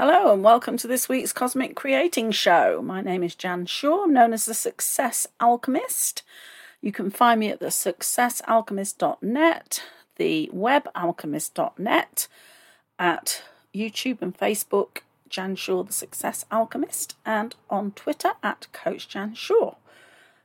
Hello 0.00 0.32
and 0.32 0.42
welcome 0.42 0.78
to 0.78 0.86
this 0.86 1.10
week's 1.10 1.34
Cosmic 1.34 1.76
Creating 1.76 2.30
Show. 2.30 2.80
My 2.80 3.02
name 3.02 3.22
is 3.22 3.34
Jan 3.34 3.66
Shaw. 3.66 4.04
I'm 4.04 4.14
known 4.14 4.32
as 4.32 4.46
the 4.46 4.54
Success 4.54 5.26
Alchemist. 5.40 6.22
You 6.80 6.90
can 6.90 7.10
find 7.10 7.38
me 7.38 7.50
at 7.50 7.60
the 7.60 7.66
successalchemist.net, 7.66 9.82
the 10.16 10.50
webalchemist.net, 10.54 12.28
at 12.98 13.42
YouTube 13.74 14.22
and 14.22 14.34
Facebook, 14.34 15.00
Jan 15.28 15.54
Shaw, 15.54 15.82
the 15.82 15.92
Success 15.92 16.46
Alchemist, 16.50 17.14
and 17.26 17.54
on 17.68 17.90
Twitter 17.90 18.32
at 18.42 18.68
Coach 18.72 19.06
Jan 19.06 19.34
Shaw. 19.34 19.74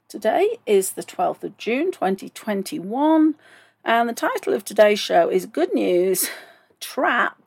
Today 0.09 0.57
is 0.65 0.91
the 0.91 1.03
12th 1.03 1.45
of 1.45 1.57
June 1.57 1.93
2021, 1.93 3.35
and 3.85 4.09
the 4.09 4.13
title 4.13 4.53
of 4.53 4.65
today's 4.65 4.99
show 4.99 5.29
is 5.29 5.45
Good 5.45 5.73
News 5.73 6.29
Trapped 6.81 7.44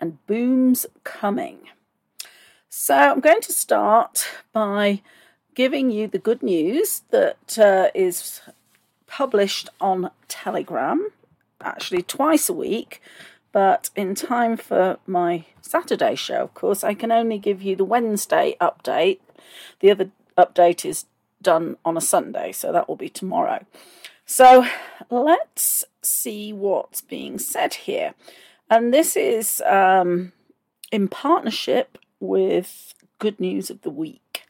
and 0.00 0.24
Booms 0.26 0.86
Coming. 1.04 1.58
So 2.68 2.94
I'm 2.94 3.20
going 3.20 3.40
to 3.42 3.52
start 3.52 4.26
by 4.52 5.02
giving 5.54 5.90
you 5.90 6.06
the 6.06 6.18
good 6.18 6.42
news 6.42 7.02
that 7.10 7.58
uh, 7.58 7.88
is 7.94 8.42
published 9.06 9.68
on 9.80 10.10
Telegram, 10.28 11.10
actually 11.60 12.02
twice 12.02 12.48
a 12.48 12.52
week. 12.52 13.02
But 13.50 13.90
in 13.96 14.14
time 14.14 14.56
for 14.56 14.98
my 15.06 15.46
Saturday 15.62 16.14
show, 16.14 16.42
of 16.42 16.54
course, 16.54 16.84
I 16.84 16.94
can 16.94 17.10
only 17.10 17.38
give 17.38 17.62
you 17.62 17.74
the 17.74 17.84
Wednesday 17.84 18.56
update. 18.60 19.18
The 19.80 19.90
other 19.90 20.10
update 20.36 20.84
is 20.84 21.06
done 21.40 21.76
on 21.84 21.96
a 21.96 22.00
Sunday, 22.00 22.52
so 22.52 22.70
that 22.72 22.88
will 22.88 22.96
be 22.96 23.08
tomorrow. 23.08 23.64
So 24.26 24.66
let's 25.10 25.84
see 26.02 26.52
what's 26.52 27.00
being 27.00 27.38
said 27.38 27.74
here. 27.74 28.14
And 28.70 28.92
this 28.92 29.16
is 29.16 29.62
um, 29.66 30.32
in 30.92 31.08
partnership 31.08 31.98
with 32.20 32.94
Good 33.18 33.40
News 33.40 33.70
of 33.70 33.82
the 33.82 33.90
Week. 33.90 34.44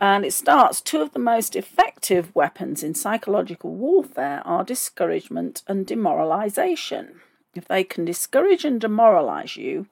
And 0.00 0.24
it 0.24 0.32
starts 0.32 0.80
two 0.80 1.00
of 1.00 1.12
the 1.12 1.18
most 1.18 1.54
effective 1.54 2.34
weapons 2.34 2.82
in 2.82 2.94
psychological 2.94 3.70
warfare 3.70 4.42
are 4.44 4.64
discouragement 4.64 5.62
and 5.68 5.86
demoralization. 5.86 7.20
If 7.54 7.68
they 7.68 7.84
can 7.84 8.04
discourage 8.04 8.64
and 8.64 8.80
demoralize 8.80 9.56
you, 9.56 9.86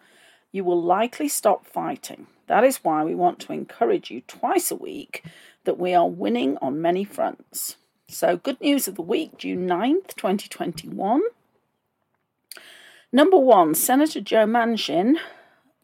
you 0.52 0.64
will 0.64 0.82
likely 0.82 1.28
stop 1.28 1.66
fighting. 1.66 2.26
That 2.48 2.64
is 2.64 2.78
why 2.78 3.04
we 3.04 3.14
want 3.14 3.38
to 3.40 3.52
encourage 3.52 4.10
you 4.10 4.22
twice 4.22 4.72
a 4.72 4.76
week 4.76 5.24
that 5.64 5.78
we 5.78 5.94
are 5.94 6.08
winning 6.08 6.58
on 6.60 6.82
many 6.82 7.04
fronts. 7.04 7.76
So, 8.08 8.36
good 8.36 8.60
news 8.60 8.88
of 8.88 8.96
the 8.96 9.02
week, 9.02 9.38
June 9.38 9.68
9th, 9.68 10.16
2021. 10.16 11.22
Number 13.12 13.36
one, 13.36 13.74
Senator 13.74 14.20
Joe 14.20 14.46
Manchin, 14.46 15.16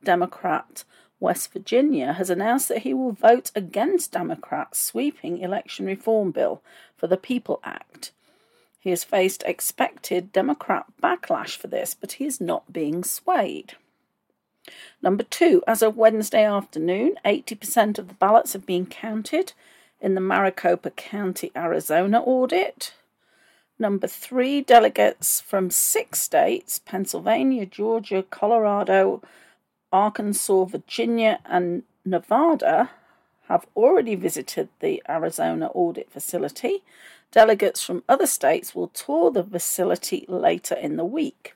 Democrat, 0.05 0.85
West 1.19 1.53
Virginia, 1.53 2.13
has 2.13 2.31
announced 2.31 2.69
that 2.69 2.83
he 2.83 2.95
will 2.95 3.11
vote 3.11 3.51
against 3.57 4.13
Democrats' 4.13 4.81
sweeping 4.81 5.39
election 5.39 5.87
reform 5.87 6.31
bill 6.31 6.63
for 6.97 7.09
the 7.09 7.17
People 7.17 7.61
Act. 7.65 8.13
He 8.79 8.91
has 8.91 9.03
faced 9.03 9.43
expected 9.45 10.33
Democrat 10.33 10.87
backlash 11.03 11.57
for 11.57 11.67
this, 11.67 11.97
but 12.01 12.13
he 12.13 12.27
is 12.27 12.41
not 12.41 12.73
being 12.73 13.03
swayed. 13.03 13.75
Number 15.03 15.25
two, 15.25 15.65
as 15.67 15.83
of 15.83 15.97
Wednesday 15.97 16.45
afternoon, 16.45 17.17
80% 17.25 17.99
of 17.99 18.07
the 18.07 18.15
ballots 18.15 18.53
have 18.53 18.67
been 18.67 18.87
counted 18.87 19.53
in 20.01 20.15
the 20.15 20.21
Maricopa 20.21 20.91
County, 20.91 21.51
Arizona 21.57 22.21
audit. 22.21 22.95
Number 23.79 24.07
three, 24.07 24.63
delegates 24.63 25.41
from 25.41 25.71
six 25.71 26.21
states 26.21 26.79
Pennsylvania, 26.79 27.67
Georgia, 27.67 28.25
Colorado, 28.31 29.23
Arkansas, 29.93 30.65
Virginia, 30.65 31.41
and 31.45 31.83
Nevada 32.05 32.91
have 33.49 33.67
already 33.77 34.15
visited 34.15 34.69
the 34.81 35.03
Arizona 35.09 35.67
audit 35.75 36.11
facility. 36.11 36.83
Delegates 37.31 37.83
from 37.83 38.03
other 38.09 38.27
states 38.27 38.75
will 38.75 38.89
tour 38.89 39.31
the 39.31 39.45
facility 39.45 40.25
later 40.29 40.75
in 40.75 40.97
the 40.97 41.05
week. 41.05 41.55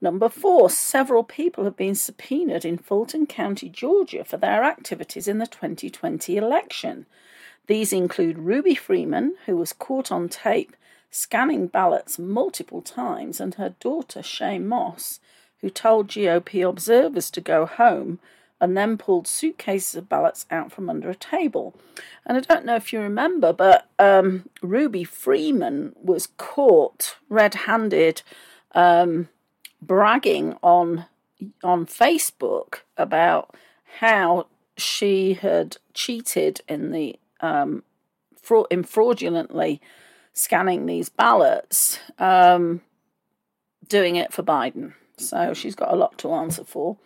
Number 0.00 0.28
four, 0.28 0.70
several 0.70 1.24
people 1.24 1.64
have 1.64 1.76
been 1.76 1.94
subpoenaed 1.94 2.64
in 2.64 2.78
Fulton 2.78 3.26
County, 3.26 3.68
Georgia, 3.68 4.24
for 4.24 4.38
their 4.38 4.64
activities 4.64 5.28
in 5.28 5.38
the 5.38 5.46
2020 5.46 6.36
election. 6.36 7.04
These 7.66 7.92
include 7.92 8.38
Ruby 8.38 8.74
Freeman, 8.74 9.34
who 9.44 9.56
was 9.56 9.74
caught 9.74 10.10
on 10.10 10.28
tape 10.28 10.74
scanning 11.10 11.66
ballots 11.66 12.18
multiple 12.18 12.82
times, 12.82 13.40
and 13.40 13.54
her 13.54 13.74
daughter, 13.80 14.20
Shaye 14.20 14.62
Moss, 14.62 15.20
who 15.60 15.70
told 15.70 16.08
GOP 16.08 16.68
observers 16.68 17.30
to 17.32 17.40
go 17.40 17.66
home 17.66 18.18
and 18.60 18.76
then 18.76 18.98
pulled 18.98 19.26
suitcases 19.26 19.94
of 19.94 20.08
ballots 20.08 20.44
out 20.50 20.70
from 20.70 20.90
under 20.90 21.08
a 21.08 21.14
table. 21.14 21.74
And 22.26 22.36
I 22.36 22.40
don't 22.40 22.66
know 22.66 22.76
if 22.76 22.92
you 22.92 23.00
remember, 23.00 23.52
but 23.52 23.88
um, 23.98 24.48
Ruby 24.62 25.02
Freeman 25.02 25.94
was 26.00 26.28
caught 26.36 27.16
red 27.28 27.54
handed 27.54 28.22
um, 28.72 29.28
bragging 29.80 30.56
on 30.62 31.06
on 31.64 31.86
Facebook 31.86 32.80
about 32.98 33.54
how 34.00 34.46
she 34.76 35.32
had 35.34 35.78
cheated 35.94 36.60
in 36.68 36.90
the 36.90 37.18
um, 37.40 37.82
fraud, 38.40 38.66
in 38.70 38.82
fraudulently 38.82 39.80
scanning 40.32 40.86
these 40.86 41.08
ballots, 41.08 41.98
um, 42.18 42.80
doing 43.88 44.16
it 44.16 44.32
for 44.32 44.42
Biden. 44.42 44.94
So 45.16 45.54
she's 45.54 45.74
got 45.74 45.92
a 45.92 45.96
lot 45.96 46.18
to 46.18 46.32
answer 46.32 46.64
for. 46.64 46.96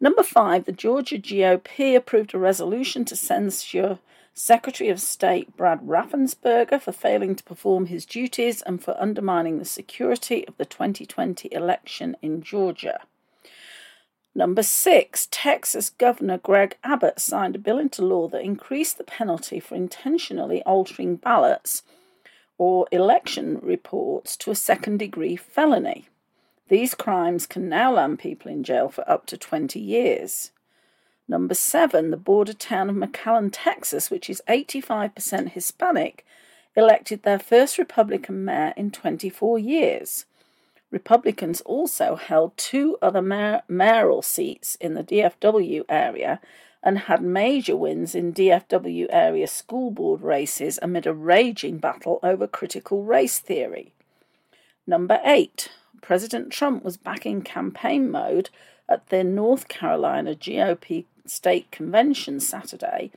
Number 0.00 0.22
five, 0.22 0.64
the 0.64 0.72
Georgia 0.72 1.18
GOP 1.18 1.96
approved 1.96 2.34
a 2.34 2.38
resolution 2.38 3.04
to 3.06 3.16
censure 3.16 3.98
Secretary 4.34 4.90
of 4.90 5.00
State 5.00 5.56
Brad 5.56 5.80
Raffensperger 5.82 6.82
for 6.82 6.90
failing 6.90 7.36
to 7.36 7.44
perform 7.44 7.86
his 7.86 8.04
duties 8.04 8.62
and 8.62 8.82
for 8.82 9.00
undermining 9.00 9.58
the 9.58 9.64
security 9.64 10.46
of 10.48 10.56
the 10.56 10.64
2020 10.64 11.48
election 11.52 12.16
in 12.20 12.42
Georgia. 12.42 13.00
Number 14.34 14.64
six, 14.64 15.28
Texas 15.30 15.90
Governor 15.90 16.38
Greg 16.38 16.76
Abbott 16.82 17.20
signed 17.20 17.54
a 17.54 17.60
bill 17.60 17.78
into 17.78 18.04
law 18.04 18.26
that 18.28 18.42
increased 18.42 18.98
the 18.98 19.04
penalty 19.04 19.60
for 19.60 19.76
intentionally 19.76 20.60
altering 20.64 21.14
ballots 21.14 21.84
or 22.58 22.86
election 22.92 23.58
reports 23.62 24.36
to 24.36 24.50
a 24.50 24.54
second 24.56 24.98
degree 24.98 25.36
felony. 25.36 26.08
These 26.68 26.94
crimes 26.94 27.46
can 27.46 27.68
now 27.68 27.92
land 27.92 28.18
people 28.18 28.50
in 28.50 28.64
jail 28.64 28.88
for 28.88 29.08
up 29.08 29.26
to 29.26 29.36
20 29.36 29.78
years. 29.78 30.50
Number 31.26 31.54
seven, 31.54 32.10
the 32.10 32.16
border 32.16 32.52
town 32.52 32.90
of 32.90 32.96
McAllen, 32.96 33.50
Texas, 33.52 34.10
which 34.10 34.28
is 34.28 34.42
85% 34.48 35.50
Hispanic, 35.50 36.24
elected 36.76 37.22
their 37.22 37.38
first 37.38 37.78
Republican 37.78 38.44
mayor 38.44 38.74
in 38.76 38.90
24 38.90 39.58
years. 39.58 40.26
Republicans 40.90 41.60
also 41.62 42.14
held 42.14 42.56
two 42.56 42.96
other 43.02 43.22
mayor- 43.22 43.62
mayoral 43.68 44.22
seats 44.22 44.76
in 44.76 44.94
the 44.94 45.02
DFW 45.02 45.84
area 45.88 46.40
and 46.84 46.98
had 46.98 47.22
major 47.22 47.74
wins 47.74 48.14
in 48.14 48.34
DFW 48.34 49.06
area 49.08 49.46
school 49.46 49.90
board 49.90 50.20
races 50.20 50.78
amid 50.82 51.06
a 51.06 51.14
raging 51.14 51.78
battle 51.78 52.20
over 52.22 52.46
critical 52.46 53.02
race 53.02 53.38
theory. 53.38 53.92
Number 54.86 55.18
eight, 55.24 55.70
President 56.02 56.52
Trump 56.52 56.84
was 56.84 56.98
back 56.98 57.24
in 57.24 57.40
campaign 57.40 58.10
mode 58.10 58.50
at 58.86 59.08
the 59.08 59.24
North 59.24 59.66
Carolina 59.68 60.34
GOP 60.34 61.06
state 61.24 61.70
convention 61.70 62.38
Saturday, 62.38 63.10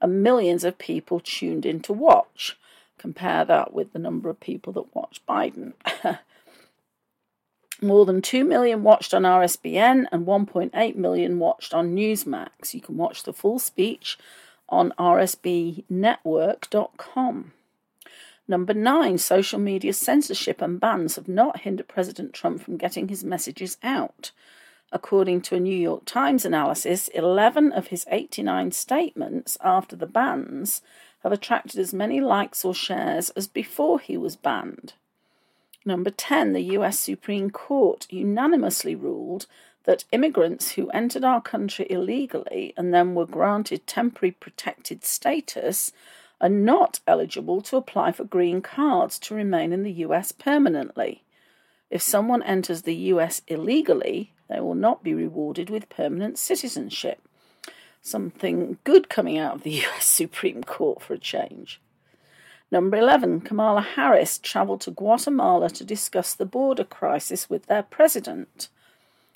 and 0.00 0.22
millions 0.22 0.62
of 0.62 0.78
people 0.78 1.18
tuned 1.18 1.66
in 1.66 1.80
to 1.80 1.92
watch. 1.92 2.56
Compare 2.98 3.44
that 3.46 3.72
with 3.74 3.92
the 3.92 3.98
number 3.98 4.30
of 4.30 4.38
people 4.38 4.72
that 4.74 4.94
watched 4.94 5.26
Biden. 5.26 5.72
More 7.80 8.04
than 8.04 8.22
2 8.22 8.42
million 8.42 8.82
watched 8.82 9.14
on 9.14 9.22
RSBN 9.22 10.06
and 10.10 10.26
1.8 10.26 10.96
million 10.96 11.38
watched 11.38 11.72
on 11.72 11.94
Newsmax. 11.94 12.74
You 12.74 12.80
can 12.80 12.96
watch 12.96 13.22
the 13.22 13.32
full 13.32 13.60
speech 13.60 14.18
on 14.68 14.92
rsbnetwork.com. 14.98 17.52
Number 18.48 18.74
nine, 18.74 19.18
social 19.18 19.60
media 19.60 19.92
censorship 19.92 20.60
and 20.60 20.80
bans 20.80 21.14
have 21.16 21.28
not 21.28 21.60
hindered 21.60 21.86
President 21.86 22.32
Trump 22.32 22.62
from 22.62 22.78
getting 22.78 23.08
his 23.08 23.22
messages 23.22 23.76
out. 23.82 24.32
According 24.90 25.42
to 25.42 25.54
a 25.54 25.60
New 25.60 25.76
York 25.76 26.06
Times 26.06 26.46
analysis, 26.46 27.08
11 27.08 27.72
of 27.72 27.88
his 27.88 28.06
89 28.10 28.72
statements 28.72 29.58
after 29.62 29.94
the 29.94 30.06
bans 30.06 30.80
have 31.22 31.30
attracted 31.30 31.78
as 31.78 31.92
many 31.92 32.20
likes 32.20 32.64
or 32.64 32.74
shares 32.74 33.28
as 33.30 33.46
before 33.46 34.00
he 34.00 34.16
was 34.16 34.34
banned. 34.34 34.94
Number 35.88 36.10
10, 36.10 36.52
the 36.52 36.76
US 36.76 36.98
Supreme 36.98 37.48
Court 37.48 38.06
unanimously 38.10 38.94
ruled 38.94 39.46
that 39.84 40.04
immigrants 40.12 40.72
who 40.72 40.90
entered 40.90 41.24
our 41.24 41.40
country 41.40 41.86
illegally 41.88 42.74
and 42.76 42.92
then 42.92 43.14
were 43.14 43.24
granted 43.24 43.86
temporary 43.86 44.32
protected 44.32 45.02
status 45.02 45.90
are 46.42 46.50
not 46.50 47.00
eligible 47.06 47.62
to 47.62 47.78
apply 47.78 48.12
for 48.12 48.24
green 48.24 48.60
cards 48.60 49.18
to 49.20 49.34
remain 49.34 49.72
in 49.72 49.82
the 49.82 50.04
US 50.04 50.30
permanently. 50.30 51.22
If 51.88 52.02
someone 52.02 52.42
enters 52.42 52.82
the 52.82 52.94
US 53.14 53.40
illegally, 53.46 54.34
they 54.50 54.60
will 54.60 54.74
not 54.74 55.02
be 55.02 55.14
rewarded 55.14 55.70
with 55.70 55.88
permanent 55.88 56.36
citizenship. 56.36 57.22
Something 58.02 58.76
good 58.84 59.08
coming 59.08 59.38
out 59.38 59.54
of 59.54 59.62
the 59.62 59.70
US 59.86 60.06
Supreme 60.06 60.62
Court 60.62 61.00
for 61.00 61.14
a 61.14 61.18
change. 61.18 61.80
Number 62.70 62.98
11, 62.98 63.40
Kamala 63.42 63.80
Harris 63.80 64.38
travelled 64.38 64.82
to 64.82 64.90
Guatemala 64.90 65.70
to 65.70 65.84
discuss 65.84 66.34
the 66.34 66.44
border 66.44 66.84
crisis 66.84 67.48
with 67.48 67.66
their 67.66 67.82
president. 67.82 68.68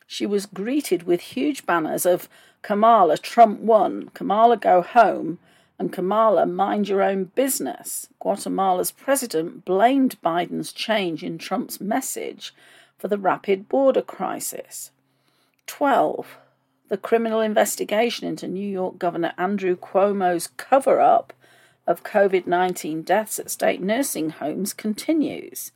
She 0.07 0.27
was 0.27 0.45
greeted 0.45 1.05
with 1.05 1.21
huge 1.21 1.65
banners 1.65 2.05
of 2.05 2.29
Kamala, 2.61 3.17
Trump 3.17 3.61
won, 3.61 4.11
Kamala, 4.13 4.57
go 4.59 4.83
home, 4.83 5.39
and 5.79 5.93
Kamala, 5.93 6.45
mind 6.47 6.89
your 6.89 7.03
own 7.03 7.25
business. 7.25 8.09
Guatemala's 8.21 8.93
president 8.93 9.65
blamed 9.65 10.21
Biden's 10.23 10.73
change 10.73 11.25
in 11.25 11.39
Trump's 11.39 11.81
message 11.81 12.55
for 12.99 13.09
the 13.09 13.19
rapid 13.19 13.69
border 13.69 14.03
crisis. 14.03 14.91
12. 15.67 16.39
The 16.89 16.99
criminal 16.99 17.41
investigation 17.41 18.29
into 18.29 18.47
New 18.47 18.69
York 18.69 18.99
Governor 18.99 19.33
Andrew 19.39 19.75
Cuomo's 19.75 20.49
cover 20.59 21.01
up 21.01 21.33
of 21.87 22.05
COVID 22.05 22.47
19 22.47 23.03
deaths 23.03 23.39
at 23.39 23.51
state 23.51 23.81
nursing 23.81 24.31
homes 24.31 24.73
continues. 24.73 25.73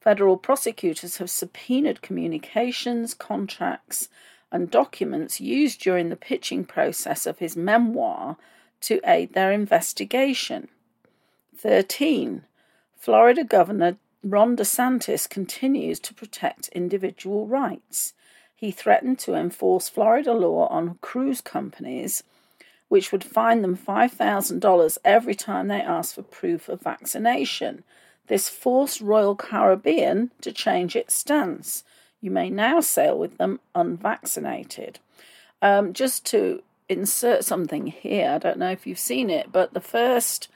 Federal 0.00 0.36
prosecutors 0.36 1.18
have 1.18 1.30
subpoenaed 1.30 2.02
communications, 2.02 3.14
contracts, 3.14 4.08
and 4.50 4.70
documents 4.70 5.40
used 5.40 5.80
during 5.80 6.08
the 6.08 6.16
pitching 6.16 6.64
process 6.64 7.26
of 7.26 7.38
his 7.38 7.56
memoir 7.56 8.36
to 8.80 9.00
aid 9.04 9.32
their 9.32 9.52
investigation. 9.52 10.68
13. 11.56 12.44
Florida 12.96 13.44
Governor 13.44 13.96
Ron 14.24 14.56
DeSantis 14.56 15.28
continues 15.28 15.98
to 16.00 16.14
protect 16.14 16.68
individual 16.68 17.46
rights. 17.46 18.14
He 18.54 18.70
threatened 18.70 19.18
to 19.20 19.34
enforce 19.34 19.88
Florida 19.88 20.32
law 20.32 20.68
on 20.68 20.98
cruise 21.00 21.40
companies 21.40 22.22
which 22.92 23.10
would 23.10 23.24
fine 23.24 23.62
them 23.62 23.74
$5,000 23.74 24.98
every 25.02 25.34
time 25.34 25.68
they 25.68 25.80
asked 25.80 26.14
for 26.14 26.22
proof 26.22 26.68
of 26.68 26.82
vaccination. 26.82 27.84
This 28.26 28.50
forced 28.50 29.00
Royal 29.00 29.34
Caribbean 29.34 30.30
to 30.42 30.52
change 30.52 30.94
its 30.94 31.14
stance. 31.14 31.84
You 32.20 32.30
may 32.30 32.50
now 32.50 32.80
sail 32.80 33.18
with 33.18 33.38
them 33.38 33.60
unvaccinated. 33.74 34.98
Um, 35.62 35.94
just 35.94 36.26
to 36.26 36.62
insert 36.86 37.46
something 37.46 37.86
here, 37.86 38.32
I 38.32 38.36
don't 38.36 38.58
know 38.58 38.72
if 38.72 38.86
you've 38.86 38.98
seen 38.98 39.30
it, 39.30 39.50
but 39.50 39.72
the 39.72 39.80
first 39.80 40.50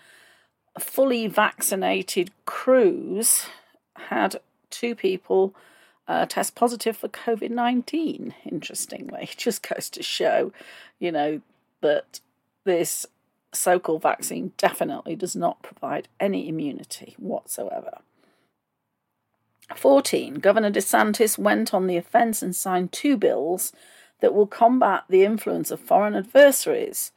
fully 0.79 1.29
vaccinated 1.29 2.33
cruise 2.45 3.47
had 3.95 4.39
two 4.69 4.95
people 4.95 5.55
uh, 6.07 6.27
test 6.27 6.55
positive 6.55 6.99
for 6.99 7.09
COVID 7.09 7.51
19, 7.51 8.35
interestingly. 8.45 9.23
It 9.33 9.39
just 9.39 9.67
goes 9.67 9.89
to 9.89 10.03
show, 10.03 10.53
you 10.99 11.11
know, 11.11 11.41
that 11.81 12.21
this 12.67 13.07
so 13.53 13.79
called 13.79 14.03
vaccine 14.03 14.53
definitely 14.59 15.17
does 15.17 15.35
not 15.35 15.63
provide 15.63 16.09
any 16.21 16.49
immunity 16.49 17.15
whatsoever. 17.19 18.01
14. 19.75 20.35
Governor 20.35 20.71
DeSantis 20.71 21.39
went 21.39 21.75
on 21.75 21.87
the 21.87 21.97
offence 21.97 22.43
and 22.43 22.55
signed 22.55 22.93
two 22.93 23.17
bills 23.17 23.73
that 24.21 24.35
will 24.35 24.47
combat 24.47 25.05
the 25.09 25.25
influence 25.25 25.71
of 25.71 25.81
foreign 25.81 26.15
adversaries. 26.15 27.13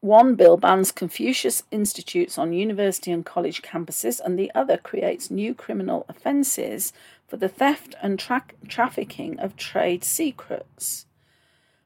One 0.00 0.34
bill 0.34 0.56
bans 0.56 0.92
Confucius 0.92 1.62
Institutes 1.70 2.36
on 2.36 2.52
university 2.52 3.10
and 3.10 3.24
college 3.24 3.62
campuses, 3.62 4.20
and 4.20 4.38
the 4.38 4.52
other 4.54 4.76
creates 4.76 5.30
new 5.30 5.54
criminal 5.54 6.04
offences 6.08 6.92
for 7.26 7.38
the 7.38 7.48
theft 7.48 7.94
and 8.02 8.18
tra- 8.18 8.44
trafficking 8.68 9.40
of 9.40 9.56
trade 9.56 10.04
secrets. 10.04 11.06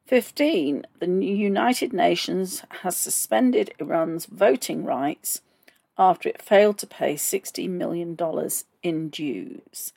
15. 0.08 0.86
The 1.00 1.06
United 1.06 1.92
Nations 1.92 2.62
has 2.80 2.96
suspended 2.96 3.74
Iran's 3.78 4.24
voting 4.24 4.86
rights 4.86 5.42
after 5.98 6.30
it 6.30 6.40
failed 6.40 6.78
to 6.78 6.86
pay 6.86 7.14
$60 7.14 7.68
million 7.68 8.16
in 8.82 9.10
dues. 9.10 9.92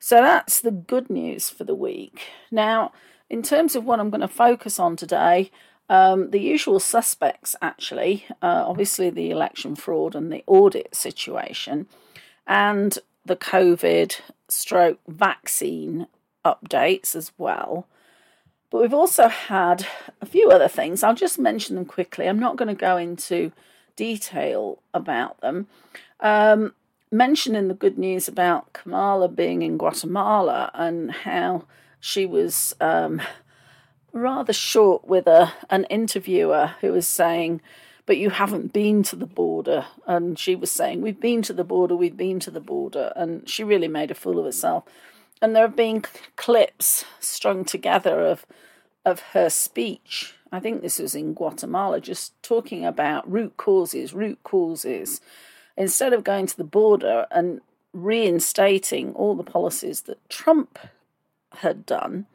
So 0.00 0.16
that's 0.16 0.60
the 0.60 0.72
good 0.72 1.08
news 1.08 1.50
for 1.50 1.62
the 1.62 1.74
week. 1.74 2.22
Now, 2.50 2.90
in 3.30 3.42
terms 3.42 3.76
of 3.76 3.84
what 3.84 4.00
I'm 4.00 4.10
going 4.10 4.22
to 4.22 4.28
focus 4.28 4.80
on 4.80 4.96
today, 4.96 5.52
um, 5.88 6.32
the 6.32 6.40
usual 6.40 6.80
suspects 6.80 7.54
actually, 7.62 8.26
uh, 8.42 8.64
obviously 8.66 9.08
the 9.08 9.30
election 9.30 9.76
fraud 9.76 10.16
and 10.16 10.32
the 10.32 10.42
audit 10.48 10.96
situation, 10.96 11.86
and 12.44 12.98
the 13.24 13.36
COVID 13.36 14.20
stroke 14.48 14.98
vaccine 15.06 16.08
updates 16.44 17.14
as 17.14 17.30
well. 17.38 17.86
But 18.74 18.82
we've 18.82 18.92
also 18.92 19.28
had 19.28 19.86
a 20.20 20.26
few 20.26 20.50
other 20.50 20.66
things. 20.66 21.04
I'll 21.04 21.14
just 21.14 21.38
mention 21.38 21.76
them 21.76 21.84
quickly. 21.84 22.26
I'm 22.26 22.40
not 22.40 22.56
going 22.56 22.66
to 22.66 22.74
go 22.74 22.96
into 22.96 23.52
detail 23.94 24.82
about 24.92 25.40
them. 25.42 25.68
Um, 26.18 26.74
mentioning 27.08 27.68
the 27.68 27.74
good 27.74 27.98
news 27.98 28.26
about 28.26 28.72
Kamala 28.72 29.28
being 29.28 29.62
in 29.62 29.78
Guatemala 29.78 30.72
and 30.74 31.12
how 31.12 31.66
she 32.00 32.26
was 32.26 32.74
um, 32.80 33.22
rather 34.12 34.52
short 34.52 35.06
with 35.06 35.28
a 35.28 35.52
an 35.70 35.84
interviewer 35.84 36.72
who 36.80 36.90
was 36.90 37.06
saying, 37.06 37.60
"But 38.06 38.16
you 38.16 38.30
haven't 38.30 38.72
been 38.72 39.04
to 39.04 39.14
the 39.14 39.24
border," 39.24 39.86
and 40.04 40.36
she 40.36 40.56
was 40.56 40.72
saying, 40.72 41.00
"We've 41.00 41.20
been 41.20 41.42
to 41.42 41.52
the 41.52 41.62
border. 41.62 41.94
We've 41.94 42.16
been 42.16 42.40
to 42.40 42.50
the 42.50 42.58
border," 42.58 43.12
and 43.14 43.48
she 43.48 43.62
really 43.62 43.86
made 43.86 44.10
a 44.10 44.16
fool 44.16 44.40
of 44.40 44.46
herself 44.46 44.82
and 45.44 45.54
there 45.54 45.66
have 45.66 45.76
been 45.76 46.02
clips 46.36 47.04
strung 47.20 47.64
together 47.64 48.24
of 48.24 48.46
of 49.04 49.20
her 49.32 49.50
speech. 49.50 50.34
I 50.52 50.60
think 50.60 50.82
this 50.82 50.98
was 50.98 51.14
in 51.14 51.34
Guatemala, 51.34 52.00
just 52.00 52.40
talking 52.42 52.84
about 52.84 53.30
root 53.30 53.56
causes, 53.56 54.14
root 54.14 54.38
causes, 54.44 55.20
instead 55.76 56.12
of 56.12 56.24
going 56.24 56.46
to 56.46 56.56
the 56.56 56.64
border 56.64 57.26
and 57.30 57.60
reinstating 57.92 59.12
all 59.14 59.34
the 59.34 59.42
policies 59.42 60.02
that 60.02 60.28
Trump 60.28 60.78
had 61.58 61.84
done. 61.86 62.26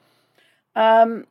Um, 0.75 1.27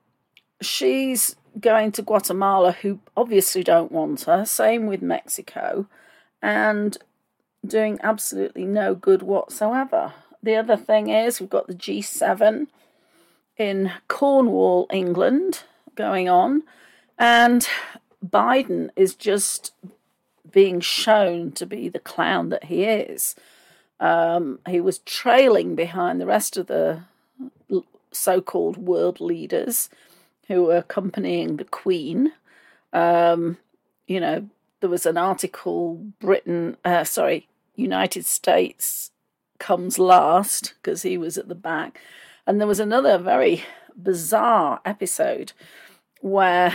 she's 0.60 1.36
going 1.60 1.92
to 1.92 2.02
Guatemala, 2.02 2.72
who 2.72 3.00
obviously 3.16 3.62
don't 3.62 3.92
want 3.92 4.22
her. 4.22 4.44
Same 4.44 4.86
with 4.86 5.02
Mexico, 5.02 5.86
and 6.40 6.96
doing 7.66 7.98
absolutely 8.02 8.64
no 8.64 8.94
good 8.94 9.22
whatsoever 9.22 10.14
the 10.42 10.56
other 10.56 10.76
thing 10.76 11.08
is 11.08 11.40
we've 11.40 11.50
got 11.50 11.66
the 11.66 11.74
G7 11.74 12.68
in 13.58 13.92
Cornwall, 14.06 14.86
England, 14.90 15.64
going 15.94 16.28
on, 16.28 16.62
and 17.18 17.68
Biden 18.24 18.90
is 18.96 19.14
just 19.14 19.72
being 20.50 20.80
shown 20.80 21.52
to 21.52 21.66
be 21.66 21.88
the 21.88 21.98
clown 21.98 22.48
that 22.50 22.64
he 22.64 22.84
is. 22.84 23.34
Um, 24.00 24.60
he 24.68 24.80
was 24.80 24.98
trailing 25.00 25.74
behind 25.74 26.20
the 26.20 26.26
rest 26.26 26.56
of 26.56 26.68
the 26.68 27.02
so 28.12 28.40
called 28.40 28.78
world 28.78 29.20
leaders 29.20 29.90
who 30.46 30.64
were 30.64 30.78
accompanying 30.78 31.56
the 31.56 31.64
Queen. 31.64 32.32
Um, 32.92 33.58
you 34.06 34.20
know, 34.20 34.48
there 34.80 34.88
was 34.88 35.04
an 35.04 35.18
article, 35.18 35.96
Britain, 36.20 36.76
uh, 36.84 37.04
sorry, 37.04 37.48
United 37.74 38.24
States 38.24 39.10
comes 39.58 39.98
last 39.98 40.74
because 40.80 41.02
he 41.02 41.18
was 41.18 41.36
at 41.36 41.48
the 41.48 41.54
back. 41.54 42.00
And 42.48 42.58
there 42.58 42.66
was 42.66 42.80
another 42.80 43.18
very 43.18 43.62
bizarre 43.94 44.80
episode 44.86 45.52
where 46.22 46.74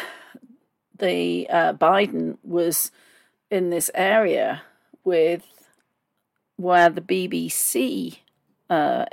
the 0.95 1.49
uh, 1.49 1.73
Biden 1.73 2.37
was 2.43 2.91
in 3.49 3.71
this 3.71 3.89
area 3.95 4.61
with 5.03 5.43
where 6.57 6.91
the 6.91 7.01
BBC 7.01 8.19
uh, 8.69 9.05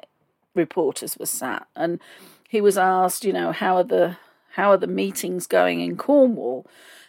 reporters 0.55 1.17
were 1.17 1.25
sat, 1.25 1.67
and 1.75 1.99
he 2.47 2.61
was 2.61 2.77
asked, 2.77 3.25
you 3.25 3.33
know, 3.33 3.53
how 3.53 3.77
are 3.77 3.85
the 3.85 4.19
how 4.51 4.71
are 4.71 4.77
the 4.77 4.87
meetings 4.87 5.47
going 5.47 5.81
in 5.81 5.97
Cornwall, 5.97 6.67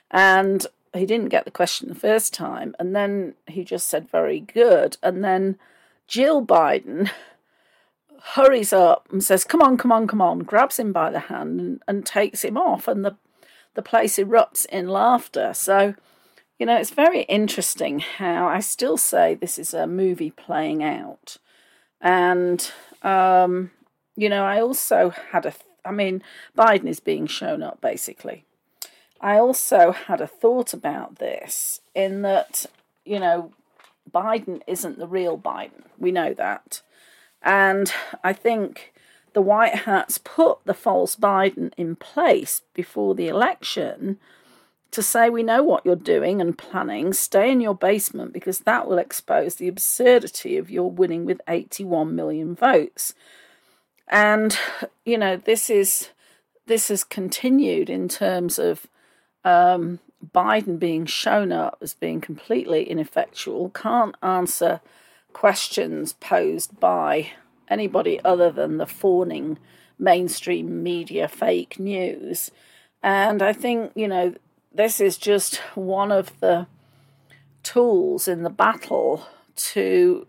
and 0.09 0.65
he 0.93 1.05
didn't 1.05 1.27
get 1.27 1.43
the 1.43 1.51
question 1.51 1.89
the 1.89 1.95
first 1.95 2.33
time, 2.33 2.73
and 2.79 2.95
then 2.95 3.33
he 3.47 3.65
just 3.65 3.89
said 3.89 4.09
very 4.09 4.39
good, 4.39 4.95
and 5.03 5.25
then 5.25 5.59
Jill 6.07 6.45
Biden 6.45 7.09
hurries 8.21 8.71
up 8.71 9.07
and 9.11 9.23
says, 9.23 9.43
Come 9.43 9.61
on, 9.61 9.77
come 9.77 9.91
on, 9.91 10.07
come 10.07 10.21
on, 10.21 10.39
grabs 10.39 10.79
him 10.79 10.91
by 10.91 11.09
the 11.11 11.19
hand 11.19 11.59
and, 11.59 11.83
and 11.87 12.05
takes 12.05 12.43
him 12.43 12.57
off. 12.57 12.87
And 12.87 13.03
the, 13.03 13.15
the 13.73 13.81
place 13.81 14.17
erupts 14.17 14.65
in 14.67 14.87
laughter. 14.87 15.53
So, 15.53 15.95
you 16.59 16.65
know, 16.65 16.77
it's 16.77 16.91
very 16.91 17.23
interesting 17.23 17.99
how 17.99 18.47
I 18.47 18.59
still 18.59 18.97
say 18.97 19.33
this 19.33 19.57
is 19.57 19.73
a 19.73 19.87
movie 19.87 20.31
playing 20.31 20.83
out. 20.83 21.37
And, 21.99 22.71
um, 23.01 23.71
you 24.15 24.29
know, 24.29 24.43
I 24.43 24.61
also 24.61 25.09
had 25.09 25.45
a, 25.45 25.51
th- 25.51 25.63
I 25.83 25.91
mean, 25.91 26.23
Biden 26.57 26.87
is 26.87 26.99
being 26.99 27.27
shown 27.27 27.63
up 27.63 27.81
basically. 27.81 28.45
I 29.19 29.37
also 29.37 29.91
had 29.91 30.19
a 30.19 30.27
thought 30.27 30.73
about 30.73 31.17
this 31.17 31.81
in 31.93 32.23
that, 32.23 32.65
you 33.05 33.19
know, 33.19 33.51
Biden 34.11 34.61
isn't 34.67 34.97
the 34.97 35.07
real 35.07 35.37
Biden. 35.37 35.83
We 35.97 36.11
know 36.11 36.33
that. 36.33 36.81
And 37.41 37.91
I 38.23 38.33
think 38.33 38.93
the 39.33 39.41
White 39.41 39.75
Hats 39.75 40.17
put 40.17 40.59
the 40.65 40.73
false 40.73 41.15
Biden 41.15 41.71
in 41.77 41.95
place 41.95 42.61
before 42.73 43.15
the 43.15 43.27
election 43.27 44.19
to 44.91 45.01
say, 45.01 45.29
we 45.29 45.41
know 45.41 45.63
what 45.63 45.85
you're 45.85 45.95
doing 45.95 46.41
and 46.41 46.57
planning, 46.57 47.13
stay 47.13 47.49
in 47.49 47.61
your 47.61 47.73
basement 47.73 48.33
because 48.33 48.59
that 48.59 48.87
will 48.87 48.97
expose 48.97 49.55
the 49.55 49.69
absurdity 49.69 50.57
of 50.57 50.69
your 50.69 50.91
winning 50.91 51.25
with 51.25 51.41
81 51.47 52.13
million 52.13 52.55
votes. 52.55 53.13
And, 54.09 54.57
you 55.05 55.17
know, 55.17 55.37
this 55.37 55.69
is 55.69 56.09
this 56.67 56.89
has 56.89 57.03
continued 57.03 57.89
in 57.89 58.07
terms 58.07 58.59
of 58.59 58.87
um, 59.43 59.99
Biden 60.33 60.77
being 60.77 61.05
shown 61.05 61.51
up 61.51 61.77
as 61.81 61.93
being 61.93 62.21
completely 62.21 62.89
ineffectual, 62.89 63.69
can't 63.69 64.15
answer 64.21 64.81
questions 65.33 66.13
posed 66.13 66.79
by 66.79 67.31
anybody 67.67 68.19
other 68.23 68.51
than 68.51 68.77
the 68.77 68.85
fawning 68.85 69.57
mainstream 69.97 70.83
media 70.83 71.27
fake 71.27 71.79
news. 71.79 72.51
And 73.03 73.41
I 73.41 73.53
think, 73.53 73.91
you 73.95 74.07
know, 74.07 74.35
this 74.73 74.99
is 74.99 75.17
just 75.17 75.57
one 75.75 76.11
of 76.11 76.39
the 76.39 76.67
tools 77.63 78.27
in 78.27 78.43
the 78.43 78.49
battle 78.49 79.27
to 79.55 80.27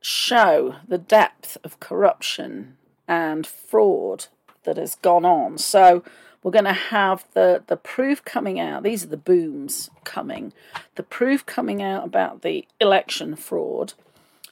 show 0.00 0.76
the 0.86 0.98
depth 0.98 1.56
of 1.64 1.80
corruption 1.80 2.76
and 3.06 3.46
fraud 3.46 4.26
that 4.64 4.76
has 4.76 4.96
gone 4.96 5.24
on. 5.24 5.58
So 5.58 6.02
we're 6.42 6.50
going 6.50 6.64
to 6.64 6.72
have 6.72 7.24
the, 7.34 7.62
the 7.66 7.76
proof 7.76 8.24
coming 8.24 8.58
out. 8.58 8.82
These 8.82 9.04
are 9.04 9.08
the 9.08 9.16
booms 9.16 9.90
coming. 10.04 10.52
The 10.96 11.02
proof 11.02 11.46
coming 11.46 11.82
out 11.82 12.04
about 12.04 12.42
the 12.42 12.66
election 12.80 13.36
fraud. 13.36 13.94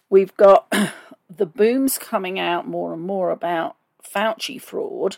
We've 0.09 0.37
got 0.37 0.73
the 1.37 1.47
booms 1.47 1.99
coming 1.99 2.39
out 2.39 2.67
more 2.69 2.93
and 2.93 3.03
more 3.03 3.31
about 3.31 3.77
Fauci 4.03 4.61
fraud 4.61 5.17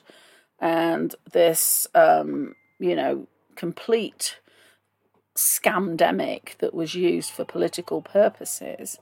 and 0.58 1.14
this, 1.30 1.86
um, 1.94 2.54
you 2.78 2.96
know, 2.96 3.26
complete 3.56 4.38
scamdemic 5.36 6.56
that 6.58 6.74
was 6.74 6.94
used 6.94 7.30
for 7.30 7.44
political 7.44 8.00
purposes. 8.00 8.98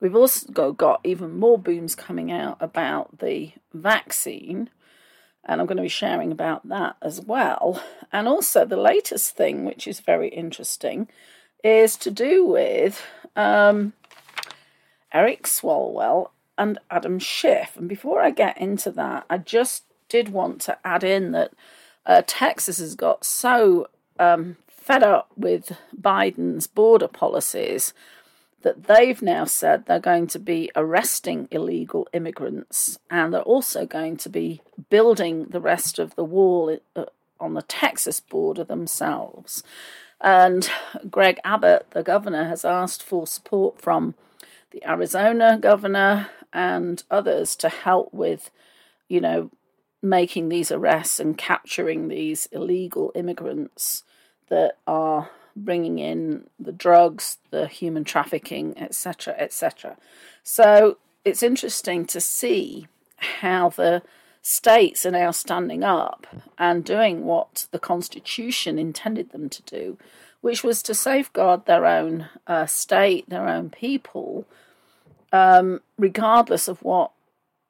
We've 0.00 0.16
also 0.16 0.72
got 0.72 1.00
even 1.04 1.38
more 1.38 1.58
booms 1.58 1.94
coming 1.94 2.30
out 2.30 2.56
about 2.60 3.20
the 3.20 3.52
vaccine, 3.72 4.68
and 5.46 5.60
I'm 5.60 5.66
going 5.66 5.76
to 5.76 5.82
be 5.82 5.88
sharing 5.88 6.32
about 6.32 6.68
that 6.68 6.96
as 7.02 7.20
well. 7.20 7.82
And 8.12 8.28
also, 8.28 8.64
the 8.64 8.76
latest 8.76 9.36
thing, 9.36 9.64
which 9.64 9.86
is 9.86 10.00
very 10.00 10.28
interesting, 10.28 11.08
is 11.62 11.96
to 11.96 12.10
do 12.10 12.44
with 12.46 13.02
um, 13.34 13.92
Eric 15.12 15.44
Swalwell 15.44 16.30
and 16.56 16.78
Adam 16.90 17.18
Schiff. 17.18 17.76
And 17.76 17.88
before 17.88 18.20
I 18.20 18.30
get 18.30 18.58
into 18.58 18.90
that, 18.92 19.24
I 19.28 19.38
just 19.38 19.84
did 20.08 20.28
want 20.28 20.60
to 20.62 20.78
add 20.84 21.02
in 21.02 21.32
that 21.32 21.52
uh, 22.06 22.22
Texas 22.26 22.78
has 22.78 22.94
got 22.94 23.24
so 23.24 23.88
um, 24.18 24.56
fed 24.68 25.02
up 25.02 25.30
with 25.36 25.76
Biden's 25.98 26.66
border 26.66 27.08
policies 27.08 27.92
that 28.64 28.84
they've 28.84 29.20
now 29.20 29.44
said 29.44 29.84
they're 29.84 30.00
going 30.00 30.26
to 30.26 30.38
be 30.38 30.70
arresting 30.74 31.46
illegal 31.50 32.08
immigrants 32.14 32.98
and 33.10 33.32
they're 33.32 33.42
also 33.42 33.84
going 33.84 34.16
to 34.16 34.30
be 34.30 34.62
building 34.88 35.44
the 35.50 35.60
rest 35.60 35.98
of 35.98 36.14
the 36.14 36.24
wall 36.24 36.76
uh, 36.96 37.04
on 37.38 37.52
the 37.52 37.62
Texas 37.62 38.20
border 38.20 38.64
themselves. 38.64 39.62
And 40.18 40.68
Greg 41.10 41.38
Abbott, 41.44 41.88
the 41.90 42.02
governor, 42.02 42.44
has 42.44 42.64
asked 42.64 43.02
for 43.02 43.26
support 43.26 43.82
from 43.82 44.14
the 44.70 44.82
Arizona 44.88 45.58
governor 45.60 46.30
and 46.50 47.02
others 47.10 47.56
to 47.56 47.68
help 47.68 48.14
with, 48.14 48.50
you 49.08 49.20
know, 49.20 49.50
making 50.02 50.48
these 50.48 50.72
arrests 50.72 51.20
and 51.20 51.36
capturing 51.36 52.08
these 52.08 52.46
illegal 52.46 53.12
immigrants 53.14 54.04
that 54.48 54.78
are 54.86 55.28
bringing 55.56 55.98
in 55.98 56.48
the 56.58 56.72
drugs, 56.72 57.38
the 57.50 57.66
human 57.66 58.04
trafficking, 58.04 58.76
etc., 58.78 59.34
etc. 59.38 59.96
So 60.42 60.98
it's 61.24 61.42
interesting 61.42 62.04
to 62.06 62.20
see 62.20 62.86
how 63.16 63.70
the 63.70 64.02
states 64.42 65.06
are 65.06 65.10
now 65.10 65.30
standing 65.30 65.82
up 65.82 66.26
and 66.58 66.84
doing 66.84 67.24
what 67.24 67.66
the 67.70 67.78
Constitution 67.78 68.78
intended 68.78 69.30
them 69.30 69.48
to 69.48 69.62
do, 69.62 69.96
which 70.42 70.62
was 70.62 70.82
to 70.82 70.94
safeguard 70.94 71.64
their 71.64 71.86
own 71.86 72.28
uh, 72.46 72.66
state, 72.66 73.28
their 73.28 73.48
own 73.48 73.70
people, 73.70 74.46
um, 75.32 75.80
regardless 75.96 76.68
of 76.68 76.82
what 76.82 77.10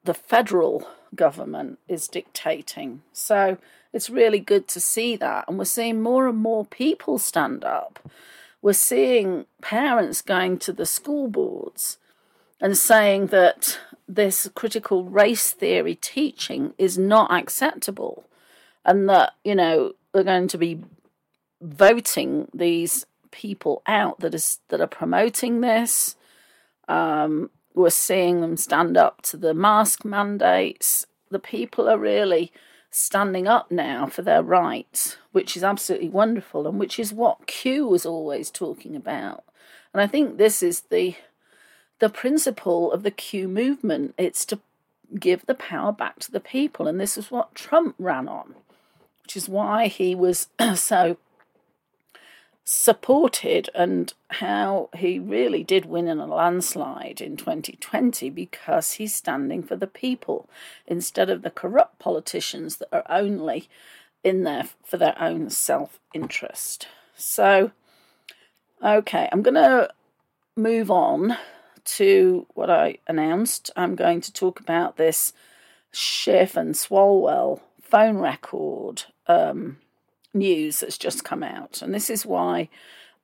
the 0.03 0.13
federal 0.13 0.85
government 1.15 1.79
is 1.87 2.07
dictating. 2.07 3.01
So 3.13 3.57
it's 3.95 4.09
really 4.09 4.41
good 4.41 4.67
to 4.67 4.81
see 4.81 5.15
that. 5.15 5.45
And 5.47 5.57
we're 5.57 5.63
seeing 5.63 6.01
more 6.01 6.27
and 6.27 6.37
more 6.37 6.65
people 6.65 7.17
stand 7.17 7.63
up. 7.63 7.97
We're 8.61 8.73
seeing 8.73 9.45
parents 9.61 10.21
going 10.21 10.57
to 10.59 10.73
the 10.73 10.85
school 10.85 11.29
boards 11.29 11.97
and 12.59 12.77
saying 12.77 13.27
that 13.27 13.79
this 14.05 14.49
critical 14.53 15.05
race 15.05 15.51
theory 15.51 15.95
teaching 15.95 16.73
is 16.77 16.97
not 16.97 17.31
acceptable 17.31 18.25
and 18.83 19.07
that, 19.07 19.31
you 19.45 19.55
know, 19.55 19.93
we're 20.13 20.23
going 20.23 20.49
to 20.49 20.57
be 20.57 20.81
voting 21.61 22.49
these 22.53 23.05
people 23.31 23.81
out 23.87 24.19
that 24.19 24.35
is 24.35 24.59
that 24.67 24.81
are 24.81 24.87
promoting 24.87 25.61
this. 25.61 26.17
Um, 26.89 27.49
we're 27.73 27.89
seeing 27.91 28.41
them 28.41 28.57
stand 28.57 28.97
up 28.97 29.21
to 29.21 29.37
the 29.37 29.53
mask 29.53 30.03
mandates. 30.03 31.07
The 31.31 31.39
people 31.39 31.87
are 31.87 31.97
really 31.97 32.51
standing 32.97 33.45
up 33.45 33.69
now 33.69 34.07
for 34.07 34.21
their 34.21 34.41
rights, 34.41 35.17
which 35.33 35.57
is 35.57 35.65
absolutely 35.65 36.07
wonderful 36.07 36.65
and 36.65 36.79
which 36.79 36.97
is 36.97 37.11
what 37.11 37.45
Q 37.45 37.85
was 37.85 38.05
always 38.05 38.49
talking 38.49 38.95
about. 38.95 39.43
And 39.93 40.01
I 40.01 40.07
think 40.07 40.37
this 40.37 40.63
is 40.63 40.81
the 40.89 41.15
the 41.99 42.07
principle 42.07 42.93
of 42.93 43.03
the 43.03 43.11
Q 43.11 43.49
movement. 43.49 44.13
It's 44.17 44.45
to 44.45 44.59
give 45.19 45.45
the 45.45 45.55
power 45.55 45.91
back 45.91 46.19
to 46.19 46.31
the 46.31 46.39
people, 46.39 46.87
and 46.87 46.97
this 46.97 47.17
is 47.17 47.29
what 47.29 47.53
Trump 47.53 47.95
ran 47.99 48.29
on, 48.29 48.55
which 49.23 49.35
is 49.35 49.49
why 49.49 49.87
he 49.87 50.15
was 50.15 50.47
so 50.75 51.17
supported 52.67 53.69
and 53.75 54.11
how 54.31 54.89
he 54.95 55.19
really 55.19 55.63
did 55.63 55.85
win 55.85 56.07
in 56.07 56.17
a 56.17 56.25
landslide 56.25 57.21
in 57.21 57.37
2020 57.37 58.31
because 58.31 58.93
he's 58.93 59.15
standing 59.15 59.61
for 59.61 59.75
the 59.75 59.87
people 59.87 60.49
instead 60.87 61.29
of 61.29 61.43
the 61.43 61.51
corrupt 61.51 61.99
politicians 61.99 62.77
that 62.77 62.89
are 62.91 63.05
only 63.07 63.69
in 64.23 64.43
there 64.43 64.67
for 64.83 64.97
their 64.97 65.15
own 65.21 65.51
self 65.51 65.99
interest. 66.13 66.87
So, 67.15 67.71
okay, 68.83 69.29
I'm 69.31 69.43
going 69.43 69.53
to 69.53 69.89
move 70.55 70.89
on 70.89 71.37
to 71.85 72.47
what 72.55 72.71
I 72.71 72.97
announced. 73.07 73.69
I'm 73.75 73.95
going 73.95 74.21
to 74.21 74.33
talk 74.33 74.59
about 74.59 74.97
this 74.97 75.33
Schiff 75.91 76.57
and 76.57 76.73
Swalwell 76.73 77.61
phone 77.79 78.17
record 78.17 79.03
um, 79.27 79.77
news 80.35 80.81
that's 80.81 80.97
just 80.97 81.23
come 81.23 81.41
out. 81.41 81.81
And 81.81 81.93
this 81.93 82.09
is 82.09 82.25
why 82.25 82.69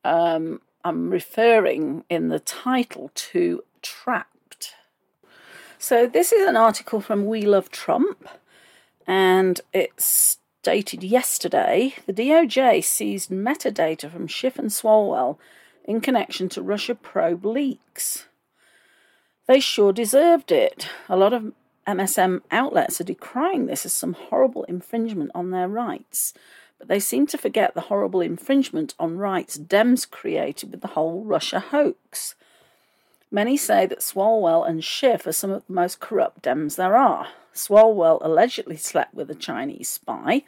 um, 0.03 0.62
I'm 0.84 1.10
referring 1.10 2.03
in 2.10 2.30
the 2.30 2.39
title 2.39 3.12
to 3.13 3.63
Trapped. 3.82 4.75
So, 5.77 6.08
this 6.08 6.32
is 6.32 6.48
an 6.48 6.56
article 6.56 7.01
from 7.01 7.25
We 7.25 7.41
Love 7.41 7.72
Trump, 7.72 8.27
and 9.08 9.60
it's 9.74 10.38
dated 10.62 11.03
yesterday. 11.03 11.96
The 12.06 12.13
DOJ 12.13 12.84
seized 12.84 13.32
metadata 13.32 14.10
from 14.12 14.27
Schiff 14.27 14.60
and 14.60 14.70
Swalwell 14.70 15.38
in 15.84 16.00
connection 16.00 16.50
to 16.50 16.62
Russia 16.62 16.94
probe 16.94 17.46
leaks. 17.46 18.25
They 19.48 19.60
sure 19.60 19.91
deserved 19.91 20.51
it. 20.51 20.88
A 21.10 21.18
lot 21.18 21.34
of 21.34 21.51
MSM 21.88 22.41
outlets 22.51 23.01
are 23.01 23.06
decrying 23.06 23.65
this 23.65 23.86
as 23.86 23.94
some 23.94 24.13
horrible 24.13 24.63
infringement 24.65 25.32
on 25.34 25.50
their 25.50 25.68
rights 25.68 26.34
but 26.82 26.88
they 26.88 27.00
seem 27.00 27.28
to 27.28 27.38
forget 27.38 27.76
the 27.76 27.82
horrible 27.82 28.22
infringement 28.22 28.96
on 29.00 29.16
rights 29.16 29.56
Dems 29.56 30.10
created 30.10 30.72
with 30.72 30.82
the 30.82 30.88
whole 30.88 31.24
Russia 31.24 31.60
hoax. 31.60 32.34
Many 33.30 33.56
say 33.56 33.86
that 33.86 34.00
Swalwell 34.00 34.68
and 34.68 34.84
Schiff 34.84 35.28
are 35.28 35.32
some 35.32 35.52
of 35.52 35.68
the 35.68 35.74
most 35.74 36.00
corrupt 36.00 36.42
Dems 36.42 36.78
there 36.78 36.98
are. 36.98 37.28
Swalwell 37.54 38.18
allegedly 38.24 38.78
slept 38.78 39.14
with 39.14 39.30
a 39.30 39.36
Chinese 39.36 39.90
spy, 39.90 40.44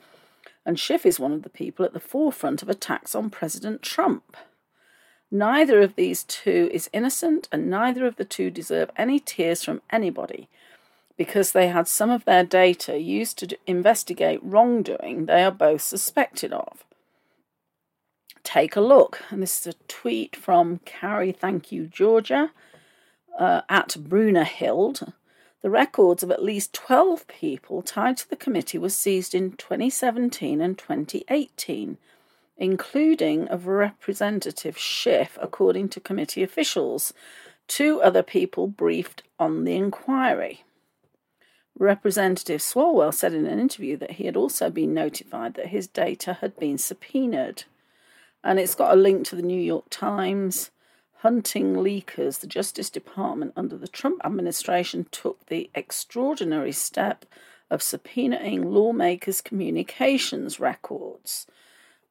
and 0.65 0.79
Schiff 0.79 1.05
is 1.05 1.19
one 1.19 1.33
of 1.33 1.43
the 1.43 1.51
people 1.51 1.85
at 1.85 1.93
the 1.93 1.99
forefront 1.99 2.63
of 2.63 2.69
attacks 2.69 3.13
on 3.13 3.29
President 3.29 3.83
Trump. 3.83 4.35
Neither 5.29 5.81
of 5.81 5.93
these 5.93 6.23
two 6.23 6.67
is 6.73 6.89
innocent, 6.91 7.47
and 7.51 7.69
neither 7.69 8.07
of 8.07 8.15
the 8.15 8.25
two 8.25 8.49
deserve 8.49 8.89
any 8.97 9.19
tears 9.19 9.63
from 9.63 9.83
anybody 9.91 10.49
because 11.17 11.51
they 11.51 11.67
had 11.67 11.87
some 11.87 12.09
of 12.09 12.25
their 12.25 12.43
data 12.43 12.99
used 12.99 13.37
to 13.39 13.57
investigate 13.67 14.39
wrongdoing 14.41 15.25
they 15.25 15.43
are 15.43 15.51
both 15.51 15.81
suspected 15.81 16.51
of. 16.51 16.83
Take 18.43 18.75
a 18.75 18.81
look, 18.81 19.21
and 19.29 19.41
this 19.41 19.61
is 19.61 19.67
a 19.67 19.77
tweet 19.87 20.35
from 20.35 20.79
Carrie 20.85 21.31
Thank 21.31 21.71
You 21.71 21.85
Georgia 21.85 22.51
uh, 23.39 23.61
at 23.69 23.95
Bruna 23.99 24.43
Hild. 24.43 25.13
The 25.61 25.69
records 25.69 26.23
of 26.23 26.31
at 26.31 26.43
least 26.43 26.73
12 26.73 27.25
people 27.27 27.81
tied 27.81 28.17
to 28.17 28.29
the 28.29 28.35
committee 28.35 28.77
were 28.77 28.89
seized 28.89 29.33
in 29.33 29.53
2017 29.53 30.59
and 30.59 30.77
2018, 30.77 31.97
including 32.57 33.47
of 33.47 33.65
Representative 33.65 34.77
Schiff, 34.77 35.37
according 35.41 35.87
to 35.89 36.01
committee 36.01 36.43
officials. 36.43 37.13
Two 37.67 38.01
other 38.01 38.23
people 38.23 38.67
briefed 38.67 39.23
on 39.39 39.63
the 39.63 39.75
inquiry. 39.75 40.63
Representative 41.77 42.61
Swalwell 42.61 43.13
said 43.13 43.33
in 43.33 43.45
an 43.45 43.59
interview 43.59 43.97
that 43.97 44.11
he 44.11 44.25
had 44.25 44.37
also 44.37 44.69
been 44.69 44.93
notified 44.93 45.55
that 45.55 45.67
his 45.67 45.87
data 45.87 46.33
had 46.33 46.57
been 46.57 46.77
subpoenaed. 46.77 47.63
And 48.43 48.59
it's 48.59 48.75
got 48.75 48.93
a 48.93 48.99
link 48.99 49.25
to 49.27 49.35
the 49.35 49.41
New 49.41 49.59
York 49.59 49.85
Times. 49.89 50.69
Hunting 51.19 51.75
leakers, 51.75 52.41
the 52.41 52.47
Justice 52.47 52.89
Department 52.89 53.53
under 53.55 53.77
the 53.77 53.87
Trump 53.87 54.21
administration 54.25 55.07
took 55.09 55.45
the 55.47 55.69
extraordinary 55.73 56.73
step 56.73 57.25
of 57.69 57.79
subpoenaing 57.79 58.65
lawmakers' 58.65 59.41
communications 59.41 60.59
records. 60.59 61.47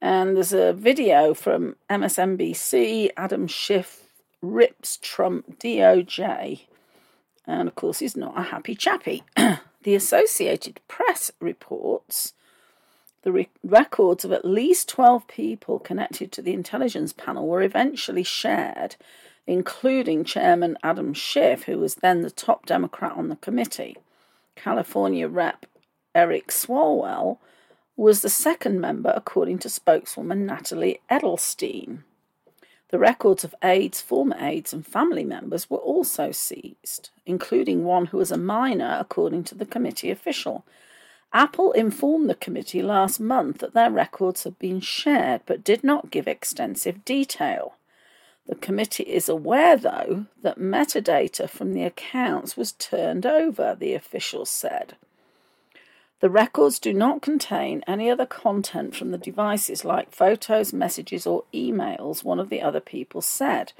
And 0.00 0.34
there's 0.34 0.52
a 0.52 0.72
video 0.72 1.34
from 1.34 1.76
MSNBC. 1.88 3.10
Adam 3.16 3.46
Schiff 3.46 4.08
rips 4.40 4.96
Trump 4.96 5.60
DOJ. 5.60 6.62
And 7.46 7.68
of 7.68 7.74
course, 7.74 7.98
he's 7.98 8.16
not 8.16 8.38
a 8.38 8.42
happy 8.42 8.74
chappy. 8.74 9.22
the 9.82 9.94
Associated 9.94 10.80
Press 10.88 11.30
reports 11.40 12.34
the 13.22 13.32
re- 13.32 13.48
records 13.62 14.24
of 14.24 14.32
at 14.32 14.44
least 14.44 14.88
12 14.88 15.28
people 15.28 15.78
connected 15.78 16.32
to 16.32 16.42
the 16.42 16.52
intelligence 16.52 17.12
panel 17.12 17.46
were 17.46 17.62
eventually 17.62 18.24
shared, 18.24 18.96
including 19.46 20.24
Chairman 20.24 20.76
Adam 20.82 21.14
Schiff, 21.14 21.64
who 21.64 21.78
was 21.78 21.96
then 21.96 22.22
the 22.22 22.30
top 22.30 22.66
Democrat 22.66 23.12
on 23.12 23.28
the 23.28 23.36
committee. 23.36 23.96
California 24.56 25.28
Rep. 25.28 25.66
Eric 26.14 26.48
Swalwell 26.48 27.38
was 27.96 28.22
the 28.22 28.28
second 28.28 28.80
member, 28.80 29.12
according 29.14 29.58
to 29.60 29.68
spokeswoman 29.68 30.44
Natalie 30.44 31.00
Edelstein. 31.10 32.00
The 32.92 32.98
records 32.98 33.42
of 33.42 33.54
aides, 33.64 34.02
former 34.02 34.36
aides, 34.38 34.74
and 34.74 34.86
family 34.86 35.24
members 35.24 35.70
were 35.70 35.78
also 35.78 36.30
seized, 36.30 37.08
including 37.24 37.84
one 37.84 38.06
who 38.06 38.18
was 38.18 38.30
a 38.30 38.36
minor, 38.36 38.98
according 39.00 39.44
to 39.44 39.54
the 39.54 39.64
committee 39.64 40.10
official. 40.10 40.66
Apple 41.32 41.72
informed 41.72 42.28
the 42.28 42.34
committee 42.34 42.82
last 42.82 43.18
month 43.18 43.60
that 43.60 43.72
their 43.72 43.90
records 43.90 44.44
had 44.44 44.58
been 44.58 44.80
shared 44.80 45.40
but 45.46 45.64
did 45.64 45.82
not 45.82 46.10
give 46.10 46.28
extensive 46.28 47.02
detail. 47.06 47.76
The 48.46 48.56
committee 48.56 49.04
is 49.04 49.26
aware, 49.26 49.78
though, 49.78 50.26
that 50.42 50.58
metadata 50.58 51.48
from 51.48 51.72
the 51.72 51.84
accounts 51.84 52.58
was 52.58 52.72
turned 52.72 53.24
over, 53.24 53.74
the 53.74 53.94
officials 53.94 54.50
said. 54.50 54.96
The 56.22 56.30
records 56.30 56.78
do 56.78 56.94
not 56.94 57.20
contain 57.20 57.82
any 57.88 58.08
other 58.08 58.26
content 58.26 58.94
from 58.94 59.10
the 59.10 59.18
devices 59.18 59.84
like 59.84 60.14
photos, 60.14 60.72
messages, 60.72 61.26
or 61.26 61.42
emails, 61.52 62.22
one 62.22 62.38
of 62.38 62.48
the 62.48 62.62
other 62.62 62.78
people 62.78 63.20
said. 63.20 63.72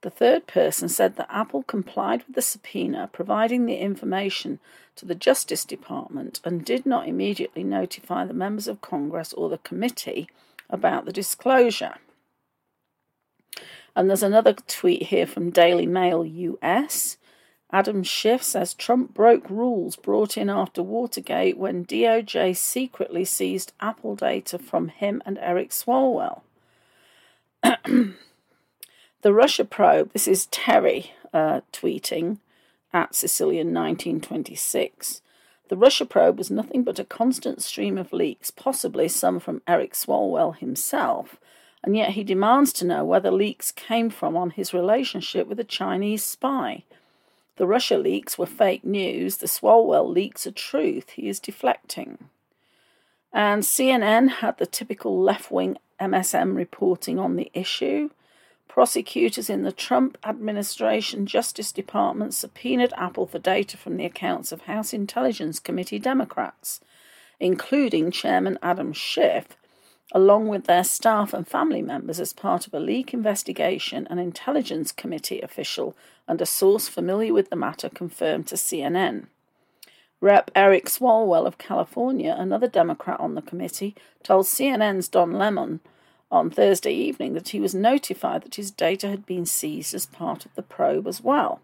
The 0.00 0.10
third 0.10 0.48
person 0.48 0.88
said 0.88 1.14
that 1.14 1.28
Apple 1.30 1.62
complied 1.62 2.24
with 2.26 2.34
the 2.34 2.42
subpoena, 2.42 3.08
providing 3.12 3.64
the 3.64 3.76
information 3.76 4.58
to 4.96 5.06
the 5.06 5.14
Justice 5.14 5.64
Department, 5.64 6.40
and 6.42 6.64
did 6.64 6.84
not 6.84 7.06
immediately 7.06 7.62
notify 7.62 8.24
the 8.24 8.34
members 8.34 8.66
of 8.66 8.80
Congress 8.80 9.32
or 9.32 9.48
the 9.48 9.58
committee 9.58 10.28
about 10.68 11.04
the 11.04 11.12
disclosure. 11.12 11.94
And 13.94 14.08
there's 14.08 14.24
another 14.24 14.54
tweet 14.66 15.04
here 15.04 15.28
from 15.28 15.50
Daily 15.50 15.86
Mail 15.86 16.24
US. 16.24 17.18
Adam 17.74 18.04
Schiff 18.04 18.40
says 18.40 18.72
Trump 18.72 19.12
broke 19.14 19.50
rules 19.50 19.96
brought 19.96 20.36
in 20.36 20.48
after 20.48 20.80
Watergate 20.80 21.58
when 21.58 21.84
DOJ 21.84 22.56
secretly 22.56 23.24
seized 23.24 23.72
Apple 23.80 24.14
data 24.14 24.60
from 24.60 24.86
him 24.86 25.20
and 25.26 25.36
Eric 25.38 25.70
Swalwell. 25.70 26.42
the 27.62 28.14
Russia 29.24 29.64
probe, 29.64 30.12
this 30.12 30.28
is 30.28 30.46
Terry 30.52 31.14
uh, 31.32 31.62
tweeting 31.72 32.38
at 32.92 33.16
Sicilian 33.16 33.74
1926. 33.74 35.22
The 35.68 35.76
Russia 35.76 36.04
probe 36.04 36.38
was 36.38 36.52
nothing 36.52 36.84
but 36.84 37.00
a 37.00 37.04
constant 37.04 37.60
stream 37.60 37.98
of 37.98 38.12
leaks, 38.12 38.52
possibly 38.52 39.08
some 39.08 39.40
from 39.40 39.62
Eric 39.66 39.94
Swalwell 39.94 40.56
himself, 40.56 41.40
and 41.82 41.96
yet 41.96 42.10
he 42.10 42.22
demands 42.22 42.72
to 42.74 42.86
know 42.86 43.04
where 43.04 43.18
the 43.18 43.32
leaks 43.32 43.72
came 43.72 44.10
from 44.10 44.36
on 44.36 44.50
his 44.50 44.72
relationship 44.72 45.48
with 45.48 45.58
a 45.58 45.64
Chinese 45.64 46.22
spy. 46.22 46.84
The 47.56 47.66
Russia 47.66 47.96
leaks 47.96 48.36
were 48.36 48.46
fake 48.46 48.84
news. 48.84 49.36
The 49.36 49.46
Swalwell 49.46 50.12
leaks 50.12 50.46
are 50.46 50.52
truth. 50.52 51.10
He 51.10 51.28
is 51.28 51.38
deflecting. 51.38 52.30
And 53.32 53.62
CNN 53.62 54.28
had 54.28 54.58
the 54.58 54.66
typical 54.66 55.20
left 55.20 55.50
wing 55.50 55.78
MSM 56.00 56.56
reporting 56.56 57.18
on 57.18 57.36
the 57.36 57.50
issue. 57.54 58.10
Prosecutors 58.68 59.48
in 59.48 59.62
the 59.62 59.72
Trump 59.72 60.18
administration 60.24 61.26
Justice 61.26 61.70
Department 61.70 62.34
subpoenaed 62.34 62.92
Apple 62.96 63.26
for 63.26 63.38
data 63.38 63.76
from 63.76 63.96
the 63.96 64.04
accounts 64.04 64.50
of 64.50 64.62
House 64.62 64.92
Intelligence 64.92 65.60
Committee 65.60 66.00
Democrats, 66.00 66.80
including 67.38 68.10
Chairman 68.10 68.58
Adam 68.62 68.92
Schiff, 68.92 69.56
along 70.14 70.46
with 70.46 70.64
their 70.64 70.84
staff 70.84 71.34
and 71.34 71.46
family 71.46 71.82
members 71.82 72.20
as 72.20 72.32
part 72.32 72.68
of 72.68 72.72
a 72.72 72.78
leak 72.78 73.12
investigation, 73.12 74.06
an 74.08 74.18
intelligence 74.20 74.92
committee 74.92 75.40
official 75.40 75.96
and 76.28 76.40
a 76.40 76.46
source 76.46 76.86
familiar 76.86 77.34
with 77.34 77.50
the 77.50 77.56
matter 77.56 77.88
confirmed 77.88 78.46
to 78.46 78.54
CNN. 78.54 79.26
Rep. 80.20 80.52
Eric 80.54 80.86
Swalwell 80.86 81.46
of 81.46 81.58
California, 81.58 82.34
another 82.38 82.68
Democrat 82.68 83.18
on 83.18 83.34
the 83.34 83.42
committee, 83.42 83.94
told 84.22 84.46
CNN's 84.46 85.08
Don 85.08 85.32
Lemon 85.32 85.80
on 86.30 86.48
Thursday 86.48 86.94
evening 86.94 87.34
that 87.34 87.48
he 87.48 87.60
was 87.60 87.74
notified 87.74 88.42
that 88.42 88.54
his 88.54 88.70
data 88.70 89.08
had 89.08 89.26
been 89.26 89.44
seized 89.44 89.94
as 89.94 90.06
part 90.06 90.46
of 90.46 90.54
the 90.54 90.62
probe 90.62 91.06
as 91.06 91.22
well. 91.22 91.60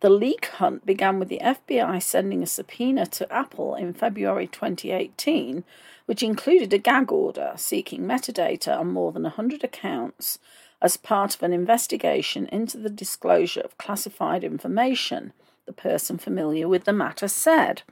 The 0.00 0.10
leak 0.10 0.46
hunt 0.46 0.84
began 0.84 1.18
with 1.18 1.28
the 1.28 1.40
FBI 1.42 2.02
sending 2.02 2.42
a 2.42 2.46
subpoena 2.46 3.06
to 3.06 3.32
Apple 3.32 3.74
in 3.74 3.94
February 3.94 4.46
2018 4.46 5.64
which 6.08 6.22
included 6.22 6.72
a 6.72 6.78
gag 6.78 7.12
order 7.12 7.52
seeking 7.56 8.00
metadata 8.00 8.74
on 8.78 8.90
more 8.90 9.12
than 9.12 9.24
100 9.24 9.62
accounts 9.62 10.38
as 10.80 10.96
part 10.96 11.34
of 11.34 11.42
an 11.42 11.52
investigation 11.52 12.46
into 12.46 12.78
the 12.78 12.88
disclosure 12.88 13.60
of 13.60 13.76
classified 13.76 14.42
information, 14.42 15.34
the 15.66 15.72
person 15.72 16.16
familiar 16.16 16.66
with 16.66 16.84
the 16.84 16.94
matter 16.94 17.28
said. 17.28 17.82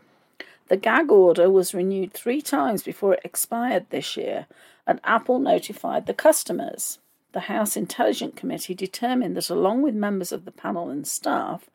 The 0.69 0.79
gag 0.79 1.11
order 1.11 1.51
was 1.51 1.75
renewed 1.75 2.15
three 2.15 2.41
times 2.41 2.83
before 2.83 3.13
it 3.13 3.21
expired 3.23 3.85
this 3.91 4.17
year, 4.17 4.47
and 4.87 4.99
Apple 5.05 5.39
notified 5.39 6.07
the 6.07 6.15
customers. 6.15 6.99
The 7.33 7.41
House 7.41 7.77
Intelligence 7.77 8.33
Committee 8.35 8.75
determined 8.75 9.37
that, 9.37 9.51
along 9.51 9.83
with 9.83 9.95
members 9.95 10.33
of 10.33 10.47
the 10.47 10.53
panel 10.53 10.89
and 10.89 11.07
staff, 11.07 11.69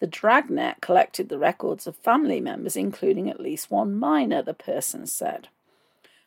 the 0.00 0.06
dragnet 0.06 0.82
collected 0.82 1.30
the 1.30 1.38
records 1.38 1.86
of 1.86 1.96
family 1.96 2.42
members, 2.42 2.76
including 2.76 3.30
at 3.30 3.40
least 3.40 3.70
one 3.70 3.94
minor, 3.94 4.42
the 4.42 4.52
person 4.52 5.06
said. 5.06 5.48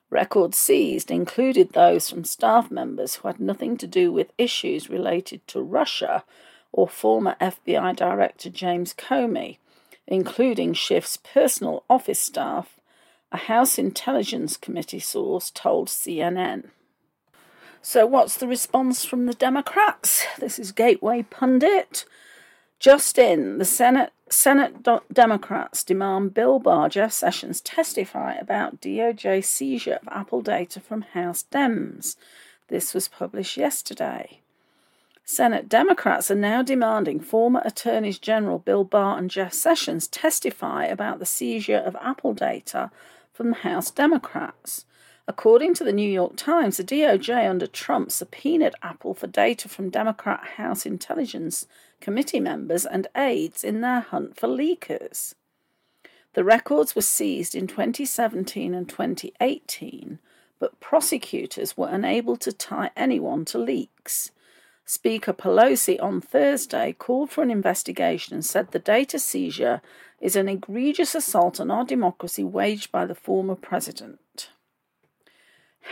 Records 0.09 0.57
seized 0.57 1.11
included 1.11 1.73
those 1.73 2.09
from 2.09 2.23
staff 2.23 2.71
members 2.71 3.15
who 3.15 3.27
had 3.27 3.39
nothing 3.39 3.77
to 3.77 3.87
do 3.87 4.11
with 4.11 4.33
issues 4.37 4.89
related 4.89 5.45
to 5.47 5.61
Russia 5.61 6.23
or 6.71 6.87
former 6.87 7.35
FBI 7.39 7.95
Director 7.95 8.49
James 8.49 8.93
Comey, 8.93 9.57
including 10.07 10.73
Schiff's 10.73 11.17
personal 11.17 11.83
office 11.89 12.19
staff, 12.19 12.79
a 13.31 13.37
House 13.37 13.77
Intelligence 13.77 14.57
Committee 14.57 14.99
source 14.99 15.51
told 15.51 15.87
CNN. 15.87 16.69
So, 17.81 18.05
what's 18.05 18.35
the 18.35 18.47
response 18.47 19.05
from 19.05 19.25
the 19.25 19.33
Democrats? 19.33 20.25
This 20.39 20.59
is 20.59 20.71
Gateway 20.71 21.23
Pundit. 21.23 22.05
Just 22.79 23.17
in, 23.17 23.57
the 23.57 23.65
Senate 23.65 24.11
Senate 24.31 24.85
Democrats 25.11 25.83
demand 25.83 26.33
Bill 26.33 26.59
Barr, 26.59 26.87
Jeff 26.89 27.11
Sessions 27.11 27.61
testify 27.61 28.33
about 28.35 28.79
DOJ 28.79 29.43
seizure 29.43 29.99
of 30.01 30.07
Apple 30.09 30.41
data 30.41 30.79
from 30.79 31.01
House 31.01 31.45
Dems. 31.51 32.15
This 32.67 32.93
was 32.93 33.07
published 33.07 33.57
yesterday. 33.57 34.41
Senate 35.25 35.67
Democrats 35.67 36.29
are 36.29 36.35
now 36.35 36.61
demanding 36.61 37.19
former 37.19 37.61
Attorneys 37.65 38.19
General 38.19 38.59
Bill 38.59 38.83
Barr 38.83 39.17
and 39.17 39.29
Jeff 39.31 39.53
Sessions 39.53 40.07
testify 40.07 40.85
about 40.85 41.19
the 41.19 41.25
seizure 41.25 41.77
of 41.77 41.95
Apple 41.99 42.33
data 42.33 42.91
from 43.33 43.49
the 43.49 43.57
House 43.57 43.89
Democrats. 43.89 44.85
According 45.27 45.75
to 45.75 45.83
the 45.83 45.93
New 45.93 46.09
York 46.09 46.35
Times, 46.35 46.77
the 46.77 46.83
DOJ 46.83 47.47
under 47.47 47.67
Trump 47.67 48.11
subpoenaed 48.11 48.73
Apple 48.81 49.13
for 49.13 49.27
data 49.27 49.69
from 49.69 49.91
Democrat 49.91 50.41
House 50.57 50.85
Intelligence 50.85 51.67
Committee 52.01 52.39
members 52.39 52.85
and 52.85 53.07
aides 53.15 53.63
in 53.63 53.81
their 53.81 53.99
hunt 53.99 54.37
for 54.37 54.47
leakers. 54.47 55.33
The 56.33 56.43
records 56.43 56.95
were 56.95 57.01
seized 57.01 57.55
in 57.55 57.67
2017 57.67 58.73
and 58.73 58.87
2018, 58.87 60.19
but 60.59 60.79
prosecutors 60.79 61.75
were 61.75 61.89
unable 61.89 62.37
to 62.37 62.51
tie 62.51 62.91
anyone 62.95 63.45
to 63.45 63.57
leaks. 63.57 64.31
Speaker 64.85 65.33
Pelosi 65.33 66.01
on 66.01 66.19
Thursday 66.19 66.93
called 66.93 67.29
for 67.29 67.43
an 67.43 67.51
investigation 67.51 68.33
and 68.33 68.45
said 68.45 68.71
the 68.71 68.79
data 68.79 69.19
seizure 69.19 69.81
is 70.19 70.35
an 70.35 70.49
egregious 70.49 71.13
assault 71.13 71.59
on 71.59 71.69
our 71.69 71.85
democracy 71.85 72.43
waged 72.43 72.91
by 72.91 73.05
the 73.05 73.15
former 73.15 73.55
president. 73.55 74.49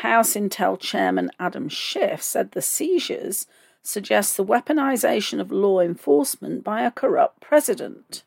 House 0.02 0.34
Intel 0.34 0.80
Chairman 0.80 1.32
Adam 1.40 1.70
Schiff 1.70 2.22
said 2.22 2.52
the 2.52 2.62
seizures 2.62 3.48
suggest 3.88 4.36
the 4.36 4.44
weaponization 4.44 5.40
of 5.40 5.50
law 5.50 5.80
enforcement 5.80 6.62
by 6.62 6.82
a 6.82 6.92
corrupt 6.92 7.40
president. 7.40 8.24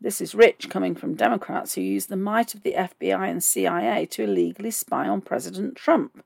This 0.00 0.20
is 0.20 0.32
rich 0.32 0.68
coming 0.70 0.94
from 0.94 1.16
Democrats 1.16 1.74
who 1.74 1.80
use 1.80 2.06
the 2.06 2.16
might 2.16 2.54
of 2.54 2.62
the 2.62 2.74
FBI 2.74 3.28
and 3.28 3.42
CIA 3.42 4.06
to 4.06 4.22
illegally 4.22 4.70
spy 4.70 5.08
on 5.08 5.20
President 5.20 5.74
Trump. 5.74 6.24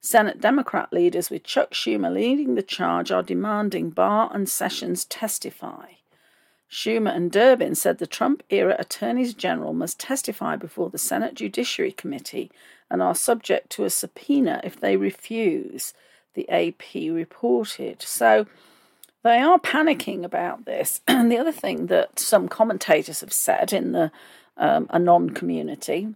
Senate 0.00 0.40
Democrat 0.40 0.92
leaders, 0.92 1.30
with 1.30 1.42
Chuck 1.42 1.72
Schumer 1.72 2.14
leading 2.14 2.54
the 2.54 2.62
charge, 2.62 3.10
are 3.10 3.24
demanding 3.24 3.90
Barr 3.90 4.30
and 4.32 4.48
Sessions 4.48 5.04
testify. 5.04 5.86
Schumer 6.70 7.14
and 7.14 7.32
Durbin 7.32 7.74
said 7.74 7.98
the 7.98 8.06
Trump 8.06 8.44
era 8.50 8.76
attorneys 8.78 9.34
general 9.34 9.72
must 9.72 9.98
testify 9.98 10.54
before 10.54 10.90
the 10.90 10.98
Senate 10.98 11.34
Judiciary 11.34 11.90
Committee 11.90 12.52
and 12.88 13.02
are 13.02 13.16
subject 13.16 13.68
to 13.70 13.84
a 13.84 13.90
subpoena 13.90 14.60
if 14.62 14.78
they 14.78 14.96
refuse, 14.96 15.92
the 16.34 16.48
AP 16.48 16.94
reported. 16.94 18.02
So 18.02 18.46
they 19.22 19.38
are 19.38 19.58
panicking 19.58 20.24
about 20.24 20.64
this. 20.64 21.00
And 21.08 21.30
the 21.30 21.38
other 21.38 21.52
thing 21.52 21.86
that 21.86 22.18
some 22.18 22.48
commentators 22.48 23.20
have 23.20 23.32
said 23.32 23.72
in 23.72 23.92
the 23.92 24.10
um, 24.56 24.88
Anon 24.92 25.30
community 25.30 26.14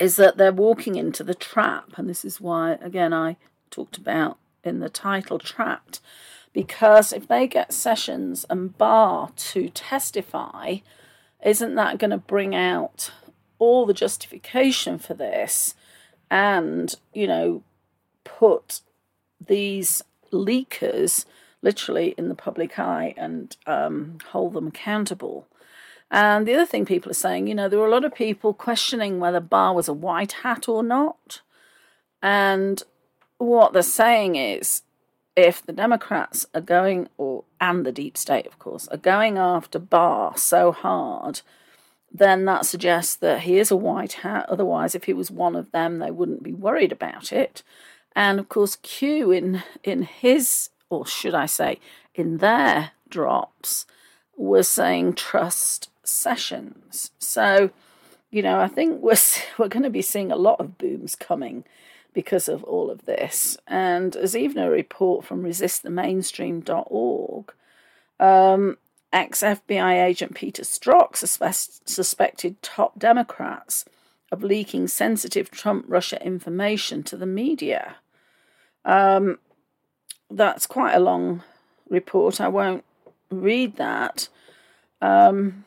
is 0.00 0.16
that 0.16 0.36
they're 0.36 0.52
walking 0.52 0.94
into 0.94 1.24
the 1.24 1.34
trap. 1.34 1.92
And 1.96 2.08
this 2.08 2.24
is 2.24 2.40
why, 2.40 2.72
again, 2.80 3.12
I 3.12 3.36
talked 3.70 3.96
about 3.96 4.38
in 4.64 4.80
the 4.80 4.88
title 4.88 5.38
Trapped. 5.38 6.00
Because 6.52 7.12
if 7.12 7.28
they 7.28 7.46
get 7.46 7.72
Sessions 7.72 8.44
and 8.48 8.76
Barr 8.76 9.30
to 9.36 9.68
testify, 9.68 10.78
isn't 11.44 11.74
that 11.74 11.98
going 11.98 12.10
to 12.10 12.18
bring 12.18 12.54
out 12.54 13.12
all 13.58 13.86
the 13.86 13.94
justification 13.94 14.98
for 14.98 15.14
this 15.14 15.74
and, 16.30 16.94
you 17.12 17.26
know, 17.26 17.62
put 18.38 18.80
these 19.44 20.02
leakers 20.32 21.24
literally 21.62 22.14
in 22.18 22.28
the 22.28 22.34
public 22.34 22.78
eye 22.78 23.14
and 23.16 23.56
um, 23.66 24.18
hold 24.30 24.52
them 24.52 24.68
accountable? 24.68 25.46
And 26.10 26.46
the 26.46 26.54
other 26.54 26.66
thing 26.66 26.86
people 26.86 27.10
are 27.10 27.14
saying, 27.14 27.46
you 27.46 27.54
know, 27.54 27.68
there 27.68 27.78
were 27.78 27.86
a 27.86 27.90
lot 27.90 28.04
of 28.04 28.14
people 28.14 28.54
questioning 28.54 29.20
whether 29.20 29.40
Barr 29.40 29.74
was 29.74 29.88
a 29.88 29.92
white 29.92 30.32
hat 30.32 30.68
or 30.68 30.82
not. 30.82 31.42
And 32.22 32.82
what 33.38 33.72
they're 33.72 33.82
saying 33.82 34.36
is 34.36 34.82
if 35.36 35.64
the 35.64 35.72
Democrats 35.72 36.46
are 36.54 36.60
going, 36.60 37.08
or 37.16 37.44
and 37.60 37.84
the 37.84 37.92
deep 37.92 38.16
state, 38.16 38.46
of 38.46 38.58
course, 38.58 38.88
are 38.88 38.96
going 38.96 39.38
after 39.38 39.78
Barr 39.78 40.36
so 40.36 40.72
hard, 40.72 41.42
then 42.10 42.44
that 42.46 42.66
suggests 42.66 43.14
that 43.16 43.42
he 43.42 43.58
is 43.58 43.70
a 43.70 43.76
white 43.76 44.14
hat. 44.14 44.46
Otherwise, 44.48 44.94
if 44.94 45.04
he 45.04 45.12
was 45.12 45.30
one 45.30 45.54
of 45.54 45.70
them, 45.72 45.98
they 45.98 46.10
wouldn't 46.10 46.42
be 46.42 46.52
worried 46.52 46.90
about 46.90 47.32
it. 47.32 47.62
And 48.18 48.38
of 48.40 48.48
course, 48.48 48.76
Q 48.82 49.30
in 49.30 49.62
in 49.84 50.02
his, 50.02 50.70
or 50.90 51.06
should 51.06 51.36
I 51.36 51.46
say, 51.46 51.78
in 52.16 52.38
their 52.38 52.90
drops, 53.08 53.86
was 54.36 54.68
saying 54.68 55.14
trust 55.14 55.88
sessions. 56.02 57.12
So, 57.20 57.70
you 58.32 58.42
know, 58.42 58.58
I 58.58 58.66
think 58.66 59.00
we're 59.00 59.14
we're 59.58 59.68
going 59.68 59.84
to 59.84 59.90
be 59.90 60.02
seeing 60.02 60.32
a 60.32 60.36
lot 60.36 60.58
of 60.58 60.78
booms 60.78 61.14
coming 61.14 61.62
because 62.12 62.48
of 62.48 62.64
all 62.64 62.90
of 62.90 63.04
this. 63.04 63.56
And 63.68 64.14
there's 64.14 64.36
even 64.36 64.64
a 64.64 64.68
report 64.68 65.24
from 65.24 65.44
resistthemainstream.org. 65.44 67.52
Um, 68.18 68.78
Ex 69.12 69.42
FBI 69.42 70.04
agent 70.04 70.34
Peter 70.34 70.64
Strzok 70.64 71.14
suspect, 71.14 71.88
suspected 71.88 72.60
top 72.62 72.98
Democrats 72.98 73.84
of 74.32 74.42
leaking 74.42 74.88
sensitive 74.88 75.52
Trump 75.52 75.84
Russia 75.86 76.20
information 76.20 77.04
to 77.04 77.16
the 77.16 77.24
media. 77.24 77.94
Um, 78.84 79.38
that's 80.30 80.66
quite 80.66 80.94
a 80.94 81.00
long 81.00 81.42
report. 81.88 82.40
I 82.40 82.48
won't 82.48 82.84
read 83.30 83.76
that. 83.76 84.28
Um, 85.00 85.64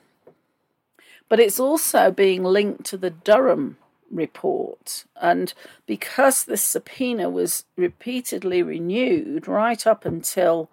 but 1.29 1.39
it's 1.39 1.59
also 1.59 2.11
being 2.11 2.43
linked 2.43 2.85
to 2.85 2.97
the 2.97 3.09
Durham 3.09 3.77
report. 4.09 5.05
And 5.21 5.53
because 5.85 6.43
this 6.43 6.61
subpoena 6.61 7.29
was 7.29 7.65
repeatedly 7.77 8.61
renewed 8.61 9.47
right 9.47 9.87
up 9.87 10.05
until 10.05 10.69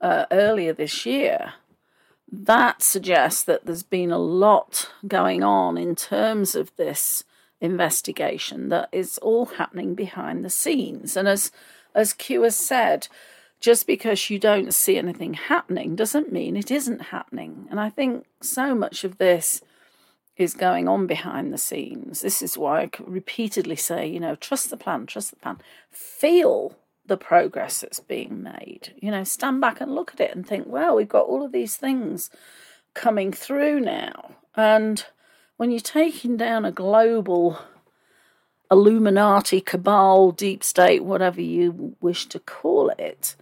uh, 0.00 0.26
earlier 0.30 0.72
this 0.72 1.04
year, 1.04 1.54
that 2.30 2.82
suggests 2.82 3.42
that 3.44 3.66
there's 3.66 3.82
been 3.82 4.10
a 4.10 4.18
lot 4.18 4.90
going 5.06 5.42
on 5.42 5.76
in 5.76 5.96
terms 5.96 6.54
of 6.54 6.74
this 6.76 7.24
investigation 7.60 8.68
that 8.68 8.88
is 8.92 9.18
all 9.18 9.46
happening 9.46 9.94
behind 9.94 10.44
the 10.44 10.50
scenes. 10.50 11.16
And 11.16 11.28
as 11.28 11.50
as 11.94 12.12
Q 12.12 12.42
has 12.42 12.56
said, 12.56 13.08
just 13.60 13.86
because 13.86 14.30
you 14.30 14.38
don't 14.38 14.72
see 14.72 14.96
anything 14.96 15.34
happening 15.34 15.96
doesn't 15.96 16.32
mean 16.32 16.56
it 16.56 16.70
isn't 16.70 17.02
happening. 17.02 17.66
And 17.70 17.80
I 17.80 17.90
think 17.90 18.24
so 18.40 18.74
much 18.74 19.04
of 19.04 19.18
this 19.18 19.62
is 20.36 20.54
going 20.54 20.86
on 20.86 21.08
behind 21.08 21.52
the 21.52 21.58
scenes. 21.58 22.20
This 22.20 22.40
is 22.40 22.56
why 22.56 22.82
I 22.82 22.90
repeatedly 23.00 23.74
say, 23.74 24.06
you 24.06 24.20
know, 24.20 24.36
trust 24.36 24.70
the 24.70 24.76
plan, 24.76 25.06
trust 25.06 25.30
the 25.30 25.36
plan. 25.36 25.58
Feel 25.90 26.76
the 27.04 27.16
progress 27.16 27.80
that's 27.80 27.98
being 27.98 28.42
made. 28.42 28.94
You 29.00 29.10
know, 29.10 29.24
stand 29.24 29.60
back 29.60 29.80
and 29.80 29.92
look 29.94 30.12
at 30.14 30.20
it 30.20 30.34
and 30.34 30.46
think, 30.46 30.66
well, 30.68 30.94
we've 30.94 31.08
got 31.08 31.26
all 31.26 31.44
of 31.44 31.50
these 31.50 31.76
things 31.76 32.30
coming 32.94 33.32
through 33.32 33.80
now. 33.80 34.36
And 34.54 35.04
when 35.58 35.70
you're 35.70 35.80
taking 35.80 36.36
down 36.36 36.64
a 36.64 36.72
global 36.72 37.58
Illuminati, 38.70 39.60
cabal, 39.60 40.30
deep 40.30 40.62
state, 40.62 41.04
whatever 41.04 41.40
you 41.40 41.96
wish 42.00 42.26
to 42.26 42.38
call 42.38 42.90
it, 42.98 43.34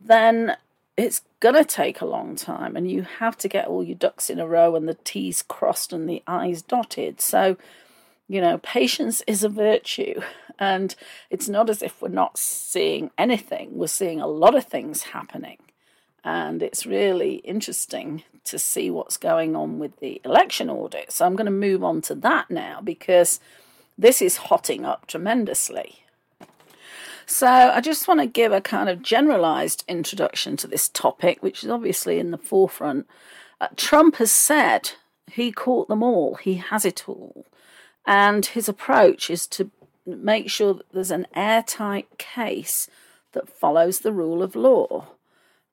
then 0.00 0.56
it's 0.96 1.22
going 1.40 1.54
to 1.54 1.64
take 1.64 2.00
a 2.00 2.06
long 2.06 2.36
time 2.36 2.74
and 2.74 2.90
you 2.90 3.02
have 3.02 3.38
to 3.38 3.48
get 3.48 3.68
all 3.68 3.84
your 3.84 3.96
ducks 3.96 4.28
in 4.28 4.40
a 4.40 4.46
row 4.46 4.74
and 4.74 4.88
the 4.88 4.98
T's 5.04 5.42
crossed 5.42 5.92
and 5.92 6.08
the 6.08 6.22
I's 6.26 6.62
dotted. 6.62 7.20
So, 7.20 7.56
you 8.28 8.40
know, 8.40 8.58
patience 8.58 9.22
is 9.26 9.44
a 9.44 9.48
virtue. 9.48 10.20
And 10.58 10.94
it's 11.30 11.48
not 11.48 11.70
as 11.70 11.82
if 11.82 12.00
we're 12.00 12.08
not 12.08 12.38
seeing 12.38 13.10
anything, 13.18 13.76
we're 13.76 13.86
seeing 13.88 14.20
a 14.20 14.26
lot 14.26 14.54
of 14.54 14.64
things 14.64 15.02
happening. 15.02 15.58
And 16.26 16.60
it's 16.60 16.84
really 16.84 17.36
interesting 17.36 18.24
to 18.42 18.58
see 18.58 18.90
what's 18.90 19.16
going 19.16 19.54
on 19.54 19.78
with 19.78 20.00
the 20.00 20.20
election 20.24 20.68
audit. 20.68 21.12
So 21.12 21.24
I'm 21.24 21.36
going 21.36 21.46
to 21.46 21.52
move 21.52 21.84
on 21.84 22.02
to 22.02 22.16
that 22.16 22.50
now 22.50 22.80
because 22.82 23.38
this 23.96 24.20
is 24.20 24.36
hotting 24.36 24.84
up 24.84 25.06
tremendously. 25.06 26.00
So 27.26 27.46
I 27.46 27.80
just 27.80 28.08
want 28.08 28.18
to 28.18 28.26
give 28.26 28.50
a 28.50 28.60
kind 28.60 28.88
of 28.88 29.02
generalized 29.02 29.84
introduction 29.86 30.56
to 30.56 30.66
this 30.66 30.88
topic, 30.88 31.44
which 31.44 31.62
is 31.62 31.70
obviously 31.70 32.18
in 32.18 32.32
the 32.32 32.38
forefront. 32.38 33.06
Uh, 33.60 33.68
Trump 33.76 34.16
has 34.16 34.32
said 34.32 34.92
he 35.30 35.52
caught 35.52 35.86
them 35.86 36.02
all, 36.02 36.34
he 36.34 36.54
has 36.54 36.84
it 36.84 37.08
all. 37.08 37.46
And 38.04 38.46
his 38.46 38.68
approach 38.68 39.30
is 39.30 39.46
to 39.48 39.70
make 40.04 40.50
sure 40.50 40.74
that 40.74 40.90
there's 40.92 41.12
an 41.12 41.28
airtight 41.36 42.18
case 42.18 42.90
that 43.30 43.48
follows 43.48 44.00
the 44.00 44.12
rule 44.12 44.42
of 44.42 44.56
law. 44.56 45.06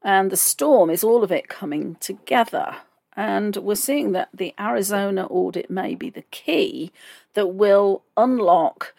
And 0.03 0.31
the 0.31 0.37
storm 0.37 0.89
is 0.89 1.03
all 1.03 1.23
of 1.23 1.31
it 1.31 1.47
coming 1.47 1.95
together. 1.99 2.77
And 3.15 3.55
we're 3.57 3.75
seeing 3.75 4.11
that 4.13 4.29
the 4.33 4.53
Arizona 4.59 5.25
audit 5.27 5.69
may 5.69 5.95
be 5.95 6.09
the 6.09 6.23
key 6.23 6.91
that 7.35 7.47
will 7.47 8.03
unlock 8.17 8.93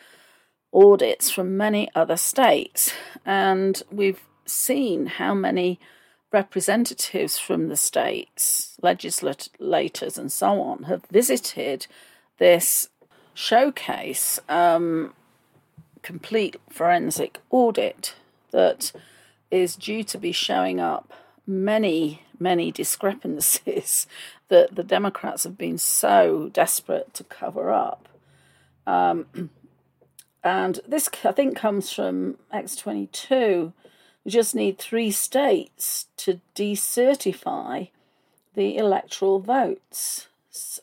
audits 0.72 1.30
from 1.30 1.56
many 1.56 1.90
other 1.94 2.16
states. 2.16 2.92
And 3.26 3.82
we've 3.90 4.22
seen 4.46 5.06
how 5.06 5.34
many 5.34 5.78
representatives 6.32 7.38
from 7.38 7.68
the 7.68 7.76
states, 7.76 8.76
legislators, 8.82 10.18
and 10.18 10.32
so 10.32 10.60
on 10.60 10.84
have 10.84 11.04
visited 11.10 11.86
this 12.38 12.88
showcase 13.34 14.38
um, 14.48 15.14
complete 16.02 16.56
forensic 16.68 17.38
audit 17.50 18.14
that 18.50 18.92
is 19.54 19.76
due 19.76 20.02
to 20.02 20.18
be 20.18 20.32
showing 20.32 20.80
up 20.80 21.12
many, 21.46 22.22
many 22.38 22.72
discrepancies 22.72 24.06
that 24.48 24.74
the 24.74 24.82
Democrats 24.82 25.44
have 25.44 25.56
been 25.56 25.78
so 25.78 26.50
desperate 26.52 27.14
to 27.14 27.24
cover 27.24 27.70
up. 27.70 28.08
Um, 28.86 29.26
and 30.44 30.80
this, 30.86 31.08
I 31.24 31.32
think, 31.32 31.56
comes 31.56 31.92
from 31.92 32.36
X22. 32.52 33.72
We 34.24 34.30
just 34.30 34.54
need 34.54 34.78
three 34.78 35.10
states 35.10 36.06
to 36.18 36.40
decertify 36.54 37.90
the 38.54 38.76
electoral 38.76 39.38
votes. 39.38 40.28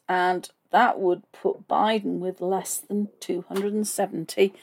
And 0.08 0.50
that 0.72 1.00
would 1.00 1.30
put 1.32 1.68
Biden 1.68 2.20
with 2.20 2.40
less 2.40 2.78
than 2.78 3.10
270 3.20 4.54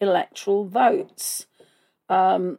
electoral 0.00 0.64
votes. 0.64 1.46
Um, 2.08 2.58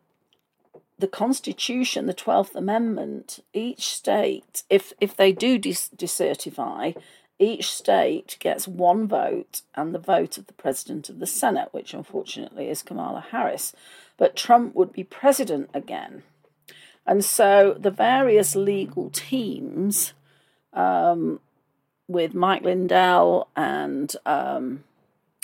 the 0.99 1.07
Constitution, 1.07 2.05
the 2.05 2.13
Twelfth 2.13 2.55
Amendment, 2.55 3.39
each 3.53 3.87
state, 3.87 4.63
if 4.69 4.93
if 4.99 5.15
they 5.15 5.31
do 5.31 5.57
dis- 5.57 5.89
decertify, 5.95 6.95
each 7.39 7.71
state 7.71 8.35
gets 8.39 8.67
one 8.67 9.07
vote 9.07 9.61
and 9.73 9.95
the 9.95 9.99
vote 9.99 10.37
of 10.37 10.47
the 10.47 10.53
president 10.53 11.09
of 11.09 11.19
the 11.19 11.25
Senate, 11.25 11.69
which 11.71 11.93
unfortunately 11.93 12.69
is 12.69 12.83
Kamala 12.83 13.25
Harris. 13.31 13.73
But 14.17 14.35
Trump 14.35 14.75
would 14.75 14.91
be 14.91 15.05
president 15.05 15.69
again. 15.73 16.23
And 17.05 17.23
so 17.23 17.77
the 17.79 17.91
various 17.91 18.55
legal 18.55 19.09
teams, 19.09 20.13
um, 20.73 21.39
with 22.09 22.33
Mike 22.33 22.63
Lindell 22.63 23.47
and 23.55 24.13
um, 24.25 24.83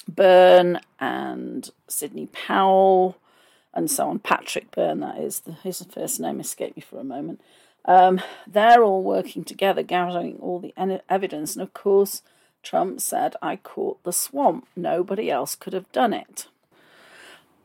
Byrne 0.10 0.82
and 1.00 1.70
Sidney 1.88 2.28
Powell 2.28 3.16
and 3.76 3.92
so 3.92 4.10
on, 4.10 4.20
Patrick 4.20 4.72
Byrne, 4.72 5.02
that 5.02 5.18
is, 5.18 5.42
his 5.64 5.86
first 5.92 6.20
name 6.20 6.40
escaped 6.40 6.78
me 6.78 6.82
for 6.82 7.00
a 7.00 7.04
moment. 7.04 7.42
Um, 7.84 8.22
they're 8.48 8.84
all 8.84 9.04
working 9.04 9.44
together, 9.44 9.84
gathering 9.84 10.38
all 10.42 10.60
the 10.60 10.74
evidence. 11.10 11.56
And 11.56 11.62
of 11.62 11.74
course, 11.74 12.22
Trump 12.64 13.00
said, 13.02 13.36
I 13.42 13.58
caught 13.58 14.04
the 14.04 14.14
swamp. 14.14 14.68
Nobody 14.76 15.30
else 15.30 15.56
could 15.56 15.74
have 15.74 15.92
done 15.92 16.14
it. 16.14 16.48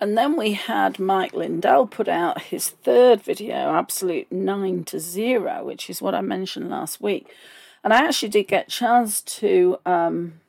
And 0.00 0.16
then 0.16 0.36
we 0.36 0.54
had 0.54 0.98
Mike 0.98 1.34
Lindell 1.34 1.86
put 1.86 2.08
out 2.08 2.42
his 2.42 2.70
third 2.70 3.22
video, 3.22 3.74
Absolute 3.74 4.32
9 4.32 4.84
to 4.84 4.98
0, 4.98 5.64
which 5.64 5.90
is 5.90 6.00
what 6.00 6.14
I 6.14 6.22
mentioned 6.22 6.70
last 6.70 7.00
week. 7.00 7.28
And 7.84 7.92
I 7.92 8.04
actually 8.04 8.30
did 8.30 8.48
get 8.48 8.68
a 8.68 8.70
chance 8.70 9.20
to 9.22 9.78
um, 9.86 10.40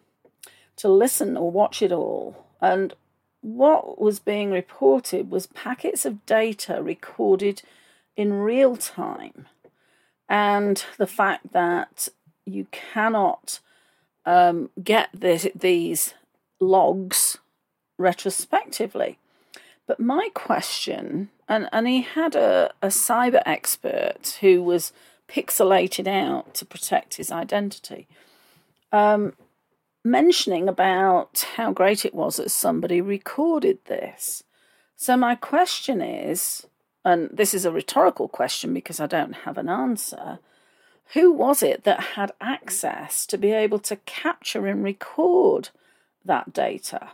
to 0.78 0.90
listen 0.90 1.38
or 1.38 1.52
watch 1.52 1.82
it 1.82 1.92
all. 1.92 2.46
And 2.60 2.94
what 3.42 4.00
was 4.00 4.20
being 4.20 4.52
reported 4.52 5.30
was 5.32 5.48
packets 5.48 6.06
of 6.06 6.26
data 6.26 6.82
recorded 6.82 7.62
in 8.16 8.34
real 8.34 8.78
time 8.78 9.48
and 10.30 10.86
the 10.98 11.08
fact 11.08 11.52
that 11.52 12.08
you 12.46 12.68
cannot 12.72 13.60
um, 14.26 14.70
get 14.82 15.10
this, 15.14 15.48
these 15.56 16.14
logs 16.60 17.38
retrospectively. 17.98 19.18
But 19.88 20.00
my 20.00 20.30
question, 20.34 21.30
and, 21.50 21.68
and 21.74 21.88
he 21.88 22.02
had 22.02 22.36
a, 22.36 22.72
a 22.82 22.88
cyber 22.88 23.42
expert 23.46 24.38
who 24.42 24.64
was 24.64 24.94
pixelated 25.28 26.08
out 26.08 26.54
to 26.56 26.66
protect 26.66 27.16
his 27.16 27.32
identity, 27.32 28.08
um, 28.92 29.34
mentioning 30.04 30.68
about 30.68 31.46
how 31.56 31.72
great 31.72 32.06
it 32.06 32.14
was 32.14 32.38
that 32.38 32.52
somebody 32.52 33.02
recorded 33.02 33.80
this. 33.86 34.44
So, 34.96 35.18
my 35.18 35.36
question 35.36 36.02
is 36.02 36.66
and 37.04 37.30
this 37.32 37.54
is 37.54 37.66
a 37.66 37.72
rhetorical 37.72 38.28
question 38.28 38.74
because 38.74 39.00
I 39.00 39.08
don't 39.08 39.34
have 39.34 39.58
an 39.58 39.70
answer. 39.70 40.40
Who 41.14 41.32
was 41.32 41.64
it 41.64 41.84
that 41.84 42.00
had 42.16 42.32
access 42.40 43.26
to 43.28 43.38
be 43.38 43.52
able 43.52 43.80
to 43.80 43.96
capture 43.98 44.68
and 44.68 44.84
record 44.84 45.70
that 46.24 46.54
data? 46.54 47.10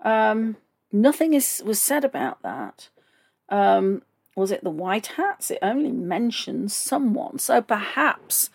Um, 0.00 0.56
nothing 0.92 1.34
is 1.34 1.62
was 1.64 1.80
said 1.80 2.04
about 2.04 2.42
that. 2.42 2.88
Um, 3.48 4.02
was 4.36 4.50
it 4.50 4.62
the 4.62 4.70
White 4.70 5.06
Hats? 5.06 5.50
It 5.50 5.58
only 5.62 5.92
mentions 5.92 6.74
someone. 6.74 7.38
So 7.38 7.62
perhaps 7.62 8.50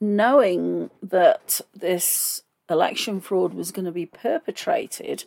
knowing 0.00 0.90
that 1.02 1.60
this 1.74 2.42
election 2.72 3.20
fraud 3.20 3.54
was 3.54 3.70
going 3.70 3.84
to 3.84 3.92
be 3.92 4.06
perpetrated, 4.06 5.24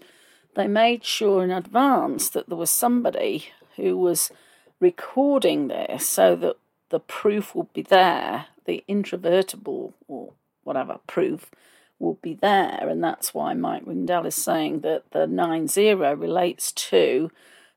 they 0.55 0.67
made 0.67 1.05
sure 1.05 1.43
in 1.43 1.51
advance 1.51 2.29
that 2.29 2.47
there 2.49 2.57
was 2.57 2.71
somebody 2.71 3.47
who 3.75 3.97
was 3.97 4.31
recording 4.79 5.67
this 5.67 6.07
so 6.09 6.35
that 6.35 6.57
the 6.89 6.99
proof 6.99 7.55
will 7.55 7.69
be 7.73 7.81
there, 7.81 8.47
the 8.65 8.83
introvertible 8.87 9.93
or 10.07 10.33
whatever 10.63 10.99
proof 11.07 11.51
will 11.99 12.17
be 12.21 12.33
there. 12.33 12.87
And 12.89 13.03
that's 13.03 13.33
why 13.33 13.53
Mike 13.53 13.85
Lindell 13.85 14.25
is 14.25 14.35
saying 14.35 14.81
that 14.81 15.03
the 15.11 15.27
9 15.27 15.67
0 15.67 16.15
relates 16.15 16.71
to 16.71 17.31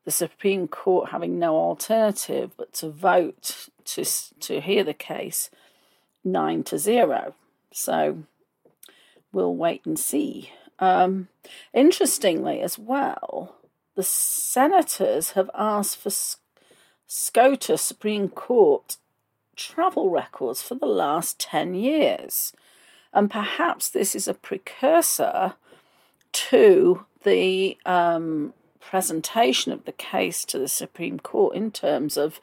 the 0.05 0.11
Supreme 0.11 0.69
Court 0.69 1.11
having 1.11 1.39
no 1.39 1.57
alternative 1.57 2.53
but 2.57 2.73
to 2.75 2.89
vote 2.89 3.69
to, 3.85 4.05
to 4.41 4.61
hear 4.61 4.85
the 4.85 4.95
case 4.95 5.51
9 6.25 6.63
to 6.65 6.79
0. 6.79 7.35
So 7.73 8.25
we'll 9.33 9.55
wait 9.55 9.85
and 9.85 9.99
see. 9.99 10.53
Um, 10.79 11.29
interestingly, 11.73 12.61
as 12.61 12.79
well, 12.79 13.57
the 13.95 14.03
senators 14.03 15.33
have 15.33 15.51
asked 15.55 15.97
for 15.97 16.11
SCOTUS 17.07 17.83
Supreme 17.83 18.29
Court 18.29 18.97
travel 19.57 20.11
records 20.11 20.63
for 20.63 20.77
the 20.77 20.87
last 20.87 21.39
10 21.41 21.75
years. 21.75 22.53
And 23.13 23.31
perhaps 23.31 23.89
this 23.89 24.15
is 24.15 24.29
a 24.29 24.35
precursor 24.35 25.55
to 26.33 27.05
the 27.25 27.77
um, 27.85 28.53
presentation 28.81 29.73
of 29.73 29.85
the 29.85 29.93
case 29.93 30.45
to 30.45 30.59
the 30.59 30.69
Supreme 30.69 31.19
Court 31.19 31.57
in 31.57 31.71
terms 31.71 32.17
of 32.17 32.41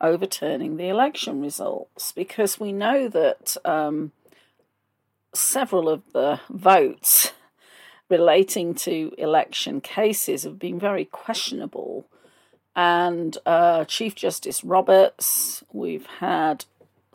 overturning 0.00 0.76
the 0.76 0.88
election 0.88 1.40
results, 1.40 2.12
because 2.12 2.60
we 2.60 2.72
know 2.72 3.08
that 3.08 3.56
um, 3.64 4.12
several 5.34 5.88
of 5.88 6.02
the 6.12 6.40
votes 6.50 7.32
relating 8.08 8.74
to 8.74 9.12
election 9.18 9.80
cases 9.80 10.44
have 10.44 10.58
been 10.58 10.78
very 10.78 11.04
questionable 11.04 12.06
and 12.74 13.36
uh, 13.44 13.84
Chief 13.84 14.14
Justice 14.14 14.62
Roberts. 14.62 15.64
We've 15.72 16.06
had 16.06 16.64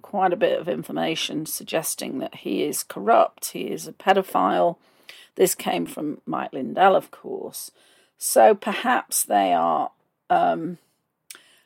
quite 0.02 0.34
a 0.34 0.38
bit 0.38 0.60
of 0.60 0.68
information 0.68 1.46
suggesting 1.46 2.20
that 2.20 2.36
he 2.36 2.64
is 2.64 2.84
corrupt, 2.84 3.52
he 3.52 3.72
is 3.72 3.88
a 3.88 3.94
pedophile. 3.94 4.78
This 5.36 5.56
came 5.56 5.86
from 5.86 6.22
Mike 6.26 6.54
Lindell, 6.54 6.96
of 6.96 7.10
course. 7.12 7.72
So 8.18 8.54
perhaps 8.54 9.24
they 9.24 9.54
are 9.54 9.92
um, 10.30 10.78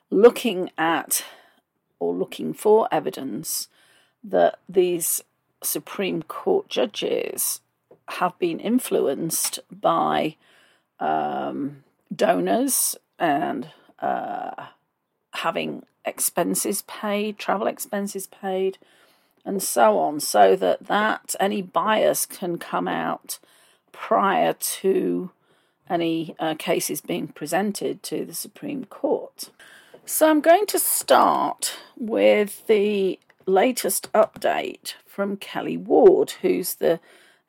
looking 0.09 0.71
at 0.77 1.25
or 1.99 2.13
looking 2.13 2.53
for 2.53 2.87
evidence 2.91 3.67
that 4.23 4.59
these 4.69 5.23
Supreme 5.63 6.21
Court 6.23 6.67
judges 6.69 7.61
have 8.09 8.37
been 8.39 8.59
influenced 8.59 9.59
by 9.71 10.35
um, 10.99 11.83
donors 12.15 12.95
and 13.19 13.69
uh, 13.99 14.67
having 15.33 15.83
expenses 16.05 16.83
paid, 16.83 17.37
travel 17.37 17.67
expenses 17.67 18.27
paid, 18.27 18.77
and 19.43 19.61
so 19.61 19.99
on, 19.99 20.19
so 20.19 20.55
that 20.55 20.87
that 20.87 21.35
any 21.39 21.61
bias 21.61 22.25
can 22.25 22.57
come 22.57 22.87
out 22.87 23.39
prior 23.91 24.53
to 24.53 25.31
any 25.89 26.35
uh, 26.39 26.53
cases 26.55 27.01
being 27.01 27.27
presented 27.27 28.03
to 28.03 28.25
the 28.25 28.33
Supreme 28.33 28.85
Court. 28.85 29.49
So 30.05 30.29
I'm 30.29 30.41
going 30.41 30.65
to 30.67 30.79
start 30.79 31.77
with 31.97 32.65
the 32.67 33.19
latest 33.47 34.11
update 34.13 34.93
from 35.05 35.37
Kelli 35.37 35.81
Ward, 35.81 36.31
who's 36.41 36.75
the 36.75 36.99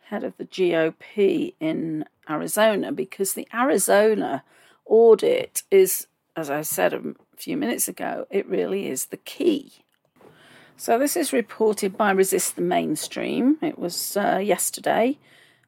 head 0.07 0.25
of 0.25 0.37
the 0.39 0.47
GOP 0.47 1.55
in 1.61 2.05
Arizona, 2.31 2.93
because 2.93 3.35
the 3.35 3.49
Arizona 3.53 4.43
audit 4.87 5.63
is 5.71 6.07
as 6.39 6.51
I 6.51 6.63
said 6.63 6.95
a 6.95 7.03
few 7.37 7.57
minutes 7.57 7.89
ago, 7.89 8.27
it 8.31 8.49
really 8.49 8.87
is 8.87 9.07
the 9.07 9.17
key. 9.17 9.73
So, 10.77 10.97
this 10.97 11.17
is 11.17 11.33
reported 11.33 11.97
by 11.97 12.13
Resist 12.13 12.55
the 12.55 12.63
Mainstream. 12.63 13.59
It 13.61 13.77
was 13.77 14.17
uh, 14.17 14.39
yesterday. 14.39 15.19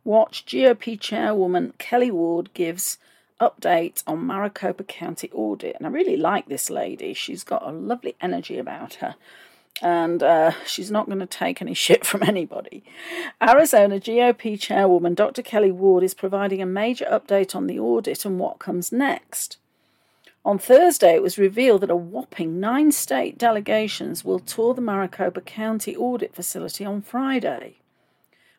Watch 0.05 0.47
GOP 0.47 0.99
chairwoman 0.99 1.75
Kelli 1.79 2.13
Ward 2.13 2.55
gives 2.55 2.99
update 3.41 4.05
on 4.07 4.25
Maricopa 4.25 4.85
County 4.85 5.29
audit. 5.33 5.75
And 5.77 5.87
I 5.87 5.91
really 5.91 6.17
like 6.17 6.47
this 6.47 6.71
lady. 6.71 7.13
She's 7.15 7.43
got 7.43 7.67
a 7.67 7.73
lovely 7.73 8.15
energy 8.21 8.57
about 8.57 8.95
her. 8.95 9.17
And 9.83 10.23
uh, 10.23 10.53
she's 10.67 10.91
not 10.91 11.07
going 11.07 11.21
to 11.21 11.27
take 11.27 11.63
any 11.63 11.75
shit 11.85 12.05
from 12.05 12.23
anybody. 12.23 12.85
Arizona 13.43 13.99
GOP 13.99 14.61
chairwoman 14.61 15.15
Dr. 15.15 15.43
Kelli 15.43 15.73
Ward 15.73 16.03
is 16.03 16.15
providing 16.15 16.61
a 16.61 16.67
major 16.67 17.07
update 17.07 17.55
on 17.55 17.67
the 17.67 17.79
audit 17.79 18.25
and 18.25 18.39
what 18.39 18.59
comes 18.59 18.93
next. 18.93 19.57
On 20.45 20.59
Thursday, 20.59 21.15
it 21.15 21.23
was 21.23 21.37
revealed 21.37 21.83
that 21.83 21.91
a 21.91 21.97
whopping 21.97 22.61
nine 22.61 22.93
state 22.93 23.37
delegations 23.37 24.25
will 24.25 24.39
tour 24.39 24.73
the 24.73 24.81
Maricopa 24.81 25.43
County 25.43 25.95
audit 25.95 26.35
facility 26.35 26.85
on 26.85 27.03
Friday. 27.03 27.77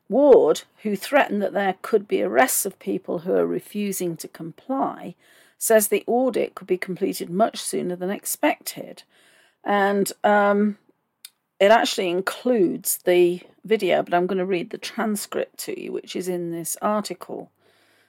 Ward, 0.07 0.63
who 0.83 0.95
threatened 0.95 1.41
that 1.41 1.53
there 1.53 1.75
could 1.81 2.07
be 2.07 2.21
arrests 2.21 2.65
of 2.65 2.77
people 2.77 3.19
who 3.19 3.33
are 3.33 3.47
refusing 3.47 4.15
to 4.17 4.27
comply, 4.27 5.15
says 5.57 5.87
the 5.87 6.03
audit 6.05 6.53
could 6.53 6.67
be 6.67 6.77
completed 6.77 7.29
much 7.29 7.59
sooner 7.59 7.95
than 7.95 8.09
expected. 8.09 9.03
And 9.63 10.11
um, 10.23 10.77
it 11.61 11.69
actually 11.69 12.09
includes 12.09 12.97
the 13.05 13.39
video, 13.63 14.01
but 14.01 14.15
I'm 14.15 14.25
going 14.25 14.39
to 14.39 14.45
read 14.47 14.71
the 14.71 14.79
transcript 14.79 15.59
to 15.59 15.79
you, 15.79 15.91
which 15.91 16.15
is 16.15 16.27
in 16.27 16.49
this 16.49 16.75
article. 16.81 17.51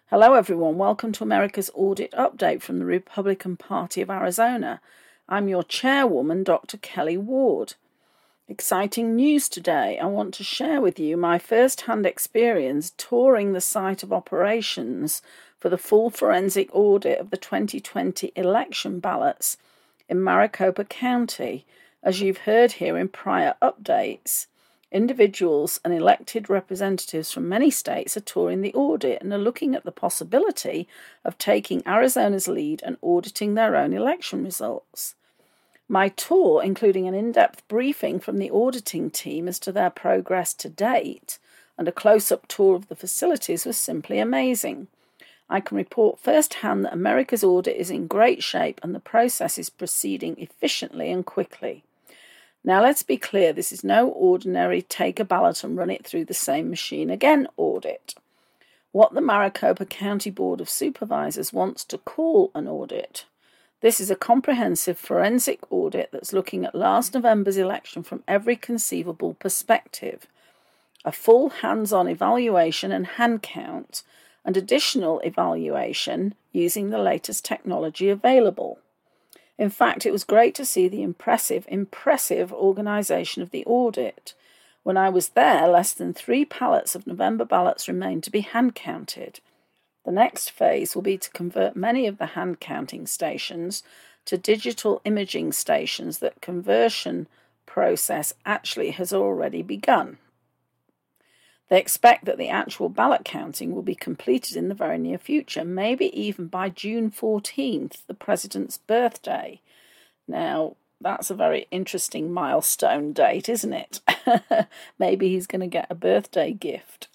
Hello, 0.08 0.32
everyone. 0.32 0.78
Welcome 0.78 1.12
to 1.12 1.22
America's 1.22 1.70
Audit 1.74 2.12
Update 2.12 2.62
from 2.62 2.78
the 2.78 2.86
Republican 2.86 3.58
Party 3.58 4.00
of 4.00 4.08
Arizona. 4.08 4.80
I'm 5.28 5.50
your 5.50 5.62
chairwoman, 5.62 6.44
Dr. 6.44 6.78
Kelli 6.78 7.18
Ward. 7.18 7.74
Exciting 8.48 9.14
news 9.14 9.50
today. 9.50 9.98
I 9.98 10.06
want 10.06 10.32
to 10.34 10.44
share 10.44 10.80
with 10.80 10.98
you 10.98 11.18
my 11.18 11.38
first 11.38 11.82
hand 11.82 12.06
experience 12.06 12.94
touring 12.96 13.52
the 13.52 13.60
site 13.60 14.02
of 14.02 14.14
operations 14.14 15.20
for 15.58 15.68
the 15.68 15.76
full 15.76 16.08
forensic 16.08 16.74
audit 16.74 17.18
of 17.18 17.28
the 17.28 17.36
2020 17.36 18.32
election 18.34 18.98
ballots 18.98 19.58
in 20.08 20.24
Maricopa 20.24 20.84
County, 20.84 21.66
as 22.02 22.20
you've 22.20 22.38
heard 22.38 22.72
here 22.72 22.98
in 22.98 23.08
prior 23.08 23.54
updates. 23.62 24.46
Individuals 24.90 25.80
and 25.84 25.94
elected 25.94 26.50
representatives 26.50 27.30
from 27.30 27.48
many 27.48 27.70
states 27.70 28.16
are 28.16 28.20
touring 28.20 28.60
the 28.60 28.74
audit 28.74 29.22
and 29.22 29.32
are 29.32 29.38
looking 29.38 29.74
at 29.74 29.84
the 29.84 29.92
possibility 29.92 30.86
of 31.24 31.38
taking 31.38 31.82
Arizona's 31.86 32.46
lead 32.46 32.82
and 32.84 32.98
auditing 33.02 33.54
their 33.54 33.74
own 33.74 33.94
election 33.94 34.44
results. 34.44 35.14
My 35.88 36.08
tour, 36.08 36.62
including 36.62 37.08
an 37.08 37.14
in 37.14 37.32
depth 37.32 37.66
briefing 37.68 38.20
from 38.20 38.38
the 38.38 38.50
auditing 38.50 39.10
team 39.10 39.48
as 39.48 39.58
to 39.60 39.72
their 39.72 39.90
progress 39.90 40.52
to 40.54 40.68
date 40.68 41.38
and 41.78 41.88
a 41.88 41.92
close 41.92 42.30
up 42.30 42.46
tour 42.46 42.74
of 42.76 42.88
the 42.88 42.96
facilities, 42.96 43.64
was 43.64 43.78
simply 43.78 44.18
amazing. 44.18 44.88
I 45.48 45.60
can 45.60 45.76
report 45.76 46.18
firsthand 46.18 46.84
that 46.84 46.92
America's 46.92 47.44
audit 47.44 47.76
is 47.76 47.90
in 47.90 48.06
great 48.06 48.42
shape 48.42 48.80
and 48.82 48.94
the 48.94 49.00
process 49.00 49.58
is 49.58 49.70
proceeding 49.70 50.34
efficiently 50.38 51.10
and 51.10 51.24
quickly. 51.24 51.84
Now, 52.64 52.80
let's 52.80 53.02
be 53.02 53.16
clear 53.16 53.52
this 53.52 53.72
is 53.72 53.82
no 53.82 54.08
ordinary 54.08 54.82
take 54.82 55.18
a 55.18 55.24
ballot 55.24 55.64
and 55.64 55.76
run 55.76 55.90
it 55.90 56.06
through 56.06 56.26
the 56.26 56.34
same 56.34 56.70
machine 56.70 57.10
again 57.10 57.48
audit. 57.56 58.14
What 58.92 59.14
the 59.14 59.20
Maricopa 59.20 59.84
County 59.86 60.30
Board 60.30 60.60
of 60.60 60.70
Supervisors 60.70 61.52
wants 61.52 61.84
to 61.86 61.98
call 61.98 62.50
an 62.54 62.68
audit. 62.68 63.24
This 63.80 63.98
is 63.98 64.10
a 64.10 64.16
comprehensive 64.16 64.96
forensic 64.96 65.60
audit 65.70 66.10
that's 66.12 66.32
looking 66.32 66.64
at 66.64 66.74
last 66.74 67.14
November's 67.14 67.56
election 67.56 68.04
from 68.04 68.22
every 68.28 68.54
conceivable 68.54 69.34
perspective. 69.34 70.26
A 71.04 71.10
full 71.10 71.48
hands 71.48 71.92
on 71.92 72.06
evaluation 72.06 72.92
and 72.92 73.06
hand 73.06 73.42
count, 73.42 74.04
and 74.44 74.56
additional 74.56 75.20
evaluation 75.20 76.34
using 76.52 76.90
the 76.90 76.98
latest 76.98 77.44
technology 77.44 78.08
available. 78.08 78.78
In 79.62 79.70
fact, 79.70 80.04
it 80.04 80.10
was 80.10 80.24
great 80.24 80.56
to 80.56 80.64
see 80.64 80.88
the 80.88 81.04
impressive, 81.04 81.66
impressive 81.68 82.52
organisation 82.52 83.42
of 83.42 83.52
the 83.52 83.64
audit. 83.64 84.34
When 84.82 84.96
I 84.96 85.08
was 85.08 85.28
there, 85.28 85.68
less 85.68 85.92
than 85.92 86.12
three 86.12 86.44
pallets 86.44 86.96
of 86.96 87.06
November 87.06 87.44
ballots 87.44 87.86
remained 87.86 88.24
to 88.24 88.32
be 88.32 88.40
hand 88.40 88.74
counted. 88.74 89.38
The 90.04 90.10
next 90.10 90.50
phase 90.50 90.96
will 90.96 91.02
be 91.02 91.16
to 91.16 91.30
convert 91.30 91.76
many 91.76 92.08
of 92.08 92.18
the 92.18 92.34
hand 92.34 92.58
counting 92.58 93.06
stations 93.06 93.84
to 94.24 94.36
digital 94.36 95.00
imaging 95.04 95.52
stations 95.52 96.18
that 96.18 96.42
conversion 96.42 97.28
process 97.64 98.34
actually 98.44 98.90
has 98.90 99.12
already 99.12 99.62
begun. 99.62 100.18
They 101.72 101.80
expect 101.80 102.26
that 102.26 102.36
the 102.36 102.50
actual 102.50 102.90
ballot 102.90 103.24
counting 103.24 103.74
will 103.74 103.80
be 103.80 103.94
completed 103.94 104.58
in 104.58 104.68
the 104.68 104.74
very 104.74 104.98
near 104.98 105.16
future, 105.16 105.64
maybe 105.64 106.14
even 106.14 106.48
by 106.48 106.68
June 106.68 107.10
14th, 107.10 108.04
the 108.06 108.12
President's 108.12 108.76
birthday. 108.76 109.58
Now, 110.28 110.76
that's 111.00 111.30
a 111.30 111.34
very 111.34 111.68
interesting 111.70 112.30
milestone 112.30 113.14
date, 113.14 113.48
isn't 113.48 113.72
it? 113.72 114.00
maybe 114.98 115.30
he's 115.30 115.46
going 115.46 115.62
to 115.62 115.66
get 115.66 115.86
a 115.88 115.94
birthday 115.94 116.52
gift. 116.52 117.08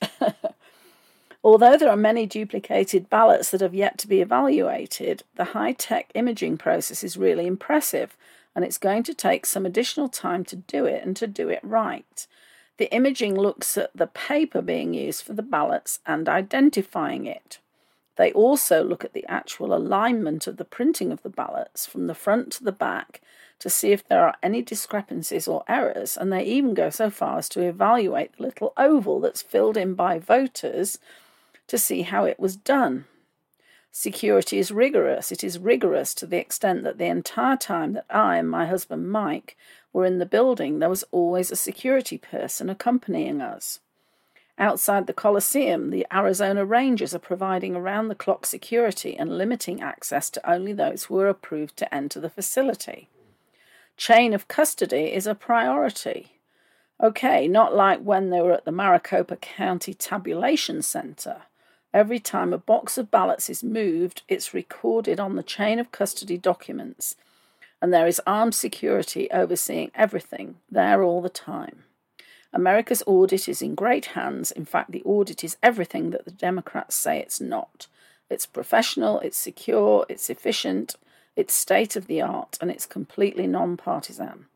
Although 1.43 1.77
there 1.77 1.91
are 1.91 1.95
many 1.95 2.25
duplicated 2.25 3.11
ballots 3.11 3.51
that 3.51 3.61
have 3.61 3.75
yet 3.75 3.99
to 3.99 4.07
be 4.07 4.21
evaluated, 4.21 5.21
the 5.35 5.53
high 5.53 5.73
tech 5.73 6.09
imaging 6.15 6.57
process 6.57 7.03
is 7.03 7.15
really 7.15 7.45
impressive, 7.45 8.17
and 8.55 8.65
it's 8.65 8.79
going 8.79 9.03
to 9.03 9.13
take 9.13 9.45
some 9.45 9.67
additional 9.67 10.09
time 10.09 10.43
to 10.45 10.55
do 10.55 10.85
it 10.85 11.05
and 11.05 11.15
to 11.17 11.27
do 11.27 11.47
it 11.47 11.59
right. 11.61 12.25
The 12.77 12.93
imaging 12.93 13.35
looks 13.35 13.77
at 13.77 13.91
the 13.95 14.07
paper 14.07 14.61
being 14.61 14.93
used 14.93 15.23
for 15.23 15.33
the 15.33 15.41
ballots 15.41 15.99
and 16.05 16.29
identifying 16.29 17.25
it. 17.25 17.59
They 18.17 18.31
also 18.31 18.83
look 18.83 19.03
at 19.03 19.13
the 19.13 19.25
actual 19.27 19.75
alignment 19.75 20.47
of 20.47 20.57
the 20.57 20.65
printing 20.65 21.11
of 21.11 21.21
the 21.23 21.29
ballots 21.29 21.85
from 21.85 22.07
the 22.07 22.15
front 22.15 22.51
to 22.53 22.63
the 22.63 22.71
back 22.71 23.21
to 23.59 23.69
see 23.69 23.91
if 23.91 24.07
there 24.07 24.25
are 24.25 24.35
any 24.43 24.61
discrepancies 24.61 25.47
or 25.47 25.63
errors, 25.67 26.17
and 26.17 26.31
they 26.31 26.43
even 26.43 26.73
go 26.73 26.89
so 26.89 27.09
far 27.09 27.39
as 27.39 27.49
to 27.49 27.61
evaluate 27.61 28.35
the 28.35 28.43
little 28.43 28.73
oval 28.77 29.19
that's 29.19 29.41
filled 29.41 29.77
in 29.77 29.95
by 29.95 30.19
voters 30.19 30.99
to 31.67 31.77
see 31.77 32.03
how 32.03 32.25
it 32.25 32.39
was 32.39 32.55
done. 32.55 33.05
Security 33.91 34.59
is 34.59 34.71
rigorous. 34.71 35.31
It 35.31 35.43
is 35.43 35.57
rigorous 35.57 36.13
to 36.15 36.27
the 36.27 36.37
extent 36.37 36.83
that 36.83 36.99
the 36.99 37.05
entire 37.05 37.57
time 37.57 37.93
that 37.93 38.05
I 38.11 38.37
and 38.37 38.49
my 38.49 38.67
husband 38.67 39.11
Mike 39.11 39.57
were 39.97 40.05
in 40.05 40.19
the 40.19 40.27
building, 40.27 40.77
there 40.77 40.91
was 40.91 41.03
always 41.12 41.49
a 41.49 41.55
security 41.55 42.19
person 42.19 42.69
accompanying 42.69 43.41
us. 43.41 43.79
Outside 44.60 45.07
the 45.07 45.13
Coliseum, 45.13 45.89
the 45.89 46.05
Arizona 46.13 46.63
Rangers 46.63 47.15
are 47.15 47.19
providing 47.19 47.75
around 47.75 48.07
the 48.07 48.13
clock 48.13 48.45
security 48.45 49.17
and 49.17 49.39
limiting 49.39 49.81
access 49.81 50.29
to 50.29 50.49
only 50.49 50.71
those 50.71 51.05
who 51.05 51.19
are 51.19 51.27
approved 51.27 51.75
to 51.77 51.91
enter 51.91 52.19
the 52.19 52.29
facility. 52.29 53.10
Chain 53.97 54.36
of 54.36 54.47
custody 54.47 55.12
is 55.12 55.25
a 55.25 55.33
priority. 55.33 56.33
Okay, 57.01 57.47
not 57.47 57.75
like 57.75 57.99
when 57.99 58.29
they 58.29 58.39
were 58.39 58.53
at 58.53 58.65
the 58.65 58.71
Maricopa 58.71 59.38
County 59.38 59.95
Tabulation 59.95 60.83
Center. 60.83 61.41
Every 61.91 62.19
time 62.19 62.53
a 62.53 62.60
box 62.60 62.99
of 62.99 63.10
ballots 63.10 63.49
is 63.49 63.63
moved, 63.63 64.21
it's 64.27 64.53
recorded 64.53 65.19
on 65.19 65.36
the 65.36 65.41
chain 65.41 65.79
of 65.79 65.91
custody 65.91 66.38
documents 66.38 67.15
and 67.81 67.93
there 67.93 68.07
is 68.07 68.21
armed 68.25 68.55
security 68.55 69.29
overseeing 69.31 69.91
everything 69.93 70.55
there 70.69 71.03
all 71.03 71.21
the 71.21 71.29
time. 71.29 71.83
America's 72.53 73.03
audit 73.05 73.47
is 73.47 73.61
in 73.61 73.75
great 73.75 74.07
hands. 74.07 74.51
In 74.51 74.65
fact, 74.65 74.91
the 74.91 75.03
audit 75.03 75.43
is 75.43 75.57
everything 75.61 76.09
that 76.11 76.25
the 76.25 76.31
Democrats 76.31 76.95
say 76.95 77.19
it's 77.19 77.41
not. 77.41 77.87
It's 78.29 78.45
professional, 78.45 79.19
it's 79.19 79.37
secure, 79.37 80.05
it's 80.09 80.29
efficient, 80.29 80.95
it's 81.35 81.53
state 81.53 81.95
of 81.95 82.07
the 82.07 82.21
art, 82.21 82.57
and 82.59 82.71
it's 82.71 82.85
completely 82.85 83.47
non-partisan. 83.47 84.47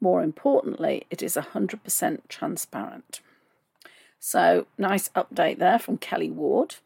More 0.00 0.22
importantly, 0.22 1.06
it 1.10 1.22
is 1.22 1.36
100% 1.36 2.18
transparent. 2.28 3.20
So, 4.18 4.66
nice 4.78 5.10
update 5.10 5.58
there 5.58 5.78
from 5.78 5.98
Kelli 5.98 6.32
Ward. 6.32 6.76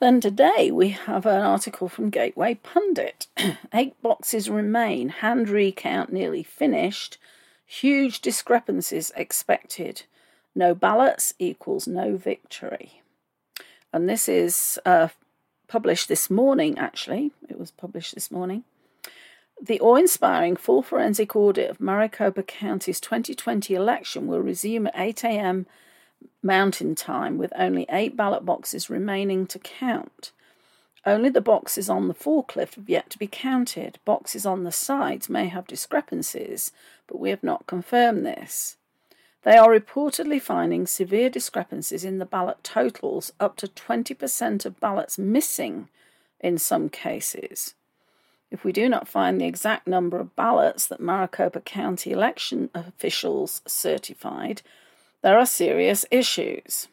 Then 0.00 0.18
today 0.18 0.70
we 0.70 0.88
have 0.88 1.26
an 1.26 1.42
article 1.42 1.86
from 1.86 2.08
Gateway 2.08 2.54
Pundit. 2.54 3.26
Eight 3.74 4.00
boxes 4.00 4.48
remain, 4.48 5.10
hand 5.10 5.50
recount 5.50 6.10
nearly 6.10 6.42
finished, 6.42 7.18
huge 7.66 8.22
discrepancies 8.22 9.12
expected. 9.14 10.04
No 10.54 10.74
ballots 10.74 11.34
equals 11.38 11.86
no 11.86 12.16
victory. 12.16 13.02
And 13.92 14.08
this 14.08 14.26
is 14.26 14.78
uh, 14.86 15.08
published 15.68 16.08
this 16.08 16.30
morning, 16.30 16.78
actually. 16.78 17.32
It 17.50 17.58
was 17.58 17.70
published 17.70 18.14
this 18.14 18.30
morning. 18.30 18.64
The 19.60 19.80
awe 19.80 19.96
inspiring 19.96 20.56
full 20.56 20.80
forensic 20.80 21.36
audit 21.36 21.68
of 21.68 21.78
Maricopa 21.78 22.42
County's 22.42 23.00
2020 23.00 23.74
election 23.74 24.26
will 24.26 24.40
resume 24.40 24.86
at 24.86 24.94
8 24.96 25.24
a.m. 25.24 25.66
Mountain 26.42 26.94
Time 26.94 27.38
with 27.38 27.52
only 27.56 27.86
eight 27.90 28.16
ballot 28.16 28.44
boxes 28.44 28.90
remaining 28.90 29.46
to 29.46 29.58
count. 29.58 30.32
Only 31.06 31.30
the 31.30 31.40
boxes 31.40 31.88
on 31.88 32.08
the 32.08 32.14
forklift 32.14 32.74
have 32.74 32.88
yet 32.88 33.08
to 33.10 33.18
be 33.18 33.26
counted. 33.26 33.98
Boxes 34.04 34.44
on 34.44 34.64
the 34.64 34.72
sides 34.72 35.28
may 35.28 35.46
have 35.48 35.66
discrepancies, 35.66 36.72
but 37.06 37.18
we 37.18 37.30
have 37.30 37.42
not 37.42 37.66
confirmed 37.66 38.24
this. 38.24 38.76
They 39.42 39.56
are 39.56 39.70
reportedly 39.70 40.40
finding 40.40 40.86
severe 40.86 41.30
discrepancies 41.30 42.04
in 42.04 42.18
the 42.18 42.26
ballot 42.26 42.62
totals, 42.62 43.32
up 43.40 43.56
to 43.56 43.68
20% 43.68 44.66
of 44.66 44.80
ballots 44.80 45.18
missing 45.18 45.88
in 46.40 46.58
some 46.58 46.90
cases. 46.90 47.74
If 48.50 48.64
we 48.64 48.72
do 48.72 48.88
not 48.88 49.08
find 49.08 49.40
the 49.40 49.46
exact 49.46 49.86
number 49.86 50.18
of 50.18 50.36
ballots 50.36 50.86
that 50.88 51.00
Maricopa 51.00 51.60
County 51.60 52.10
election 52.10 52.68
officials 52.74 53.62
certified, 53.66 54.60
there 55.22 55.38
are 55.38 55.46
serious 55.46 56.04
issues. 56.10 56.88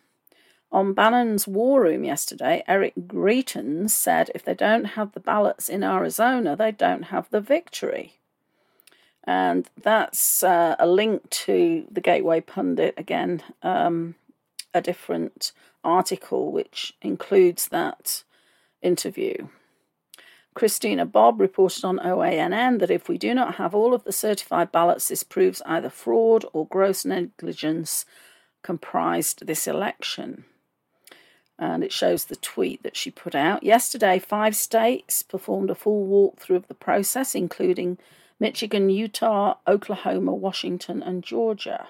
On 0.71 0.93
Bannon's 0.93 1.47
War 1.47 1.83
Room 1.83 2.03
yesterday, 2.03 2.63
Eric 2.67 2.93
Greitens 3.07 3.91
said 3.91 4.29
if 4.35 4.43
they 4.43 4.53
don't 4.53 4.83
have 4.83 5.13
the 5.13 5.19
ballots 5.19 5.69
in 5.69 5.83
Arizona, 5.83 6.55
they 6.55 6.71
don't 6.71 7.03
have 7.03 7.29
the 7.29 7.39
victory. 7.39 8.19
And 9.23 9.69
that's 9.81 10.43
uh, 10.43 10.75
a 10.79 10.87
link 10.87 11.29
to 11.29 11.85
the 11.91 12.01
Gateway 12.01 12.41
Pundit, 12.41 12.93
again, 12.97 13.43
um, 13.63 14.15
a 14.73 14.81
different 14.81 15.51
article 15.83 16.51
which 16.51 16.93
includes 17.01 17.69
that 17.69 18.23
interview. 18.81 19.47
Christina 20.57 21.05
Bobb 21.05 21.39
reported 21.39 21.85
on 21.85 21.99
OANN 21.99 22.79
that 22.79 22.89
if 22.89 23.07
we 23.07 23.19
do 23.19 23.35
not 23.35 23.55
have 23.55 23.75
all 23.75 23.93
of 23.93 24.05
the 24.05 24.11
certified 24.11 24.71
ballots, 24.71 25.07
this 25.07 25.21
proves 25.21 25.61
either 25.67 25.91
fraud 25.91 26.45
or 26.51 26.65
gross 26.65 27.05
negligence 27.05 28.05
comprised 28.63 29.45
this 29.45 29.67
election. 29.67 30.45
And 31.59 31.83
it 31.83 31.93
shows 31.93 32.25
the 32.25 32.35
tweet 32.35 32.81
that 32.81 32.97
she 32.97 33.11
put 33.11 33.35
out. 33.35 33.61
Yesterday, 33.61 34.17
five 34.17 34.55
states 34.55 35.21
performed 35.21 35.69
a 35.69 35.75
full 35.75 36.07
walkthrough 36.07 36.55
of 36.55 36.67
the 36.67 36.73
process, 36.73 37.35
including 37.35 37.99
Michigan, 38.39 38.89
Utah, 38.89 39.57
Oklahoma, 39.67 40.33
Washington, 40.33 41.03
and 41.03 41.23
Georgia. 41.23 41.89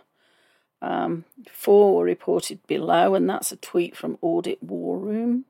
Um, 0.81 1.23
four 1.49 1.95
were 1.95 2.03
reported 2.03 2.59
below, 2.67 3.15
and 3.15 3.29
that's 3.29 3.53
a 3.53 3.55
tweet 3.55 3.95
from 3.95 4.17
Audit 4.21 4.61
War 4.61 4.97
Room. 4.97 5.45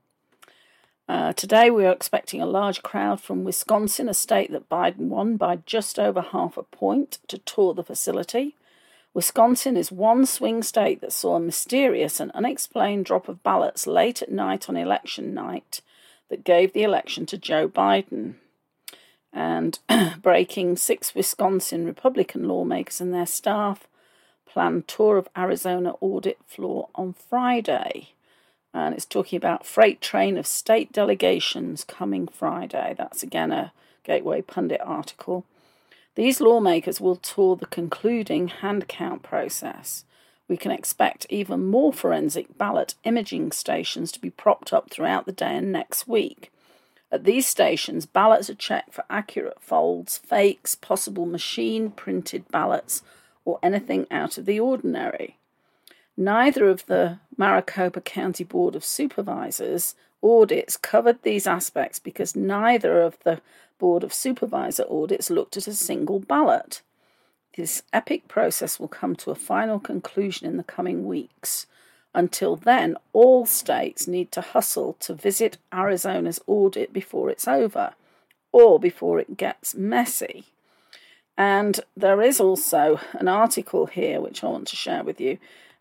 Uh, 1.07 1.31
today, 1.31 1.69
we 1.69 1.85
are 1.85 1.93
expecting 1.93 2.41
a 2.41 2.45
large 2.45 2.83
crowd 2.83 3.21
from 3.21 3.45
Wisconsin, 3.45 4.09
a 4.09 4.13
state 4.13 4.51
that 4.51 4.67
Biden 4.67 5.07
won 5.07 5.37
by 5.37 5.59
just 5.65 5.97
over 5.97 6.19
half 6.19 6.57
a 6.57 6.63
point, 6.63 7.19
to 7.29 7.37
tour 7.37 7.73
the 7.73 7.83
facility. 7.83 8.55
Wisconsin 9.13 9.77
is 9.77 9.89
one 9.89 10.25
swing 10.25 10.61
state 10.61 10.99
that 10.99 11.13
saw 11.13 11.37
a 11.37 11.39
mysterious 11.39 12.19
and 12.19 12.29
unexplained 12.31 13.05
drop 13.05 13.29
of 13.29 13.41
ballots 13.41 13.87
late 13.87 14.21
at 14.21 14.31
night 14.31 14.67
on 14.67 14.75
election 14.75 15.33
night 15.33 15.81
that 16.29 16.43
gave 16.43 16.73
the 16.73 16.83
election 16.83 17.25
to 17.25 17.37
Joe 17.37 17.69
Biden. 17.69 18.35
And 19.31 19.79
breaking 20.21 20.75
six 20.75 21.15
Wisconsin 21.15 21.85
Republican 21.85 22.49
lawmakers 22.49 22.99
and 22.99 23.13
their 23.13 23.25
staff 23.25 23.87
planned 24.45 24.89
tour 24.89 25.17
of 25.17 25.29
Arizona 25.37 25.93
audit 26.01 26.39
floor 26.45 26.89
on 26.95 27.13
Friday 27.13 28.09
and 28.85 28.93
it's 28.93 29.05
talking 29.05 29.37
about 29.37 29.65
freight 29.65 30.01
train 30.01 30.37
of 30.37 30.45
state 30.45 30.91
delegations 30.91 31.83
coming 31.83 32.27
Friday. 32.27 32.93
That's 32.97 33.23
again 33.23 33.51
a 33.51 33.71
Gateway 34.03 34.41
Pundit 34.41 34.81
article. 34.83 35.45
These 36.15 36.41
lawmakers 36.41 37.01
will 37.01 37.15
tour 37.15 37.55
the 37.55 37.65
concluding 37.65 38.47
hand 38.47 38.87
count 38.87 39.23
process. 39.23 40.05
We 40.47 40.57
can 40.57 40.71
expect 40.71 41.27
even 41.29 41.67
more 41.67 41.91
forensic 41.91 42.57
ballot 42.57 42.95
imaging 43.03 43.51
stations 43.51 44.11
to 44.13 44.21
be 44.21 44.29
propped 44.29 44.71
up 44.71 44.89
throughout 44.89 45.25
the 45.25 45.31
day 45.31 45.57
and 45.57 45.71
next 45.71 46.07
week. 46.07 46.51
At 47.11 47.23
these 47.23 47.47
stations, 47.47 48.05
ballots 48.05 48.49
are 48.49 48.55
checked 48.55 48.93
for 48.93 49.03
accurate 49.09 49.61
folds, 49.61 50.17
fakes, 50.17 50.75
possible 50.75 51.25
machine 51.25 51.91
printed 51.91 52.47
ballots, 52.49 53.01
or 53.45 53.59
anything 53.63 54.07
out 54.11 54.37
of 54.37 54.45
the 54.45 54.59
ordinary. 54.59 55.36
Neither 56.17 56.67
of 56.67 56.85
the 56.87 57.19
Maricopa 57.37 58.01
County 58.01 58.43
Board 58.43 58.75
of 58.75 58.83
Supervisors 58.83 59.93
audits 60.23 60.75
covered 60.75 61.21
these 61.21 61.45
aspects 61.45 61.99
because 61.99 62.35
neither 62.35 63.01
of 63.01 63.17
the 63.23 63.39
Board 63.77 64.03
of 64.03 64.11
Supervisor 64.11 64.85
audits 64.89 65.29
looked 65.29 65.57
at 65.57 65.67
a 65.67 65.73
single 65.73 66.19
ballot. 66.19 66.81
This 67.55 67.83
epic 67.93 68.27
process 68.27 68.79
will 68.79 68.87
come 68.87 69.15
to 69.17 69.31
a 69.31 69.35
final 69.35 69.79
conclusion 69.79 70.47
in 70.47 70.57
the 70.57 70.63
coming 70.63 71.05
weeks. 71.05 71.67
Until 72.15 72.55
then, 72.55 72.97
all 73.13 73.45
states 73.45 74.07
need 74.07 74.31
to 74.31 74.41
hustle 74.41 74.93
to 75.01 75.13
visit 75.13 75.57
Arizona's 75.71 76.41
audit 76.47 76.91
before 76.91 77.29
it's 77.29 77.47
over 77.47 77.93
or 78.51 78.79
before 78.79 79.19
it 79.19 79.37
gets 79.37 79.75
messy. 79.75 80.45
And 81.37 81.79
there 81.95 82.23
is 82.23 82.39
also 82.39 82.99
an 83.13 83.27
article 83.27 83.85
here 83.85 84.19
which 84.19 84.43
I 84.43 84.47
want 84.47 84.67
to 84.69 84.75
share 84.75 85.03
with 85.03 85.21
you 85.21 85.37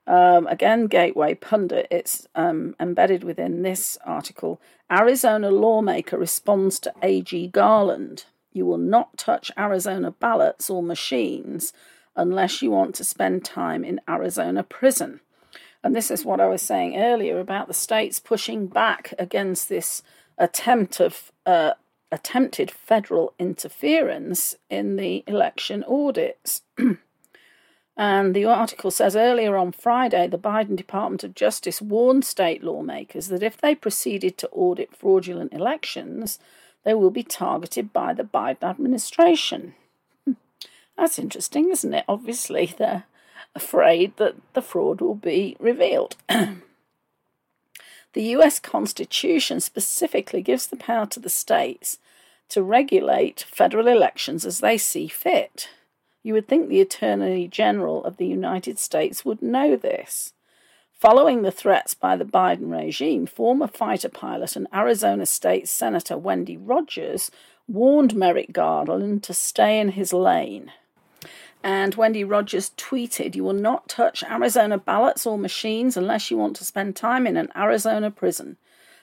um, 0.07 0.46
again, 0.46 0.86
Gateway 0.86 1.34
Pundit, 1.34 1.88
it's 1.90 2.28
um, 2.34 2.76
embedded 2.78 3.24
within 3.24 3.62
this 3.62 3.98
article. 4.04 4.61
Arizona 4.90 5.50
lawmaker 5.50 6.16
responds 6.16 6.78
to 6.80 6.94
AG 7.02 7.48
Garland. 7.48 8.24
You 8.52 8.66
will 8.66 8.78
not 8.78 9.18
touch 9.18 9.50
Arizona 9.59 10.12
ballots 10.12 10.70
or 10.70 10.82
machines 10.82 11.72
unless 12.14 12.62
you 12.62 12.70
want 12.70 12.94
to 12.94 13.04
spend 13.04 13.44
time 13.44 13.84
in 13.84 14.00
Arizona 14.09 14.62
prison. 14.62 15.20
And 15.82 15.94
this 15.94 16.11
is 16.11 16.24
what 16.24 16.40
I 16.40 16.46
was 16.48 16.62
saying 16.62 16.96
earlier 16.96 17.38
about 17.38 17.68
the 17.68 17.74
states 17.74 18.18
pushing 18.18 18.66
back 18.66 19.12
against 19.18 19.68
this 19.68 20.02
attempt 20.38 21.00
of 21.00 21.30
uh, 21.44 21.72
attempted 22.11 22.70
federal 22.70 23.34
interference 23.38 24.54
in 24.70 24.96
the 24.96 25.24
election 25.26 25.84
audits. 25.84 26.62
And 27.97 28.34
the 28.34 28.44
article 28.44 28.90
says 28.90 29.16
earlier 29.16 29.57
on 29.57 29.72
Friday, 29.72 30.26
the 30.26 30.38
Biden 30.38 30.76
Department 30.76 31.24
of 31.24 31.34
Justice 31.34 31.80
warned 31.80 32.26
state 32.26 32.62
lawmakers 32.62 33.28
that 33.28 33.42
if 33.42 33.57
they 33.57 33.74
proceeded 33.74 34.36
to 34.38 34.49
audit 34.51 34.94
fraudulent 34.94 35.55
elections, 35.55 36.38
they 36.84 36.92
will 36.92 37.11
be 37.11 37.22
targeted 37.22 37.92
by 37.94 38.12
the 38.12 38.22
Biden 38.22 38.62
administration. 38.62 39.74
Hmm. 40.26 40.32
That's 40.97 41.18
interesting, 41.18 41.70
isn't 41.70 41.94
it? 41.94 42.05
Obviously, 42.07 42.74
they're 42.76 43.05
afraid 43.55 44.14
that 44.18 44.34
the 44.53 44.62
fraud 44.62 45.01
will 45.01 45.14
be 45.14 45.57
revealed. 45.59 46.16
the 46.28 46.62
US 48.14 48.61
Constitution 48.61 49.59
specifically 49.59 50.42
gives 50.42 50.66
the 50.66 50.76
power 50.76 51.07
to 51.07 51.18
the 51.18 51.30
states 51.30 51.99
to 52.51 52.62
regulate 52.62 53.47
federal 53.51 53.88
elections 53.88 54.44
as 54.44 54.61
they 54.61 54.76
see 54.76 55.09
fit. 55.09 55.70
You 56.26 56.32
would 56.32 56.48
think 56.48 56.68
the 56.68 56.80
Attorney 56.80 57.46
General 57.46 58.04
of 58.04 58.16
the 58.16 58.26
United 58.26 58.80
States 58.80 59.24
would 59.24 59.40
know 59.40 59.76
this. 59.76 60.32
Following 60.92 61.42
the 61.42 61.52
threats 61.52 61.94
by 61.94 62.16
the 62.16 62.24
Biden 62.24 62.68
regime, 62.68 63.26
former 63.26 63.68
fighter 63.68 64.08
pilot 64.08 64.56
and 64.56 64.66
Arizona 64.74 65.24
State 65.24 65.68
Senator 65.68 66.18
Wendy 66.18 66.56
Rogers 66.56 67.30
warned 67.68 68.16
Merrick 68.16 68.52
Garland 68.52 69.22
to 69.22 69.32
stay 69.32 69.78
in 69.78 69.90
his 69.90 70.12
lane. 70.12 70.72
And 71.62 71.94
Wendy 71.94 72.24
Rogers 72.24 72.72
tweeted, 72.76 73.36
You 73.36 73.44
will 73.44 73.52
not 73.52 73.88
touch 73.88 74.24
Arizona 74.24 74.78
ballots 74.78 75.26
or 75.26 75.38
machines 75.38 75.96
unless 75.96 76.28
you 76.28 76.36
want 76.36 76.56
to 76.56 76.64
spend 76.64 76.96
time 76.96 77.28
in 77.28 77.36
an 77.36 77.52
Arizona 77.54 78.10
prison. 78.10 78.56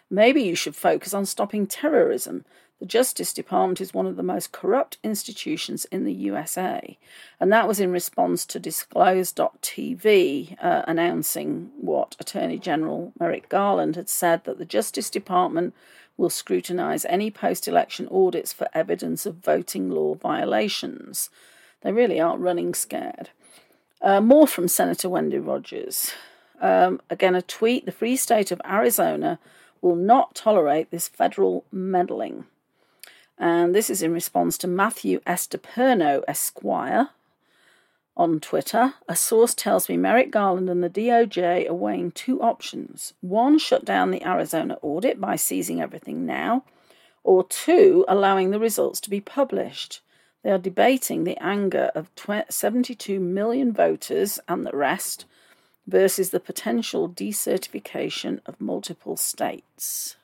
Maybe 0.09 0.43
you 0.43 0.55
should 0.55 0.76
focus 0.76 1.13
on 1.13 1.26
stopping 1.26 1.67
terrorism. 1.67 2.43
The 2.84 2.88
Justice 2.88 3.32
Department 3.32 3.80
is 3.80 3.94
one 3.94 4.08
of 4.08 4.18
the 4.18 4.24
most 4.24 4.52
corrupt 4.52 4.98
institutions 5.04 5.86
in 5.86 6.04
the 6.04 6.12
USA. 6.12 6.98
And 7.40 7.50
that 7.50 7.66
was 7.66 7.80
in 7.80 7.94
response 7.94 8.46
to 8.48 8.60
Disclose.tv 8.60 10.58
uh, 10.62 10.82
announcing 10.86 11.72
what 11.80 12.18
Attorney 12.20 12.60
General 12.60 13.14
Merrick 13.18 13.48
Garland 13.48 13.96
had 13.96 14.10
said 14.10 14.44
that 14.44 14.58
the 14.58 14.66
Justice 14.66 15.10
Department 15.10 15.74
will 16.18 16.30
scrutinize 16.30 17.06
any 17.06 17.32
post 17.32 17.70
election 17.70 18.10
audits 18.12 18.52
for 18.52 18.68
evidence 18.74 19.26
of 19.26 19.36
voting 19.36 19.90
law 19.90 20.16
violations. 20.16 21.30
They 21.84 21.94
really 21.94 22.20
aren't 22.20 22.42
running 22.42 22.74
scared. 22.74 23.30
Uh, 24.02 24.20
more 24.20 24.46
from 24.46 24.68
Senator 24.68 25.08
Wendy 25.08 25.40
Rogers. 25.40 26.12
Um, 26.60 27.00
again, 27.10 27.34
a 27.34 27.42
tweet 27.42 27.86
the 27.86 27.94
Free 27.94 28.18
State 28.18 28.52
of 28.52 28.62
Arizona 28.66 29.40
will 29.82 29.96
not 29.96 30.36
tolerate 30.36 30.92
this 30.92 31.08
federal 31.08 31.64
meddling. 31.72 32.44
And 33.38 33.74
this 33.74 33.90
is 33.90 34.02
in 34.02 34.14
response 34.14 34.58
to 34.60 34.68
Matthew 34.68 35.20
DePerno 35.22 36.24
Esquire 36.28 37.10
on 38.16 38.40
Twitter. 38.40 38.94
A 39.08 39.16
source 39.16 39.54
tells 39.54 39.90
me 39.90 39.98
Merrick 39.98 40.32
Garland 40.32 40.70
and 40.70 40.84
the 40.84 40.90
DOJ 40.90 41.70
are 41.70 41.74
weighing 41.74 42.12
two 42.12 42.42
options. 42.42 43.14
One, 43.22 43.58
shut 43.58 43.86
down 43.86 44.12
the 44.12 44.26
Arizona 44.26 44.78
audit 44.82 45.20
by 45.20 45.36
seizing 45.36 45.82
everything 45.82 46.26
now, 46.26 46.64
or 47.24 47.44
two, 47.44 48.06
allowing 48.08 48.52
the 48.52 48.60
results 48.60 49.00
to 49.02 49.10
be 49.10 49.22
published. 49.22 50.02
They 50.44 50.52
are 50.52 50.58
debating 50.58 51.24
the 51.24 51.42
anger 51.42 51.90
of 51.96 52.12
72 52.50 53.20
million 53.20 53.72
voters 53.72 54.40
and 54.48 54.66
the 54.66 54.76
rest 54.76 55.26
versus 55.88 56.30
the 56.30 56.40
potential 56.40 57.10
decertification 57.10 58.42
of 58.46 58.60
multiple 58.60 59.18
states. 59.18 60.18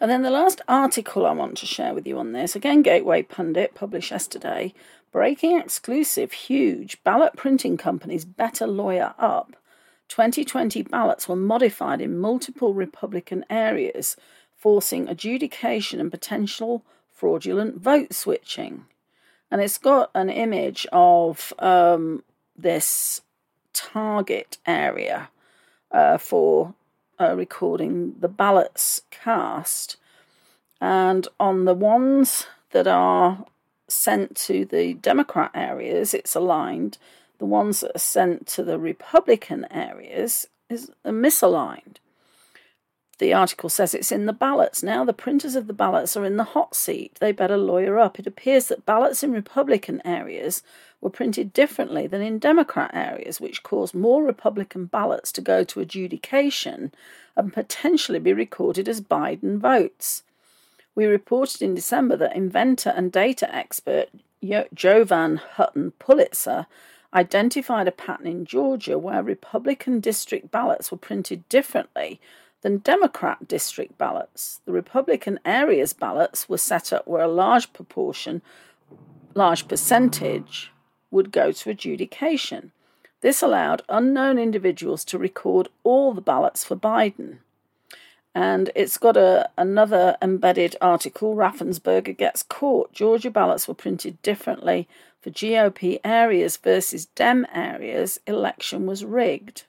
And 0.00 0.10
then 0.10 0.22
the 0.22 0.30
last 0.30 0.60
article 0.68 1.26
I 1.26 1.32
want 1.32 1.58
to 1.58 1.66
share 1.66 1.94
with 1.94 2.06
you 2.06 2.18
on 2.18 2.32
this, 2.32 2.56
again, 2.56 2.82
Gateway 2.82 3.22
Pundit, 3.22 3.74
published 3.74 4.10
yesterday. 4.10 4.74
Breaking 5.12 5.58
exclusive, 5.58 6.32
huge 6.32 7.02
ballot 7.02 7.36
printing 7.36 7.76
companies 7.76 8.24
better 8.24 8.66
lawyer 8.66 9.14
up. 9.18 9.56
2020 10.08 10.82
ballots 10.82 11.28
were 11.28 11.36
modified 11.36 12.00
in 12.00 12.18
multiple 12.18 12.74
Republican 12.74 13.44
areas, 13.50 14.16
forcing 14.54 15.08
adjudication 15.08 16.00
and 16.00 16.10
potential 16.10 16.84
fraudulent 17.10 17.80
vote 17.80 18.12
switching. 18.12 18.84
And 19.50 19.60
it's 19.60 19.78
got 19.78 20.10
an 20.14 20.28
image 20.28 20.86
of 20.92 21.52
um, 21.58 22.22
this 22.56 23.22
target 23.72 24.58
area 24.66 25.30
uh, 25.90 26.18
for 26.18 26.74
uh, 27.20 27.34
recording 27.34 28.14
the 28.20 28.28
ballots 28.28 29.02
cast. 29.10 29.96
And 30.80 31.26
on 31.40 31.64
the 31.64 31.74
ones 31.74 32.46
that 32.72 32.86
are 32.86 33.46
sent 33.88 34.36
to 34.36 34.64
the 34.64 34.94
Democrat 34.94 35.50
areas, 35.54 36.12
it's 36.12 36.34
aligned. 36.34 36.98
The 37.38 37.46
ones 37.46 37.80
that 37.80 37.94
are 37.94 37.98
sent 37.98 38.46
to 38.48 38.64
the 38.64 38.78
Republican 38.78 39.66
areas 39.70 40.48
is 40.68 40.90
misaligned. 41.04 41.96
The 43.18 43.32
article 43.32 43.70
says 43.70 43.94
it's 43.94 44.12
in 44.12 44.26
the 44.26 44.32
ballots. 44.32 44.82
Now 44.82 45.04
the 45.04 45.12
printers 45.12 45.56
of 45.56 45.66
the 45.66 45.72
ballots 45.72 46.16
are 46.16 46.24
in 46.24 46.36
the 46.36 46.44
hot 46.44 46.74
seat. 46.74 47.16
They 47.20 47.32
better 47.32 47.56
lawyer 47.56 47.98
up. 47.98 48.18
It 48.18 48.26
appears 48.26 48.68
that 48.68 48.84
ballots 48.84 49.22
in 49.22 49.32
Republican 49.32 50.02
areas 50.04 50.62
were 51.00 51.08
printed 51.08 51.52
differently 51.54 52.06
than 52.06 52.20
in 52.20 52.38
Democrat 52.38 52.90
areas, 52.92 53.40
which 53.40 53.62
caused 53.62 53.94
more 53.94 54.22
Republican 54.22 54.84
ballots 54.84 55.32
to 55.32 55.40
go 55.40 55.64
to 55.64 55.80
adjudication 55.80 56.92
and 57.36 57.54
potentially 57.54 58.18
be 58.18 58.34
recorded 58.34 58.88
as 58.88 59.00
Biden 59.00 59.58
votes. 59.58 60.22
We 60.94 61.06
reported 61.06 61.62
in 61.62 61.74
December 61.74 62.16
that 62.16 62.36
inventor 62.36 62.90
and 62.90 63.10
data 63.10 63.54
expert 63.54 64.08
Jovan 64.74 65.36
Hutton 65.36 65.92
Pulitzer 65.98 66.66
identified 67.14 67.88
a 67.88 67.92
pattern 67.92 68.26
in 68.26 68.44
Georgia 68.44 68.98
where 68.98 69.22
Republican 69.22 70.00
district 70.00 70.50
ballots 70.50 70.90
were 70.90 70.98
printed 70.98 71.48
differently 71.48 72.20
than 72.66 72.78
Democrat 72.78 73.46
district 73.46 73.96
ballots. 73.96 74.60
The 74.64 74.72
Republican 74.72 75.38
areas 75.44 75.92
ballots 75.92 76.48
were 76.48 76.58
set 76.58 76.92
up 76.92 77.06
where 77.06 77.22
a 77.22 77.28
large 77.28 77.72
proportion, 77.72 78.42
large 79.34 79.68
percentage, 79.68 80.72
would 81.12 81.30
go 81.30 81.52
to 81.52 81.70
adjudication. 81.70 82.72
This 83.20 83.40
allowed 83.40 83.82
unknown 83.88 84.36
individuals 84.36 85.04
to 85.04 85.16
record 85.16 85.68
all 85.84 86.12
the 86.12 86.20
ballots 86.20 86.64
for 86.64 86.74
Biden. 86.74 87.38
And 88.34 88.70
it's 88.74 88.98
got 88.98 89.16
a, 89.16 89.48
another 89.56 90.16
embedded 90.20 90.74
article 90.80 91.36
Raffensperger 91.36 92.16
gets 92.16 92.42
caught. 92.42 92.92
Georgia 92.92 93.30
ballots 93.30 93.68
were 93.68 93.74
printed 93.74 94.20
differently 94.22 94.88
for 95.20 95.30
GOP 95.30 96.00
areas 96.02 96.56
versus 96.56 97.06
Dem 97.06 97.46
areas. 97.54 98.18
Election 98.26 98.86
was 98.86 99.04
rigged. 99.04 99.66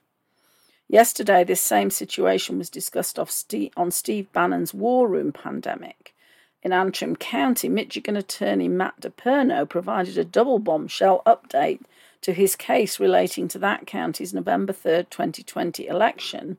Yesterday, 0.90 1.44
this 1.44 1.60
same 1.60 1.90
situation 1.90 2.56
was 2.56 2.70
discussed 2.70 3.18
on 3.18 3.90
Steve 3.90 4.32
Bannon's 4.32 4.72
War 4.72 5.06
Room 5.06 5.32
pandemic. 5.32 6.14
In 6.62 6.72
Antrim 6.72 7.14
County, 7.14 7.68
Michigan 7.68 8.16
attorney 8.16 8.68
Matt 8.68 8.98
DePerno 9.02 9.68
provided 9.68 10.16
a 10.16 10.24
double 10.24 10.58
bombshell 10.58 11.22
update 11.26 11.82
to 12.22 12.32
his 12.32 12.56
case 12.56 12.98
relating 12.98 13.48
to 13.48 13.58
that 13.58 13.86
county's 13.86 14.32
November 14.32 14.72
3, 14.72 15.04
2020 15.10 15.86
election 15.86 16.56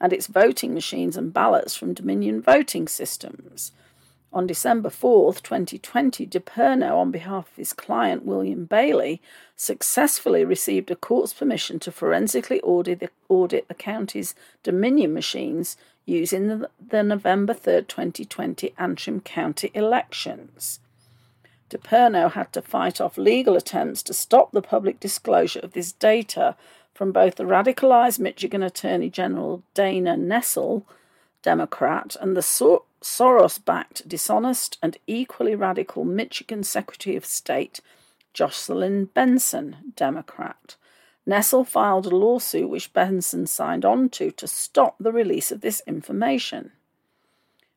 and 0.00 0.12
its 0.12 0.28
voting 0.28 0.72
machines 0.72 1.16
and 1.16 1.32
ballots 1.32 1.74
from 1.74 1.94
Dominion 1.94 2.40
voting 2.40 2.86
systems. 2.86 3.72
On 4.34 4.48
December 4.48 4.90
4th, 4.90 5.42
2020, 5.42 6.26
DePerno, 6.26 6.96
on 6.96 7.12
behalf 7.12 7.48
of 7.48 7.56
his 7.56 7.72
client 7.72 8.24
William 8.24 8.64
Bailey, 8.64 9.22
successfully 9.54 10.44
received 10.44 10.90
a 10.90 10.96
court's 10.96 11.32
permission 11.32 11.78
to 11.78 11.92
forensically 11.92 12.60
audit 12.62 12.98
the, 12.98 13.10
audit 13.28 13.68
the 13.68 13.74
county's 13.74 14.34
Dominion 14.64 15.14
machines 15.14 15.76
using 16.04 16.48
the, 16.48 16.68
the 16.84 17.04
November 17.04 17.54
3rd, 17.54 17.86
2020 17.86 18.74
Antrim 18.76 19.20
County 19.20 19.70
elections. 19.72 20.80
DePerno 21.70 22.32
had 22.32 22.52
to 22.54 22.60
fight 22.60 23.00
off 23.00 23.16
legal 23.16 23.54
attempts 23.56 24.02
to 24.02 24.12
stop 24.12 24.50
the 24.50 24.60
public 24.60 24.98
disclosure 24.98 25.60
of 25.60 25.74
this 25.74 25.92
data 25.92 26.56
from 26.92 27.12
both 27.12 27.36
the 27.36 27.44
radicalized 27.44 28.18
Michigan 28.18 28.64
Attorney 28.64 29.10
General 29.10 29.62
Dana 29.74 30.16
Nessel, 30.16 30.82
Democrat, 31.42 32.16
and 32.20 32.36
the 32.36 32.42
Sor- 32.42 32.82
Soros 33.04 33.62
backed, 33.62 34.08
dishonest, 34.08 34.78
and 34.82 34.96
equally 35.06 35.54
radical 35.54 36.06
Michigan 36.06 36.62
Secretary 36.62 37.16
of 37.16 37.26
State 37.26 37.82
Jocelyn 38.32 39.04
Benson, 39.04 39.92
Democrat. 39.94 40.76
Nessel 41.28 41.66
filed 41.66 42.06
a 42.06 42.16
lawsuit 42.16 42.70
which 42.70 42.94
Benson 42.94 43.46
signed 43.46 43.84
on 43.84 44.08
to 44.08 44.30
to 44.30 44.48
stop 44.48 44.96
the 44.98 45.12
release 45.12 45.52
of 45.52 45.60
this 45.60 45.82
information. 45.86 46.72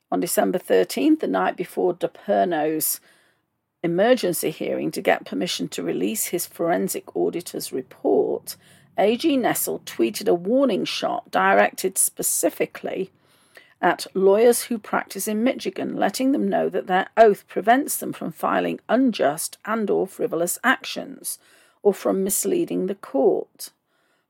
On 0.09 0.21
December 0.21 0.59
13th, 0.59 1.19
the 1.19 1.28
night 1.28 1.57
before 1.57 1.93
DePerno's 1.93 3.01
emergency 3.84 4.49
hearing 4.49 4.91
to 4.91 5.01
get 5.01 5.25
permission 5.25 5.67
to 5.67 5.84
release 5.84 6.28
his 6.28 6.45
forensic 6.45 7.13
auditor's 7.17 7.73
report, 7.73 8.55
AG 8.97 9.38
Nessel 9.38 9.82
tweeted 9.82 10.30
a 10.30 10.34
warning 10.34 10.86
shot 10.86 11.30
directed 11.30 11.97
specifically 11.97 13.11
at 13.82 14.07
lawyers 14.13 14.63
who 14.63 14.78
practice 14.78 15.28
in 15.28 15.43
Michigan, 15.43 15.95
letting 15.95 16.32
them 16.32 16.47
know 16.47 16.69
that 16.69 16.88
their 16.88 17.07
oath 17.15 17.47
prevents 17.47 17.97
them 17.97 18.13
from 18.13 18.32
filing 18.32 18.80
unjust 18.89 19.57
and 19.65 19.89
or 19.89 20.07
frivolous 20.07 20.57
actions 20.63 21.38
or 21.84 21.93
from 21.93 22.23
misleading 22.23 22.88
the 22.88 22.95
court. 22.95 23.69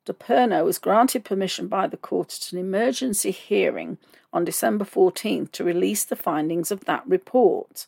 DePerno 0.06 0.64
was 0.64 0.80
granted 0.80 1.26
permission 1.26 1.68
by 1.68 1.88
the 1.88 1.98
court 1.98 2.38
at 2.38 2.52
an 2.54 2.60
emergency 2.60 3.32
hearing 3.32 3.98
on 4.32 4.46
December 4.46 4.86
14th 4.86 5.52
to 5.52 5.64
release 5.64 6.04
the 6.04 6.16
findings 6.16 6.72
of 6.72 6.86
that 6.86 7.04
report. 7.08 7.88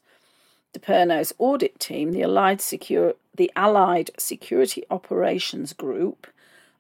DePerno's 0.74 1.34
audit 1.38 1.80
team, 1.80 2.12
the 2.12 2.22
Allied, 2.22 2.60
the 2.60 3.52
Allied 3.56 4.12
Security 4.18 4.84
Operations 4.90 5.74
Group, 5.74 6.28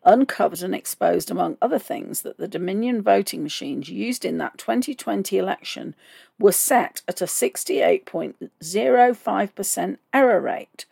uncovered 0.03 0.61
and 0.61 0.73
exposed, 0.73 1.29
among 1.29 1.57
other 1.61 1.79
things, 1.79 2.21
that 2.21 2.37
the 2.37 2.47
Dominion 2.47 3.01
voting 3.01 3.43
machines 3.43 3.89
used 3.89 4.23
in 4.23 4.37
that 4.37 4.57
2020 4.57 5.37
election 5.37 5.95
were 6.39 6.51
set 6.51 7.01
at 7.07 7.21
a 7.21 7.25
68.05% 7.25 9.97
error 10.13 10.41
rate, 10.41 10.85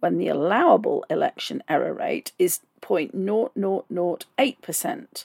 when 0.00 0.18
the 0.18 0.28
allowable 0.28 1.04
election 1.08 1.62
error 1.68 1.94
rate 1.94 2.32
is 2.38 2.60
0.0008%. 2.82 5.24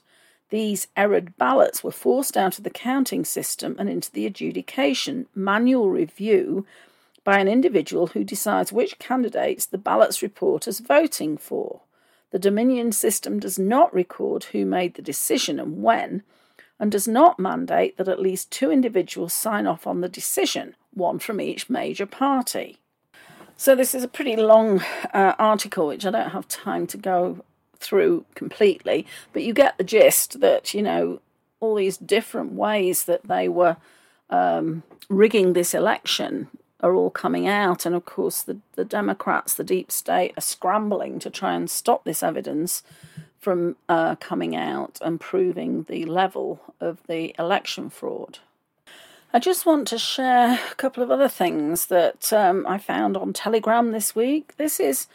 These 0.50 0.88
errored 0.96 1.38
ballots 1.38 1.84
were 1.84 1.92
forced 1.92 2.38
out 2.38 2.58
of 2.58 2.64
the 2.64 2.70
counting 2.70 3.26
system 3.26 3.76
and 3.80 3.90
into 3.90 4.12
the 4.12 4.26
adjudication 4.26 5.26
manual 5.34 5.90
review 5.90 6.66
by 7.24 7.40
an 7.40 7.48
individual 7.48 8.08
who 8.08 8.24
decides 8.24 8.72
which 8.72 9.00
candidates 9.00 9.66
the 9.66 9.80
ballots 9.80 10.22
report 10.22 10.68
as 10.68 10.80
voting 10.80 11.38
for. 11.38 11.82
The 12.36 12.50
Dominion 12.50 12.92
system 12.92 13.40
does 13.40 13.58
not 13.58 13.94
record 13.94 14.44
who 14.52 14.66
made 14.66 14.96
the 14.96 15.02
decision 15.02 15.58
and 15.58 15.82
when, 15.82 16.22
and 16.78 16.92
does 16.92 17.08
not 17.08 17.40
mandate 17.40 17.96
that 17.96 18.10
at 18.10 18.20
least 18.20 18.52
two 18.52 18.70
individuals 18.70 19.34
sign 19.34 19.66
off 19.66 19.88
on 19.88 20.02
the 20.02 20.10
decision, 20.10 20.76
one 20.94 21.18
from 21.18 21.40
each 21.40 21.70
major 21.70 22.06
party. 22.06 22.80
So, 23.56 23.74
this 23.74 23.96
is 23.96 24.04
a 24.04 24.10
pretty 24.10 24.36
long 24.36 24.82
uh, 25.14 25.36
article, 25.40 25.88
which 25.88 26.06
I 26.06 26.12
don't 26.12 26.32
have 26.32 26.46
time 26.50 26.88
to 26.88 26.98
go 26.98 27.46
through 27.80 28.26
completely, 28.36 29.08
but 29.32 29.44
you 29.44 29.54
get 29.54 29.78
the 29.78 29.86
gist 29.86 30.42
that, 30.42 30.74
you 30.74 30.82
know, 30.82 31.22
all 31.62 31.76
these 31.76 31.96
different 31.96 32.52
ways 32.52 33.06
that 33.06 33.30
they 33.30 33.48
were 33.48 33.78
um, 34.30 34.84
rigging 35.08 35.54
this 35.54 35.74
election 35.74 36.50
are 36.82 36.94
all 36.94 37.10
coming 37.10 37.48
out. 37.48 37.86
And 37.86 37.96
of 37.96 38.06
course, 38.06 38.42
the, 38.42 38.58
the 38.76 38.86
Democrats, 38.86 39.54
the 39.54 39.64
deep 39.64 39.92
state, 39.92 40.34
are 40.38 40.42
scrambling 40.42 41.20
to 41.20 41.30
try 41.30 41.54
and 41.54 41.70
stop 41.70 42.04
this 42.04 42.24
evidence 42.24 42.84
from 43.40 43.76
uh, 43.88 44.16
coming 44.16 44.56
out 44.56 44.98
and 45.02 45.20
proving 45.20 45.84
the 45.84 46.06
level 46.06 46.60
of 46.80 47.00
the 47.08 47.36
election 47.38 47.90
fraud. 47.90 48.40
I 49.34 49.40
just 49.40 49.66
want 49.66 49.88
to 49.90 49.98
share 49.98 50.54
a 50.72 50.76
couple 50.76 51.04
of 51.04 51.12
other 51.12 51.28
things 51.28 51.88
that 51.88 52.32
um, 52.32 52.66
I 52.68 52.78
found 52.78 53.18
on 53.18 53.34
Telegram 53.34 53.92
this 53.92 54.16
week. 54.16 54.56
This 54.58 54.80
is 54.80 55.08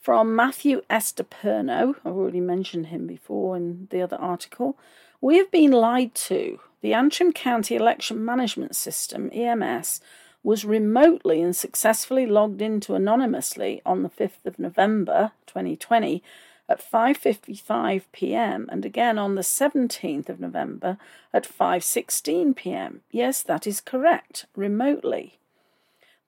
from 0.00 0.34
Matthew 0.34 0.82
DePerno. 0.90 1.94
I've 2.04 2.16
already 2.16 2.40
mentioned 2.40 2.86
him 2.86 3.06
before 3.06 3.56
in 3.56 3.86
the 3.90 4.02
other 4.02 4.16
article. 4.16 4.76
We 5.20 5.36
have 5.38 5.50
been 5.50 5.70
lied 5.70 6.14
to. 6.14 6.60
The 6.80 6.94
Antrim 6.94 7.32
County 7.32 7.74
Election 7.74 8.24
Management 8.24 8.76
System, 8.76 9.30
EMS, 9.32 10.00
was 10.42 10.64
remotely 10.64 11.42
and 11.42 11.54
successfully 11.54 12.26
logged 12.26 12.62
into 12.62 12.94
anonymously 12.94 13.82
on 13.84 14.02
the 14.02 14.08
5th 14.08 14.44
of 14.44 14.58
November 14.58 15.32
2020 15.46 16.22
at 16.68 16.80
5:55 16.80 18.02
p.m. 18.12 18.68
and 18.70 18.84
again 18.84 19.18
on 19.18 19.34
the 19.34 19.42
17th 19.42 20.28
of 20.28 20.38
November 20.38 20.98
at 21.32 21.48
5:16 21.48 22.54
p.m. 22.54 23.00
Yes, 23.10 23.42
that 23.42 23.66
is 23.66 23.80
correct, 23.80 24.46
remotely. 24.54 25.38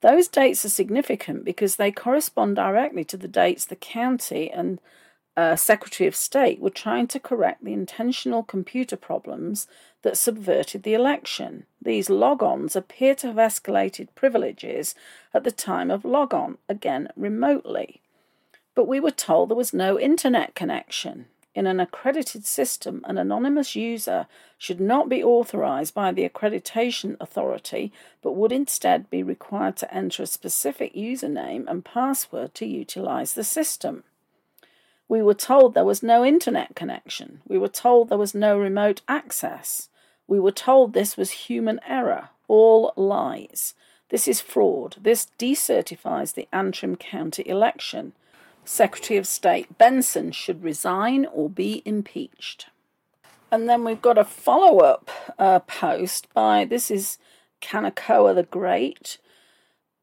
Those 0.00 0.28
dates 0.28 0.64
are 0.64 0.70
significant 0.70 1.44
because 1.44 1.76
they 1.76 1.92
correspond 1.92 2.56
directly 2.56 3.04
to 3.04 3.18
the 3.18 3.28
dates 3.28 3.66
the 3.66 3.76
county 3.76 4.50
and 4.50 4.80
uh, 5.36 5.56
Secretary 5.56 6.08
of 6.08 6.16
State 6.16 6.58
were 6.60 6.70
trying 6.70 7.06
to 7.08 7.20
correct 7.20 7.64
the 7.64 7.72
intentional 7.72 8.42
computer 8.42 8.96
problems 8.96 9.66
that 10.02 10.16
subverted 10.16 10.82
the 10.82 10.94
election. 10.94 11.66
These 11.80 12.08
logons 12.08 12.74
appear 12.74 13.14
to 13.16 13.28
have 13.28 13.36
escalated 13.36 14.08
privileges 14.14 14.94
at 15.34 15.44
the 15.44 15.50
time 15.50 15.90
of 15.90 16.04
logon, 16.04 16.58
again 16.68 17.08
remotely. 17.16 18.00
But 18.74 18.88
we 18.88 19.00
were 19.00 19.10
told 19.10 19.50
there 19.50 19.56
was 19.56 19.74
no 19.74 19.98
internet 19.98 20.54
connection. 20.54 21.26
In 21.52 21.66
an 21.66 21.80
accredited 21.80 22.46
system, 22.46 23.02
an 23.04 23.18
anonymous 23.18 23.74
user 23.74 24.26
should 24.56 24.80
not 24.80 25.08
be 25.08 25.22
authorized 25.22 25.94
by 25.94 26.12
the 26.12 26.28
accreditation 26.28 27.16
authority, 27.20 27.92
but 28.22 28.32
would 28.32 28.52
instead 28.52 29.10
be 29.10 29.22
required 29.22 29.76
to 29.78 29.92
enter 29.92 30.22
a 30.22 30.26
specific 30.26 30.94
username 30.94 31.64
and 31.66 31.84
password 31.84 32.54
to 32.54 32.66
utilize 32.66 33.34
the 33.34 33.42
system. 33.42 34.04
We 35.08 35.22
were 35.22 35.34
told 35.34 35.74
there 35.74 35.84
was 35.84 36.04
no 36.04 36.24
internet 36.24 36.76
connection. 36.76 37.42
We 37.48 37.58
were 37.58 37.68
told 37.68 38.08
there 38.08 38.16
was 38.16 38.32
no 38.32 38.56
remote 38.56 39.00
access. 39.08 39.88
We 40.30 40.38
were 40.38 40.52
told 40.52 40.92
this 40.92 41.16
was 41.16 41.48
human 41.48 41.80
error. 41.84 42.28
All 42.46 42.92
lies. 42.94 43.74
This 44.10 44.28
is 44.28 44.40
fraud. 44.40 44.94
This 45.02 45.26
decertifies 45.40 46.34
the 46.34 46.46
Antrim 46.52 46.94
County 46.94 47.42
election. 47.48 48.12
Secretary 48.64 49.16
of 49.18 49.26
State 49.26 49.76
Benson 49.76 50.30
should 50.30 50.62
resign 50.62 51.26
or 51.26 51.50
be 51.50 51.82
impeached. 51.84 52.66
And 53.50 53.68
then 53.68 53.82
we've 53.82 54.00
got 54.00 54.18
a 54.18 54.24
follow 54.24 54.78
up 54.78 55.10
uh, 55.36 55.58
post 55.58 56.32
by 56.32 56.64
this 56.64 56.92
is 56.92 57.18
Kanekoa 57.60 58.36
the 58.36 58.44
Great. 58.44 59.18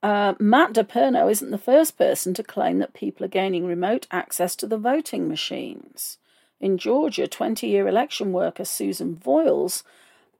Uh, 0.03 0.33
Matt 0.39 0.73
DePerno 0.73 1.31
isn't 1.31 1.51
the 1.51 1.57
first 1.57 1.97
person 1.97 2.33
to 2.33 2.43
claim 2.43 2.79
that 2.79 2.93
people 2.93 3.23
are 3.23 3.29
gaining 3.29 3.65
remote 3.65 4.07
access 4.11 4.57
to 4.57 4.67
the 4.67 4.77
voting 4.77 5.29
machines. 5.29 6.17
In 6.59 6.77
Georgia, 6.77 7.29
20 7.29 7.65
year 7.65 7.87
election 7.87 8.33
worker 8.33 8.65
Susan 8.65 9.15
Voyles 9.15 9.83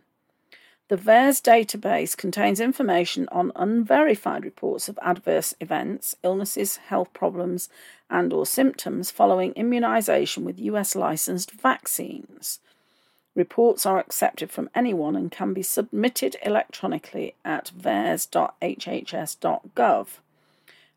The 0.91 0.97
VAERS 0.97 1.41
database 1.41 2.17
contains 2.17 2.59
information 2.59 3.29
on 3.31 3.53
unverified 3.55 4.45
reports 4.45 4.89
of 4.89 4.99
adverse 5.01 5.55
events, 5.61 6.17
illnesses, 6.25 6.79
health 6.79 7.13
problems, 7.13 7.69
and 8.11 8.33
or 8.33 8.45
symptoms 8.45 9.09
following 9.09 9.53
immunization 9.53 10.45
with 10.45 10.59
US 10.59 10.97
licensed 10.97 11.53
vaccines. 11.53 12.59
Reports 13.37 13.87
are 13.87 14.01
accepted 14.01 14.51
from 14.51 14.69
anyone 14.75 15.15
and 15.15 15.31
can 15.31 15.55
be 15.55 15.63
submitted 15.63 16.35
electronically 16.43 17.37
at 17.45 17.69
vaers.hhs.gov. 17.69 20.07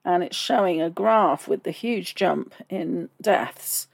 And 0.03 0.23
it's 0.23 0.35
showing 0.35 0.81
a 0.81 0.89
graph 0.89 1.47
with 1.47 1.61
the 1.61 1.69
huge 1.69 2.15
jump 2.15 2.55
in 2.67 3.09
deaths. 3.21 3.87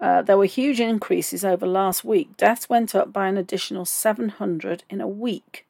Uh, 0.00 0.22
there 0.22 0.36
were 0.36 0.44
huge 0.44 0.80
increases 0.80 1.44
over 1.44 1.66
last 1.66 2.04
week. 2.04 2.36
Deaths 2.36 2.68
went 2.68 2.94
up 2.94 3.12
by 3.12 3.28
an 3.28 3.36
additional 3.36 3.84
700 3.84 4.84
in 4.90 5.00
a 5.00 5.08
week. 5.08 5.66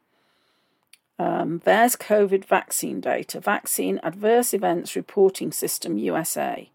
Um, 1.18 1.60
VAERS 1.60 1.98
COVID 1.98 2.44
vaccine 2.44 3.00
data, 3.00 3.38
Vaccine 3.38 4.00
Adverse 4.02 4.52
Events 4.52 4.96
Reporting 4.96 5.52
System 5.52 5.96
USA. 5.98 6.68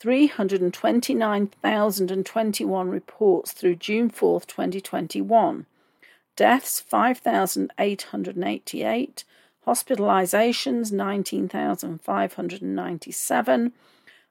329,021 0.00 2.88
reports 2.90 3.52
through 3.52 3.76
June 3.76 4.10
4th, 4.10 4.46
2021. 4.46 5.64
Deaths 6.36 6.80
5,888. 6.80 9.24
Hospitalizations 9.66 10.92
19,597. 10.92 13.72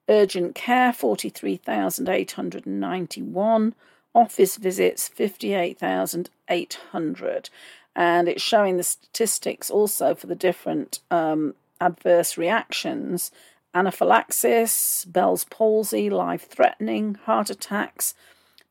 Urgent 0.09 0.55
care 0.55 0.91
43,891. 0.93 3.75
Office 4.15 4.57
visits 4.57 5.07
58,800. 5.07 7.49
And 7.95 8.27
it's 8.27 8.41
showing 8.41 8.77
the 8.77 8.83
statistics 8.83 9.69
also 9.69 10.15
for 10.15 10.25
the 10.27 10.35
different 10.35 10.99
um, 11.11 11.53
adverse 11.79 12.37
reactions 12.37 13.31
anaphylaxis, 13.73 15.05
Bell's 15.05 15.45
palsy, 15.45 16.09
life 16.09 16.47
threatening, 16.47 17.15
heart 17.25 17.49
attacks, 17.49 18.13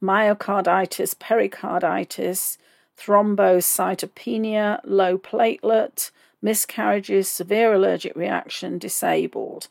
myocarditis, 0.03 1.19
pericarditis, 1.19 2.59
thrombocytopenia, 2.99 4.81
low 4.85 5.19
platelet, 5.19 6.11
miscarriages, 6.41 7.29
severe 7.29 7.73
allergic 7.73 8.15
reaction, 8.15 8.79
disabled. 8.79 9.69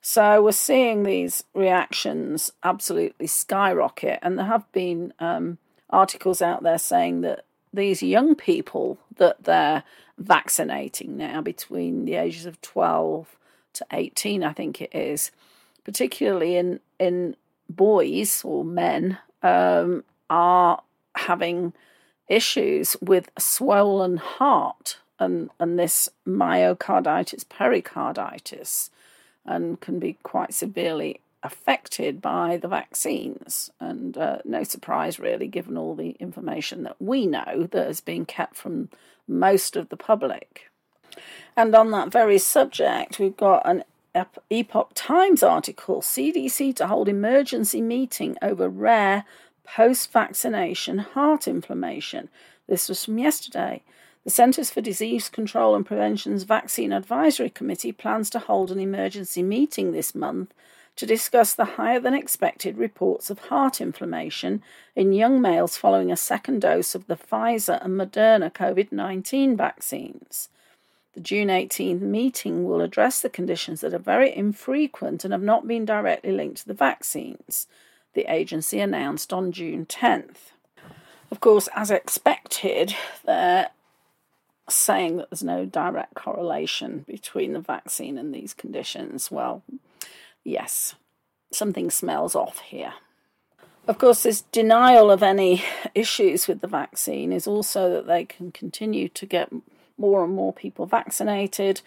So 0.00 0.42
we're 0.42 0.52
seeing 0.52 1.02
these 1.02 1.44
reactions 1.54 2.52
absolutely 2.62 3.26
skyrocket, 3.26 4.18
and 4.22 4.38
there 4.38 4.46
have 4.46 4.70
been 4.72 5.12
um, 5.18 5.58
articles 5.90 6.40
out 6.40 6.62
there 6.62 6.78
saying 6.78 7.20
that 7.20 7.44
these 7.72 8.02
young 8.02 8.34
people 8.34 8.98
that 9.16 9.44
they're 9.44 9.84
vaccinating 10.18 11.16
now 11.16 11.40
between 11.40 12.04
the 12.04 12.14
ages 12.14 12.46
of 12.46 12.60
12 12.62 13.36
to 13.74 13.86
18, 13.92 14.42
I 14.42 14.52
think 14.52 14.80
it 14.80 14.94
is, 14.94 15.30
particularly 15.84 16.56
in, 16.56 16.80
in 16.98 17.36
boys 17.68 18.42
or 18.44 18.64
men, 18.64 19.18
um, 19.42 20.04
are 20.28 20.82
having 21.14 21.72
issues 22.28 22.96
with 23.00 23.30
a 23.36 23.40
swollen 23.40 24.16
heart 24.16 24.98
and, 25.18 25.50
and 25.58 25.78
this 25.78 26.08
myocarditis, 26.26 27.48
pericarditis, 27.48 28.90
and 29.50 29.80
can 29.80 29.98
be 29.98 30.16
quite 30.22 30.54
severely 30.54 31.20
affected 31.42 32.22
by 32.22 32.56
the 32.56 32.68
vaccines. 32.68 33.70
And 33.80 34.16
uh, 34.16 34.38
no 34.44 34.62
surprise, 34.62 35.18
really, 35.18 35.48
given 35.48 35.76
all 35.76 35.94
the 35.94 36.10
information 36.20 36.84
that 36.84 36.96
we 37.00 37.26
know 37.26 37.68
that 37.70 37.86
has 37.86 38.00
been 38.00 38.24
kept 38.24 38.56
from 38.56 38.90
most 39.26 39.76
of 39.76 39.88
the 39.88 39.96
public. 39.96 40.70
And 41.56 41.74
on 41.74 41.90
that 41.90 42.12
very 42.12 42.38
subject, 42.38 43.18
we've 43.18 43.36
got 43.36 43.68
an 43.68 43.82
Epoch 44.50 44.92
Times 44.94 45.42
article 45.42 46.00
CDC 46.00 46.74
to 46.76 46.86
hold 46.86 47.08
emergency 47.08 47.80
meeting 47.80 48.36
over 48.40 48.68
rare 48.68 49.24
post 49.64 50.12
vaccination 50.12 50.98
heart 50.98 51.48
inflammation. 51.48 52.28
This 52.68 52.88
was 52.88 53.04
from 53.04 53.18
yesterday. 53.18 53.82
The 54.24 54.30
Centers 54.30 54.70
for 54.70 54.82
Disease 54.82 55.30
Control 55.30 55.74
and 55.74 55.86
Prevention's 55.86 56.42
Vaccine 56.42 56.92
Advisory 56.92 57.48
Committee 57.48 57.92
plans 57.92 58.28
to 58.30 58.38
hold 58.38 58.70
an 58.70 58.78
emergency 58.78 59.42
meeting 59.42 59.92
this 59.92 60.14
month 60.14 60.52
to 60.96 61.06
discuss 61.06 61.54
the 61.54 61.64
higher 61.64 61.98
than 61.98 62.12
expected 62.12 62.76
reports 62.76 63.30
of 63.30 63.38
heart 63.38 63.80
inflammation 63.80 64.62
in 64.94 65.14
young 65.14 65.40
males 65.40 65.78
following 65.78 66.12
a 66.12 66.16
second 66.16 66.60
dose 66.60 66.94
of 66.94 67.06
the 67.06 67.16
Pfizer 67.16 67.82
and 67.82 67.98
Moderna 67.98 68.52
COVID 68.52 68.92
19 68.92 69.56
vaccines. 69.56 70.50
The 71.14 71.20
June 71.20 71.48
18th 71.48 72.02
meeting 72.02 72.64
will 72.64 72.82
address 72.82 73.20
the 73.20 73.30
conditions 73.30 73.80
that 73.80 73.94
are 73.94 73.98
very 73.98 74.36
infrequent 74.36 75.24
and 75.24 75.32
have 75.32 75.42
not 75.42 75.66
been 75.66 75.86
directly 75.86 76.32
linked 76.32 76.58
to 76.58 76.68
the 76.68 76.74
vaccines, 76.74 77.66
the 78.12 78.30
agency 78.30 78.80
announced 78.80 79.32
on 79.32 79.50
June 79.50 79.86
10th. 79.86 80.52
Of 81.30 81.40
course, 81.40 81.70
as 81.74 81.90
expected, 81.90 82.94
they're 83.24 83.70
saying 84.74 85.16
that 85.16 85.30
there's 85.30 85.42
no 85.42 85.64
direct 85.64 86.14
correlation 86.14 87.04
between 87.06 87.52
the 87.52 87.60
vaccine 87.60 88.18
and 88.18 88.34
these 88.34 88.54
conditions. 88.54 89.30
Well, 89.30 89.62
yes, 90.44 90.94
something 91.52 91.90
smells 91.90 92.34
off 92.34 92.60
here. 92.60 92.94
Of 93.86 93.98
course, 93.98 94.22
this 94.22 94.42
denial 94.52 95.10
of 95.10 95.22
any 95.22 95.64
issues 95.94 96.46
with 96.46 96.60
the 96.60 96.68
vaccine 96.68 97.32
is 97.32 97.46
also 97.46 97.90
that 97.90 98.06
they 98.06 98.24
can 98.24 98.52
continue 98.52 99.08
to 99.08 99.26
get 99.26 99.52
more 99.98 100.24
and 100.24 100.32
more 100.32 100.52
people 100.52 100.86
vaccinated, 100.86 101.82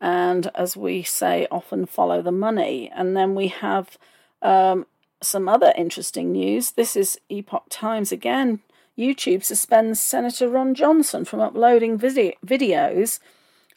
and 0.00 0.50
as 0.54 0.76
we 0.76 1.02
say, 1.02 1.46
often 1.50 1.86
follow 1.86 2.22
the 2.22 2.32
money. 2.32 2.90
And 2.94 3.16
then 3.16 3.34
we 3.34 3.48
have 3.48 3.98
um, 4.40 4.86
some 5.20 5.48
other 5.48 5.72
interesting 5.76 6.32
news. 6.32 6.72
This 6.72 6.96
is 6.96 7.20
Epoch 7.28 7.66
Times 7.68 8.10
again. 8.10 8.60
YouTube 8.98 9.42
suspends 9.42 9.98
Senator 10.00 10.48
Ron 10.48 10.74
Johnson 10.74 11.24
from 11.24 11.40
uploading 11.40 11.96
video- 11.96 12.34
videos 12.44 13.20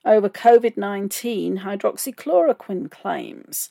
over 0.04 0.28
COVID 0.28 0.76
19 0.76 1.60
hydroxychloroquine 1.60 2.92
claims. 2.92 3.70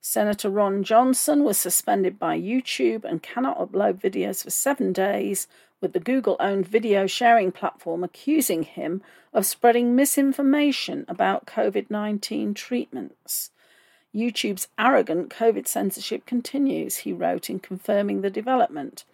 Senator 0.00 0.48
Ron 0.48 0.82
Johnson 0.82 1.44
was 1.44 1.58
suspended 1.58 2.18
by 2.18 2.38
YouTube 2.38 3.04
and 3.04 3.22
cannot 3.22 3.58
upload 3.58 4.00
videos 4.00 4.42
for 4.42 4.50
seven 4.50 4.92
days, 4.92 5.48
with 5.82 5.92
the 5.92 6.00
Google 6.00 6.36
owned 6.40 6.66
video 6.66 7.06
sharing 7.06 7.52
platform 7.52 8.02
accusing 8.02 8.62
him 8.62 9.02
of 9.34 9.44
spreading 9.44 9.94
misinformation 9.94 11.04
about 11.08 11.46
COVID 11.46 11.90
19 11.90 12.54
treatments. 12.54 13.50
YouTube's 14.14 14.68
arrogant 14.78 15.28
COVID 15.28 15.66
censorship 15.66 16.24
continues, 16.24 16.98
he 16.98 17.12
wrote 17.12 17.50
in 17.50 17.58
confirming 17.58 18.22
the 18.22 18.30
development. 18.30 19.04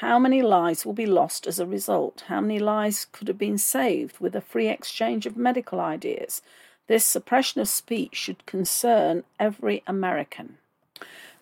How 0.00 0.18
many 0.18 0.42
lives 0.42 0.84
will 0.84 0.92
be 0.92 1.06
lost 1.06 1.46
as 1.46 1.58
a 1.58 1.64
result? 1.64 2.24
How 2.26 2.42
many 2.42 2.58
lives 2.58 3.06
could 3.12 3.28
have 3.28 3.38
been 3.38 3.56
saved 3.56 4.18
with 4.20 4.36
a 4.36 4.42
free 4.42 4.68
exchange 4.68 5.24
of 5.24 5.38
medical 5.38 5.80
ideas? 5.80 6.42
This 6.86 7.02
suppression 7.02 7.62
of 7.62 7.68
speech 7.68 8.14
should 8.14 8.44
concern 8.44 9.24
every 9.40 9.82
American. 9.86 10.58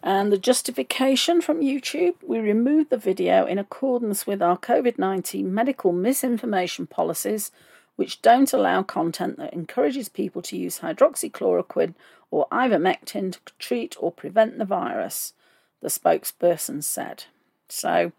And 0.05 0.31
the 0.31 0.39
justification 0.39 1.41
from 1.41 1.63
YouTube 1.63 2.15
we 2.23 2.39
removed 2.39 2.91
the 2.91 2.97
video 2.97 3.45
in 3.45 3.59
accordance 3.59 4.25
with 4.25 4.41
our 4.41 4.57
COVID 4.57 5.01
19 5.01 5.53
medical 5.53 5.93
misinformation 5.93 6.87
policies, 6.87 7.51
which 7.97 8.23
don't 8.23 8.53
allow 8.53 8.85
content 8.85 9.37
that 9.39 9.53
encourages 9.53 10.09
people 10.09 10.43
to 10.43 10.57
use 10.57 10.79
hydroxychloroquine 10.79 11.95
or 12.31 12.47
ivermectin 12.53 13.33
to 13.33 13.41
treat 13.59 13.97
or 13.99 14.13
prevent 14.13 14.59
the 14.59 14.65
virus, 14.65 15.33
the 15.81 15.89
spokesperson 15.89 16.85
said. 16.85 17.25
So, 17.69 18.13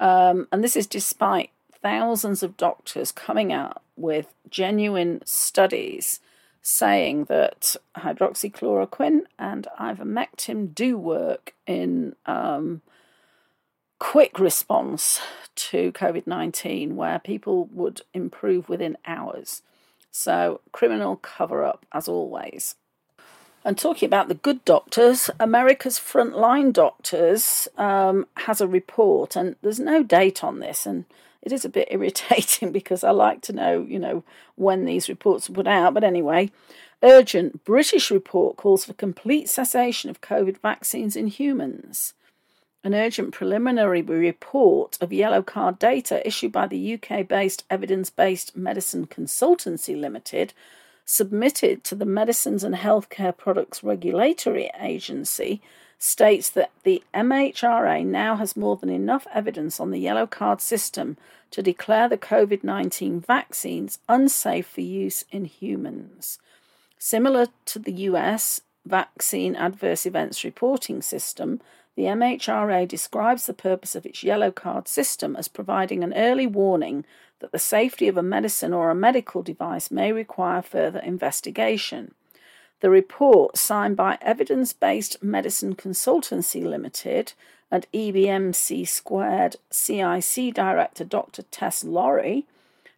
um, 0.00 0.48
and 0.52 0.62
this 0.62 0.76
is 0.76 0.86
despite 0.86 1.50
thousands 1.82 2.42
of 2.42 2.56
doctors 2.56 3.12
coming 3.12 3.52
out 3.52 3.82
with 3.96 4.26
genuine 4.50 5.20
studies 5.24 6.20
saying 6.60 7.24
that 7.24 7.76
hydroxychloroquine 7.96 9.20
and 9.38 9.66
ivermectin 9.80 10.74
do 10.74 10.98
work 10.98 11.54
in 11.66 12.14
um, 12.26 12.82
quick 13.98 14.38
response 14.38 15.20
to 15.54 15.92
COVID 15.92 16.26
19, 16.26 16.96
where 16.96 17.18
people 17.18 17.66
would 17.72 18.02
improve 18.14 18.68
within 18.68 18.96
hours. 19.06 19.62
So, 20.10 20.60
criminal 20.72 21.16
cover 21.16 21.64
up 21.64 21.86
as 21.92 22.08
always. 22.08 22.74
And 23.64 23.76
talking 23.76 24.06
about 24.06 24.28
the 24.28 24.34
good 24.34 24.64
doctors, 24.64 25.30
America's 25.40 25.98
Frontline 25.98 26.72
Doctors 26.72 27.68
um, 27.76 28.26
has 28.38 28.60
a 28.60 28.68
report, 28.68 29.36
and 29.36 29.56
there's 29.62 29.80
no 29.80 30.02
date 30.02 30.44
on 30.44 30.60
this, 30.60 30.86
and 30.86 31.04
it 31.42 31.52
is 31.52 31.64
a 31.64 31.68
bit 31.68 31.88
irritating 31.92 32.72
because 32.72 33.02
I 33.02 33.10
like 33.10 33.42
to 33.42 33.52
know, 33.52 33.84
you 33.88 33.98
know, 33.98 34.22
when 34.54 34.84
these 34.84 35.08
reports 35.08 35.48
are 35.48 35.54
put 35.54 35.66
out. 35.66 35.94
But 35.94 36.04
anyway, 36.04 36.50
urgent 37.02 37.64
British 37.64 38.10
report 38.10 38.56
calls 38.56 38.84
for 38.84 38.92
complete 38.92 39.48
cessation 39.48 40.08
of 40.08 40.20
COVID 40.20 40.58
vaccines 40.58 41.16
in 41.16 41.26
humans. 41.26 42.14
An 42.84 42.94
urgent 42.94 43.32
preliminary 43.32 44.02
report 44.02 44.96
of 45.00 45.12
yellow 45.12 45.42
card 45.42 45.80
data 45.80 46.24
issued 46.26 46.52
by 46.52 46.68
the 46.68 46.94
UK 46.94 47.26
based 47.26 47.64
evidence 47.68 48.08
based 48.08 48.56
medicine 48.56 49.06
consultancy 49.06 50.00
limited 50.00 50.54
submitted 51.10 51.82
to 51.82 51.94
the 51.94 52.04
Medicines 52.04 52.62
and 52.62 52.74
Healthcare 52.74 53.34
Products 53.34 53.82
Regulatory 53.82 54.70
Agency 54.78 55.62
states 55.98 56.50
that 56.50 56.70
the 56.82 57.02
MHRA 57.14 58.04
now 58.04 58.36
has 58.36 58.58
more 58.58 58.76
than 58.76 58.90
enough 58.90 59.26
evidence 59.32 59.80
on 59.80 59.90
the 59.90 59.98
yellow 59.98 60.26
card 60.26 60.60
system 60.60 61.16
to 61.50 61.62
declare 61.62 62.10
the 62.10 62.18
COVID 62.18 62.62
19 62.62 63.22
vaccines 63.22 64.00
unsafe 64.06 64.66
for 64.66 64.82
use 64.82 65.24
in 65.30 65.46
humans. 65.46 66.38
Similar 66.98 67.46
to 67.64 67.78
the 67.78 67.92
US 67.92 68.60
Vaccine 68.84 69.56
Adverse 69.56 70.04
Events 70.04 70.44
Reporting 70.44 71.00
System, 71.00 71.62
the 71.98 72.04
MHRA 72.04 72.86
describes 72.86 73.46
the 73.46 73.52
purpose 73.52 73.96
of 73.96 74.06
its 74.06 74.22
yellow 74.22 74.52
card 74.52 74.86
system 74.86 75.34
as 75.34 75.48
providing 75.48 76.04
an 76.04 76.14
early 76.14 76.46
warning 76.46 77.04
that 77.40 77.50
the 77.50 77.58
safety 77.58 78.06
of 78.06 78.16
a 78.16 78.22
medicine 78.22 78.72
or 78.72 78.88
a 78.88 78.94
medical 78.94 79.42
device 79.42 79.90
may 79.90 80.12
require 80.12 80.62
further 80.62 81.00
investigation. 81.00 82.14
The 82.82 82.88
report, 82.88 83.58
signed 83.58 83.96
by 83.96 84.16
Evidence 84.20 84.72
Based 84.72 85.20
Medicine 85.24 85.74
Consultancy 85.74 86.62
Limited 86.62 87.32
and 87.68 87.84
EBMC 87.92 88.86
Squared 88.86 89.56
CIC 89.70 90.54
Director 90.54 91.02
Dr. 91.02 91.42
Tess 91.50 91.82
Lawrie, 91.82 92.46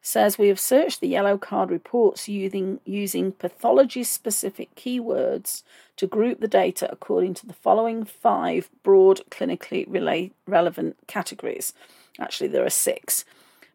says 0.02 0.38
we 0.38 0.48
have 0.48 0.60
searched 0.60 1.00
the 1.00 1.08
yellow 1.08 1.36
card 1.36 1.70
reports 1.70 2.28
using, 2.28 2.80
using 2.84 3.32
pathology 3.32 4.02
specific 4.02 4.74
keywords 4.74 5.62
to 5.96 6.06
group 6.06 6.40
the 6.40 6.48
data 6.48 6.88
according 6.90 7.34
to 7.34 7.46
the 7.46 7.52
following 7.52 8.04
five 8.04 8.70
broad 8.82 9.20
clinically 9.30 9.86
rela- 9.88 10.30
relevant 10.46 10.96
categories. 11.06 11.74
Actually, 12.18 12.48
there 12.48 12.64
are 12.64 12.70
six. 12.70 13.24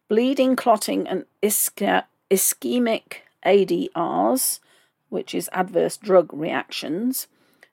Bleeding, 0.08 0.56
clotting, 0.56 1.06
and 1.06 1.24
ischemic 1.42 2.06
ADRs, 3.44 4.60
which 5.08 5.34
is 5.34 5.48
adverse 5.52 5.96
drug 5.96 6.32
reactions, 6.32 7.28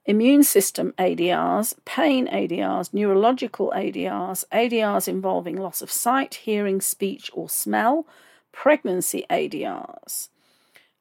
immune 0.06 0.44
system 0.44 0.94
ADRs, 0.98 1.74
pain 1.86 2.28
ADRs, 2.28 2.94
neurological 2.94 3.72
ADRs, 3.76 4.44
ADRs 4.52 5.08
involving 5.08 5.56
loss 5.56 5.82
of 5.82 5.92
sight, 5.92 6.36
hearing, 6.36 6.82
speech, 6.82 7.32
or 7.34 7.50
smell, 7.50 8.06
pregnancy 8.54 9.26
ADRs. 9.30 10.30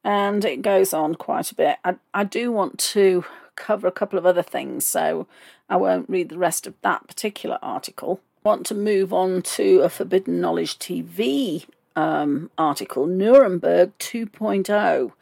And 0.03 0.45
it 0.45 0.63
goes 0.63 0.93
on 0.93 1.15
quite 1.15 1.53
a 1.53 1.55
bit. 1.55 1.77
I, 1.85 1.95
I 2.13 2.25
do 2.25 2.51
want 2.51 2.79
to 2.79 3.25
cover 3.55 3.87
a 3.87 3.93
couple 3.93 4.19
of 4.19 4.27
other 4.27 4.43
things, 4.43 4.85
so 4.85 5.29
I 5.69 5.77
won't 5.77 6.11
read 6.11 6.29
the 6.29 6.39
rest 6.39 6.67
of 6.67 6.75
that 6.83 7.07
particular 7.07 7.61
article 7.63 8.21
I 8.45 8.49
want 8.49 8.67
to 8.67 8.75
move 8.75 9.13
on 9.13 9.43
to 9.43 9.83
a 9.83 9.89
Forbidden 9.89 10.41
Knowledge 10.41 10.81
TV 10.81 11.65
um, 11.95 12.51
article 12.59 13.07
Nuremberg 13.07 13.97
2.0. 13.99 15.13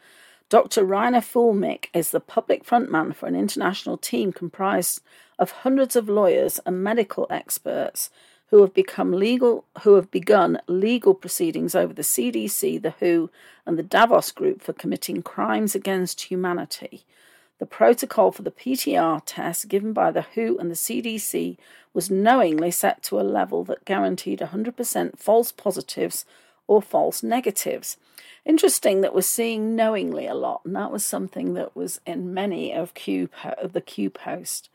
Dr. 0.49 0.83
Rainer 0.83 1.21
Fuellmich 1.21 1.85
is 1.93 2.09
the 2.09 2.19
public 2.19 2.65
frontman 2.65 3.13
for 3.13 3.27
an 3.27 3.35
international 3.35 3.95
team 3.95 4.33
comprised 4.33 5.01
of 5.37 5.51
hundreds 5.51 5.95
of 5.95 6.09
lawyers 6.09 6.59
and 6.65 6.83
medical 6.83 7.27
experts 7.29 8.09
who 8.51 8.61
have 8.61 8.73
become 8.73 9.13
legal 9.13 9.65
who 9.81 9.95
have 9.95 10.11
begun 10.11 10.59
legal 10.67 11.15
proceedings 11.15 11.73
over 11.73 11.93
the 11.93 12.01
CDC, 12.01 12.81
the 12.81 12.93
WHO, 12.99 13.29
and 13.65 13.77
the 13.77 13.83
Davos 13.83 14.31
Group 14.31 14.61
for 14.61 14.73
committing 14.73 15.23
crimes 15.23 15.73
against 15.73 16.23
humanity. 16.23 17.05
The 17.59 17.65
protocol 17.65 18.31
for 18.31 18.41
the 18.41 18.51
PCR 18.51 19.21
test 19.25 19.69
given 19.69 19.93
by 19.93 20.11
the 20.11 20.25
WHO 20.35 20.57
and 20.59 20.69
the 20.69 20.75
CDC 20.75 21.57
was 21.93 22.11
knowingly 22.11 22.71
set 22.71 23.03
to 23.03 23.19
a 23.19 23.21
level 23.21 23.63
that 23.65 23.85
guaranteed 23.85 24.39
100% 24.39 25.17
false 25.17 25.51
positives 25.51 26.25
or 26.67 26.81
false 26.81 27.21
negatives. 27.23 27.97
Interesting 28.45 29.01
that 29.01 29.13
we're 29.13 29.21
seeing 29.21 29.75
knowingly 29.75 30.25
a 30.25 30.33
lot, 30.33 30.61
and 30.65 30.75
that 30.75 30.91
was 30.91 31.05
something 31.05 31.53
that 31.53 31.75
was 31.75 32.01
in 32.05 32.33
many 32.33 32.73
of, 32.73 32.95
Q, 32.95 33.29
of 33.43 33.73
the 33.73 33.81
Q 33.81 34.09
post. 34.09 34.69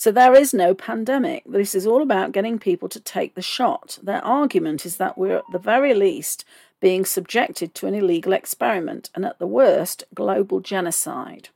So 0.00 0.10
there 0.10 0.34
is 0.34 0.54
no 0.54 0.72
pandemic. 0.72 1.42
This 1.44 1.74
is 1.74 1.86
all 1.86 2.00
about 2.00 2.32
getting 2.32 2.58
people 2.58 2.88
to 2.88 2.98
take 2.98 3.34
the 3.34 3.42
shot. 3.42 3.98
Their 4.02 4.24
argument 4.24 4.86
is 4.86 4.96
that 4.96 5.18
we're 5.18 5.36
at 5.36 5.52
the 5.52 5.58
very 5.58 5.92
least 5.92 6.42
being 6.80 7.04
subjected 7.04 7.74
to 7.74 7.86
an 7.86 7.92
illegal 7.92 8.32
experiment 8.32 9.10
and 9.14 9.26
at 9.26 9.38
the 9.38 9.46
worst, 9.46 10.04
global 10.14 10.60
genocide. 10.60 11.50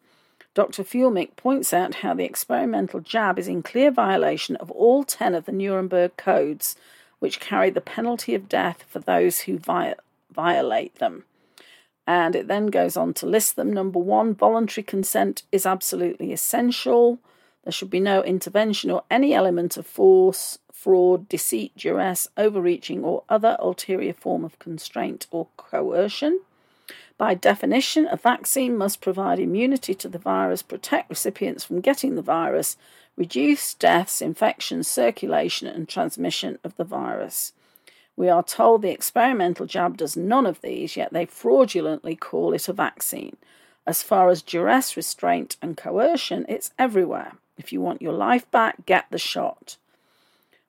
Dr. 0.52 0.84
Fuellmich 0.84 1.36
points 1.36 1.72
out 1.72 1.94
how 1.94 2.12
the 2.12 2.26
experimental 2.26 3.00
jab 3.00 3.38
is 3.38 3.48
in 3.48 3.62
clear 3.62 3.90
violation 3.90 4.56
of 4.56 4.70
all 4.72 5.04
10 5.04 5.34
of 5.34 5.46
the 5.46 5.52
Nuremberg 5.52 6.14
codes, 6.18 6.76
which 7.20 7.40
carry 7.40 7.70
the 7.70 7.80
penalty 7.80 8.34
of 8.34 8.46
death 8.46 8.84
for 8.86 8.98
those 8.98 9.40
who 9.40 9.56
vi- 9.56 9.94
violate 10.30 10.96
them. 10.96 11.24
And 12.06 12.36
it 12.36 12.46
then 12.46 12.66
goes 12.66 12.94
on 12.94 13.14
to 13.14 13.26
list 13.26 13.56
them. 13.56 13.72
Number 13.72 14.00
one, 14.00 14.34
voluntary 14.34 14.84
consent 14.84 15.44
is 15.50 15.64
absolutely 15.64 16.30
essential. 16.30 17.20
There 17.64 17.72
should 17.72 17.90
be 17.90 18.00
no 18.00 18.22
intervention 18.22 18.90
or 18.90 19.04
any 19.10 19.32
element 19.32 19.76
of 19.76 19.86
force, 19.86 20.58
fraud, 20.70 21.28
deceit, 21.30 21.72
duress, 21.76 22.28
overreaching, 22.36 23.02
or 23.02 23.24
other 23.28 23.56
ulterior 23.58 24.12
form 24.12 24.44
of 24.44 24.58
constraint 24.58 25.26
or 25.30 25.48
coercion. 25.56 26.40
By 27.16 27.32
definition, 27.32 28.06
a 28.10 28.18
vaccine 28.18 28.76
must 28.76 29.00
provide 29.00 29.38
immunity 29.38 29.94
to 29.94 30.08
the 30.08 30.18
virus, 30.18 30.62
protect 30.62 31.08
recipients 31.08 31.64
from 31.64 31.80
getting 31.80 32.16
the 32.16 32.22
virus, 32.22 32.76
reduce 33.16 33.72
deaths, 33.72 34.20
infections, 34.20 34.86
circulation, 34.86 35.66
and 35.66 35.88
transmission 35.88 36.58
of 36.64 36.76
the 36.76 36.84
virus. 36.84 37.54
We 38.14 38.28
are 38.28 38.42
told 38.42 38.82
the 38.82 38.90
experimental 38.90 39.64
jab 39.64 39.96
does 39.96 40.18
none 40.18 40.44
of 40.44 40.60
these, 40.60 40.96
yet 40.96 41.14
they 41.14 41.24
fraudulently 41.24 42.14
call 42.14 42.52
it 42.52 42.68
a 42.68 42.74
vaccine. 42.74 43.36
As 43.86 44.02
far 44.02 44.28
as 44.28 44.42
duress, 44.42 44.96
restraint, 44.96 45.56
and 45.62 45.76
coercion, 45.76 46.44
it's 46.48 46.72
everywhere. 46.78 47.32
If 47.56 47.72
you 47.72 47.80
want 47.80 48.02
your 48.02 48.12
life 48.12 48.50
back, 48.50 48.86
get 48.86 49.06
the 49.10 49.18
shot. 49.18 49.76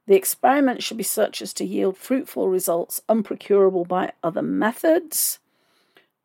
The 0.08 0.16
experiment 0.16 0.84
should 0.84 0.98
be 0.98 1.04
such 1.04 1.42
as 1.42 1.52
to 1.54 1.66
yield 1.66 1.98
fruitful 1.98 2.50
results 2.50 3.02
unprocurable 3.10 3.88
by 3.88 4.14
other 4.24 4.44
methods. 4.44 5.40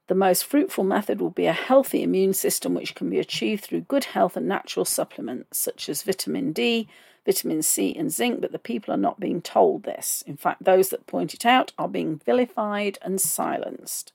The 0.08 0.14
most 0.14 0.44
fruitful 0.44 0.84
method 0.84 1.20
will 1.20 1.30
be 1.30 1.46
a 1.46 1.52
healthy 1.52 2.02
immune 2.02 2.34
system, 2.34 2.74
which 2.74 2.94
can 2.94 3.08
be 3.08 3.18
achieved 3.18 3.64
through 3.64 3.82
good 3.82 4.04
health 4.04 4.36
and 4.36 4.46
natural 4.48 4.84
supplements 4.84 5.58
such 5.58 5.88
as 5.88 6.02
vitamin 6.02 6.52
D, 6.52 6.88
vitamin 7.24 7.62
C, 7.62 7.94
and 7.94 8.10
zinc, 8.10 8.40
but 8.40 8.52
the 8.52 8.58
people 8.58 8.92
are 8.92 8.98
not 8.98 9.20
being 9.20 9.40
told 9.40 9.84
this. 9.84 10.24
In 10.26 10.36
fact, 10.36 10.64
those 10.64 10.88
that 10.90 11.06
point 11.06 11.32
it 11.32 11.46
out 11.46 11.72
are 11.78 11.88
being 11.88 12.20
vilified 12.26 12.98
and 13.02 13.20
silenced. 13.20 14.12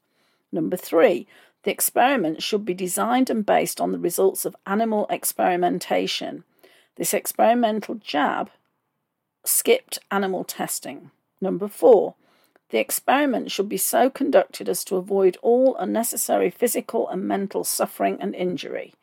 Number 0.52 0.78
three, 0.78 1.28
the 1.66 1.72
experiment 1.72 2.44
should 2.44 2.64
be 2.64 2.76
designed 2.76 3.32
and 3.32 3.44
based 3.44 3.82
on 3.82 3.92
the 3.92 3.98
results 3.98 4.46
of 4.46 4.56
animal 4.68 5.08
experimentation. 5.10 6.44
This 6.96 7.12
experimental 7.12 7.96
jab 7.96 8.52
skipped 9.44 9.98
animal 10.12 10.44
testing. 10.44 11.10
Number 11.42 11.68
four, 11.68 12.14
the 12.70 12.78
experiment 12.78 13.52
should 13.52 13.68
be 13.68 13.78
so 13.78 14.12
conducted 14.12 14.70
as 14.70 14.84
to 14.86 14.96
avoid 14.96 15.38
all 15.42 15.76
unnecessary 15.78 16.52
physical 16.52 17.10
and 17.10 17.28
mental 17.28 17.64
suffering 17.64 18.18
and 18.22 18.36
injury. 18.36 18.94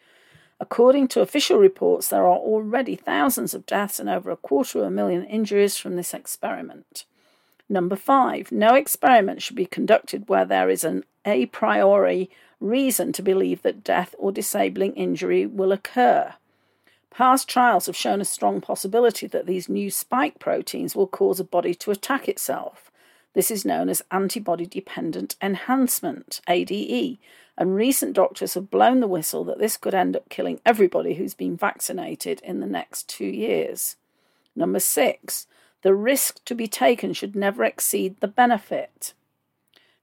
According 0.60 1.08
to 1.08 1.20
official 1.20 1.58
reports, 1.58 2.08
there 2.08 2.26
are 2.28 2.38
already 2.38 2.94
thousands 2.94 3.54
of 3.54 3.66
deaths 3.66 3.98
and 3.98 4.08
over 4.08 4.30
a 4.30 4.36
quarter 4.36 4.78
of 4.78 4.84
a 4.84 4.90
million 4.90 5.24
injuries 5.24 5.76
from 5.76 5.96
this 5.96 6.14
experiment. 6.14 7.06
Number 7.72 7.96
five, 7.96 8.52
no 8.52 8.74
experiment 8.74 9.40
should 9.40 9.56
be 9.56 9.64
conducted 9.64 10.28
where 10.28 10.44
there 10.44 10.68
is 10.68 10.84
an 10.84 11.04
a 11.24 11.46
priori 11.46 12.28
reason 12.60 13.14
to 13.14 13.22
believe 13.22 13.62
that 13.62 13.82
death 13.82 14.14
or 14.18 14.30
disabling 14.30 14.92
injury 14.92 15.46
will 15.46 15.72
occur. 15.72 16.34
Past 17.08 17.48
trials 17.48 17.86
have 17.86 17.96
shown 17.96 18.20
a 18.20 18.26
strong 18.26 18.60
possibility 18.60 19.26
that 19.26 19.46
these 19.46 19.70
new 19.70 19.90
spike 19.90 20.38
proteins 20.38 20.94
will 20.94 21.06
cause 21.06 21.40
a 21.40 21.44
body 21.44 21.74
to 21.76 21.90
attack 21.90 22.28
itself. 22.28 22.90
This 23.32 23.50
is 23.50 23.64
known 23.64 23.88
as 23.88 24.02
antibody 24.10 24.66
dependent 24.66 25.36
enhancement, 25.40 26.42
ADE, 26.46 27.16
and 27.56 27.74
recent 27.74 28.12
doctors 28.12 28.52
have 28.52 28.70
blown 28.70 29.00
the 29.00 29.08
whistle 29.08 29.44
that 29.44 29.58
this 29.58 29.78
could 29.78 29.94
end 29.94 30.14
up 30.14 30.28
killing 30.28 30.60
everybody 30.66 31.14
who's 31.14 31.32
been 31.32 31.56
vaccinated 31.56 32.42
in 32.42 32.60
the 32.60 32.66
next 32.66 33.08
two 33.08 33.24
years. 33.24 33.96
Number 34.54 34.78
six, 34.78 35.46
the 35.82 35.94
risk 35.94 36.44
to 36.44 36.54
be 36.54 36.68
taken 36.68 37.12
should 37.12 37.36
never 37.36 37.64
exceed 37.64 38.20
the 38.20 38.28
benefit. 38.28 39.14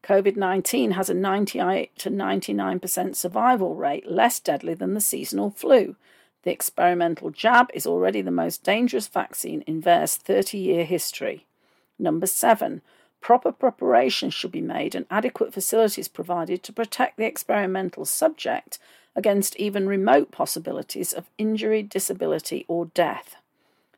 COVID 0.03 0.35
19 0.35 0.91
has 0.91 1.09
a 1.09 1.13
98 1.13 1.97
to 1.99 2.09
99% 2.09 3.15
survival 3.15 3.75
rate, 3.75 4.09
less 4.09 4.39
deadly 4.39 4.73
than 4.73 4.93
the 4.93 5.01
seasonal 5.01 5.51
flu. 5.51 5.95
The 6.43 6.51
experimental 6.51 7.31
jab 7.31 7.69
is 7.73 7.85
already 7.85 8.21
the 8.21 8.31
most 8.31 8.63
dangerous 8.63 9.07
vaccine 9.07 9.61
in 9.61 9.81
VAERS' 9.81 10.17
30 10.17 10.57
year 10.57 10.85
history. 10.85 11.45
Number 11.97 12.27
seven, 12.27 12.81
proper 13.19 13.51
preparation 13.51 14.29
should 14.29 14.51
be 14.51 14.61
made 14.61 14.95
and 14.95 15.05
adequate 15.11 15.53
facilities 15.53 16.07
provided 16.07 16.63
to 16.63 16.73
protect 16.73 17.17
the 17.17 17.25
experimental 17.25 18.05
subject 18.05 18.79
against 19.15 19.57
even 19.57 19.87
remote 19.87 20.31
possibilities 20.31 21.11
of 21.11 21.29
injury, 21.37 21.83
disability, 21.83 22.63
or 22.69 22.85
death. 22.85 23.35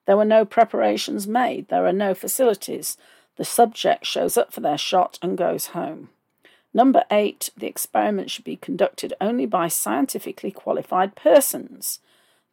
There 0.06 0.18
were 0.18 0.26
no 0.26 0.46
preparations 0.46 1.28
made, 1.28 1.68
there 1.70 1.86
are 1.86 1.94
no 1.94 2.14
facilities. 2.14 2.98
The 3.38 3.46
subject 3.46 4.06
shows 4.06 4.38
up 4.38 4.52
for 4.52 4.62
their 4.62 4.78
shot 4.78 5.18
and 5.22 5.38
goes 5.38 5.68
home. 5.68 6.10
Number 6.74 7.04
eight, 7.12 7.50
the 7.58 7.68
experiment 7.68 8.32
should 8.32 8.46
be 8.46 8.56
conducted 8.56 9.14
only 9.20 9.46
by 9.46 9.68
scientifically 9.68 10.52
qualified 10.52 11.16
persons. 11.16 12.00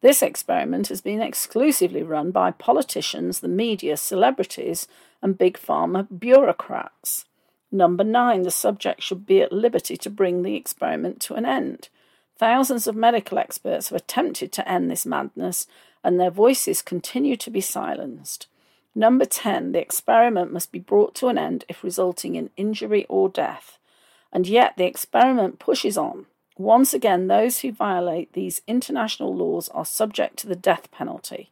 This 0.01 0.21
experiment 0.21 0.87
has 0.87 1.01
been 1.01 1.21
exclusively 1.21 2.03
run 2.03 2.31
by 2.31 2.51
politicians, 2.51 3.39
the 3.39 3.47
media, 3.47 3.97
celebrities, 3.97 4.87
and 5.21 5.37
big 5.37 5.57
pharma 5.57 6.07
bureaucrats. 6.17 7.25
Number 7.71 8.03
nine, 8.03 8.43
the 8.43 8.51
subject 8.51 9.03
should 9.03 9.25
be 9.25 9.41
at 9.41 9.51
liberty 9.51 9.97
to 9.97 10.09
bring 10.09 10.41
the 10.41 10.55
experiment 10.55 11.19
to 11.21 11.35
an 11.35 11.45
end. 11.45 11.89
Thousands 12.37 12.87
of 12.87 12.95
medical 12.95 13.37
experts 13.37 13.89
have 13.89 13.97
attempted 13.97 14.51
to 14.53 14.67
end 14.67 14.89
this 14.89 15.05
madness, 15.05 15.67
and 16.03 16.19
their 16.19 16.31
voices 16.31 16.81
continue 16.81 17.37
to 17.37 17.49
be 17.49 17.61
silenced. 17.61 18.47
Number 18.95 19.25
10, 19.25 19.71
the 19.71 19.81
experiment 19.81 20.51
must 20.51 20.71
be 20.71 20.79
brought 20.79 21.13
to 21.15 21.27
an 21.27 21.37
end 21.37 21.65
if 21.69 21.83
resulting 21.83 22.35
in 22.35 22.49
injury 22.57 23.05
or 23.07 23.29
death. 23.29 23.77
And 24.31 24.47
yet 24.47 24.75
the 24.77 24.85
experiment 24.85 25.59
pushes 25.59 25.97
on. 25.97 26.25
Once 26.57 26.93
again, 26.93 27.27
those 27.27 27.59
who 27.59 27.71
violate 27.71 28.33
these 28.33 28.61
international 28.67 29.33
laws 29.33 29.69
are 29.69 29.85
subject 29.85 30.37
to 30.37 30.47
the 30.47 30.55
death 30.55 30.91
penalty. 30.91 31.51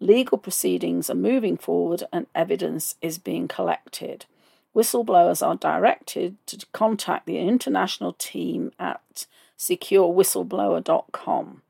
Legal 0.00 0.38
proceedings 0.38 1.10
are 1.10 1.14
moving 1.14 1.58
forward 1.58 2.04
and 2.10 2.26
evidence 2.34 2.94
is 3.02 3.18
being 3.18 3.46
collected. 3.46 4.24
Whistleblowers 4.74 5.46
are 5.46 5.56
directed 5.56 6.36
to 6.46 6.64
contact 6.72 7.26
the 7.26 7.38
international 7.38 8.14
team 8.14 8.72
at 8.78 9.26
securewhistleblower.com. 9.58 11.62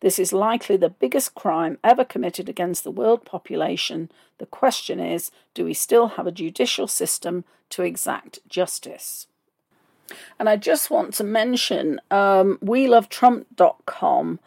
This 0.00 0.18
is 0.18 0.32
likely 0.32 0.76
the 0.76 0.88
biggest 0.88 1.34
crime 1.34 1.78
ever 1.84 2.04
committed 2.04 2.48
against 2.48 2.84
the 2.84 2.90
world 2.90 3.24
population. 3.24 4.10
The 4.38 4.46
question 4.46 4.98
is 4.98 5.30
do 5.54 5.64
we 5.64 5.74
still 5.74 6.08
have 6.08 6.26
a 6.26 6.32
judicial 6.32 6.86
system 6.86 7.44
to 7.70 7.82
exact 7.82 8.40
justice? 8.48 9.26
And 10.38 10.48
I 10.48 10.56
just 10.56 10.90
want 10.90 11.14
to 11.14 11.24
mention 11.24 12.00
um, 12.10 12.58
WeLoveTrump.com 12.64 14.40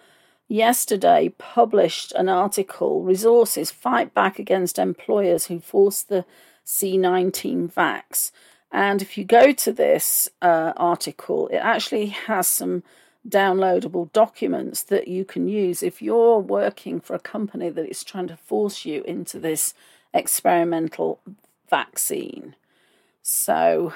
yesterday 0.47 1.33
published 1.37 2.11
an 2.13 2.29
article 2.29 3.01
Resources 3.01 3.71
Fight 3.71 4.13
Back 4.13 4.39
Against 4.39 4.77
Employers 4.77 5.45
Who 5.45 5.59
Force 5.59 6.01
the 6.01 6.25
C19 6.65 7.71
Vax. 7.71 8.31
And 8.71 9.01
if 9.01 9.17
you 9.17 9.23
go 9.23 9.51
to 9.51 9.71
this 9.71 10.29
uh, 10.41 10.73
article, 10.75 11.47
it 11.49 11.57
actually 11.57 12.07
has 12.07 12.47
some 12.47 12.83
downloadable 13.27 14.11
documents 14.11 14.83
that 14.83 15.07
you 15.07 15.23
can 15.23 15.47
use 15.47 15.81
if 15.81 16.01
you're 16.01 16.39
working 16.39 16.99
for 16.99 17.15
a 17.15 17.19
company 17.19 17.69
that 17.69 17.89
is 17.89 18.03
trying 18.03 18.27
to 18.27 18.37
force 18.37 18.85
you 18.85 19.01
into 19.03 19.39
this 19.39 19.73
experimental 20.13 21.19
vaccine. 21.69 22.55
So 23.21 23.93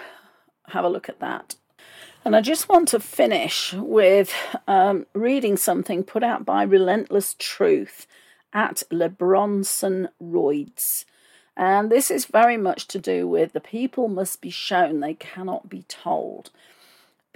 have 0.70 0.86
a 0.86 0.90
look 0.90 1.10
at 1.10 1.20
that. 1.20 1.56
And 2.24 2.36
I 2.36 2.42
just 2.42 2.68
want 2.68 2.90
to 2.90 3.00
finish 3.00 3.74
with 3.74 4.34
um, 4.68 5.06
reading 5.14 5.56
something 5.56 6.04
put 6.04 6.24
out 6.24 6.46
by 6.46 6.64
Relentless 6.64 7.36
Truth 7.38 8.08
at 8.54 8.84
LeBronson 8.92 10.10
Roids. 10.22 11.06
And 11.56 11.90
this 11.90 12.12
is 12.12 12.26
very 12.26 12.58
much 12.58 12.88
to 12.90 13.00
do 13.00 13.28
with 13.28 13.54
the 13.54 13.60
people 13.60 14.08
must 14.08 14.42
be 14.42 14.50
shown, 14.50 15.00
they 15.00 15.14
cannot 15.14 15.70
be 15.70 15.84
told. 15.84 16.52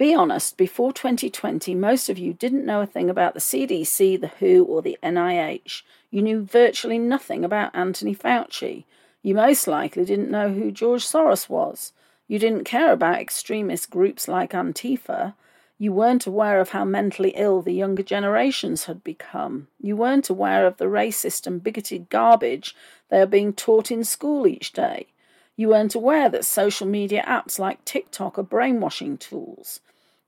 Be 0.02 0.16
honest, 0.16 0.56
before 0.56 0.92
2020, 0.92 1.76
most 1.76 2.08
of 2.08 2.18
you 2.18 2.32
didn't 2.32 2.66
know 2.66 2.80
a 2.80 2.86
thing 2.86 3.08
about 3.08 3.34
the 3.34 3.40
CDC, 3.40 4.20
the 4.20 4.32
WHO, 4.40 4.64
or 4.64 4.82
the 4.82 4.98
NIH. 5.00 5.82
You 6.10 6.22
knew 6.22 6.42
virtually 6.42 6.98
nothing 6.98 7.44
about 7.44 7.70
Anthony 7.72 8.12
Fauci. 8.12 8.82
You 9.22 9.36
most 9.36 9.68
likely 9.68 10.04
didn't 10.04 10.28
know 10.28 10.52
who 10.52 10.72
George 10.72 11.06
Soros 11.06 11.48
was. 11.48 11.92
You 12.26 12.40
didn't 12.40 12.64
care 12.64 12.90
about 12.90 13.20
extremist 13.20 13.90
groups 13.90 14.26
like 14.26 14.50
Antifa. 14.50 15.34
You 15.78 15.92
weren't 15.92 16.26
aware 16.26 16.58
of 16.58 16.70
how 16.70 16.84
mentally 16.84 17.32
ill 17.36 17.62
the 17.62 17.72
younger 17.72 18.02
generations 18.02 18.86
had 18.86 19.04
become. 19.04 19.68
You 19.80 19.94
weren't 19.94 20.28
aware 20.28 20.66
of 20.66 20.78
the 20.78 20.86
racist 20.86 21.46
and 21.46 21.62
bigoted 21.62 22.10
garbage 22.10 22.74
they 23.08 23.20
are 23.20 23.26
being 23.26 23.52
taught 23.52 23.92
in 23.92 24.02
school 24.02 24.48
each 24.48 24.72
day. 24.72 25.06
You 25.54 25.68
weren't 25.68 25.94
aware 25.94 26.28
that 26.28 26.44
social 26.44 26.88
media 26.88 27.22
apps 27.24 27.60
like 27.60 27.84
TikTok 27.84 28.36
are 28.36 28.42
brainwashing 28.42 29.18
tools. 29.18 29.78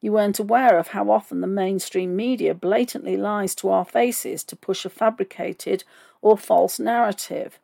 You 0.05 0.13
weren't 0.13 0.39
aware 0.39 0.79
of 0.79 0.89
how 0.89 1.11
often 1.11 1.41
the 1.41 1.47
mainstream 1.47 2.15
media 2.15 2.53
blatantly 2.53 3.17
lies 3.17 3.55
to 3.55 3.71
our 3.71 3.87
faces 3.87 4.45
to 4.45 4.55
push 4.55 4.85
a 4.85 4.91
fabricated 4.91 5.83
or 6.21 6.37
false 6.37 6.79
narrative. 6.79 7.59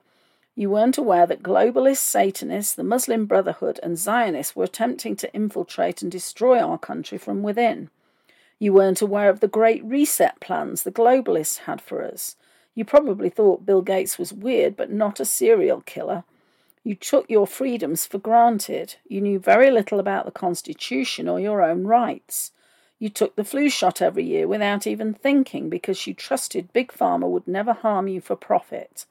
You 0.54 0.70
weren't 0.70 0.96
aware 0.96 1.26
that 1.26 1.42
globalists, 1.42 1.98
Satanists, 1.98 2.74
the 2.74 2.82
Muslim 2.82 3.26
Brotherhood, 3.26 3.78
and 3.82 3.98
Zionists 3.98 4.56
were 4.56 4.64
attempting 4.64 5.16
to 5.16 5.30
infiltrate 5.34 6.00
and 6.00 6.10
destroy 6.10 6.58
our 6.60 6.78
country 6.78 7.18
from 7.18 7.42
within. 7.42 7.90
You 8.58 8.72
weren't 8.72 9.02
aware 9.02 9.28
of 9.28 9.40
the 9.40 9.46
great 9.46 9.84
reset 9.84 10.40
plans 10.40 10.82
the 10.82 10.90
globalists 10.90 11.58
had 11.58 11.82
for 11.82 12.02
us. 12.02 12.36
You 12.74 12.86
probably 12.86 13.28
thought 13.28 13.66
Bill 13.66 13.82
Gates 13.82 14.18
was 14.18 14.32
weird, 14.32 14.78
but 14.78 14.90
not 14.90 15.20
a 15.20 15.26
serial 15.26 15.82
killer. 15.82 16.24
You 16.82 16.94
took 16.94 17.28
your 17.28 17.46
freedoms 17.46 18.06
for 18.06 18.18
granted. 18.18 18.96
You 19.06 19.20
knew 19.20 19.38
very 19.38 19.70
little 19.70 20.00
about 20.00 20.24
the 20.24 20.30
Constitution 20.30 21.28
or 21.28 21.38
your 21.38 21.62
own 21.62 21.86
rights. 21.86 22.52
You 22.98 23.08
took 23.08 23.36
the 23.36 23.44
flu 23.44 23.68
shot 23.68 24.00
every 24.00 24.24
year 24.24 24.46
without 24.48 24.86
even 24.86 25.14
thinking 25.14 25.68
because 25.68 26.06
you 26.06 26.14
trusted 26.14 26.72
Big 26.72 26.92
Pharma 26.92 27.28
would 27.28 27.46
never 27.46 27.72
harm 27.72 28.08
you 28.08 28.20
for 28.20 28.36
profit. 28.36 29.06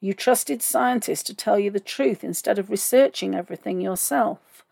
You 0.00 0.14
trusted 0.14 0.62
scientists 0.62 1.24
to 1.24 1.34
tell 1.34 1.58
you 1.58 1.70
the 1.70 1.80
truth 1.80 2.22
instead 2.22 2.58
of 2.58 2.70
researching 2.70 3.34
everything 3.34 3.80
yourself. 3.80 4.64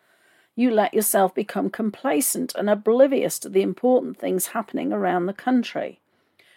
You 0.54 0.70
let 0.70 0.94
yourself 0.94 1.34
become 1.34 1.68
complacent 1.68 2.54
and 2.54 2.70
oblivious 2.70 3.38
to 3.40 3.48
the 3.48 3.62
important 3.62 4.18
things 4.18 4.48
happening 4.48 4.92
around 4.92 5.26
the 5.26 5.34
country. 5.34 6.00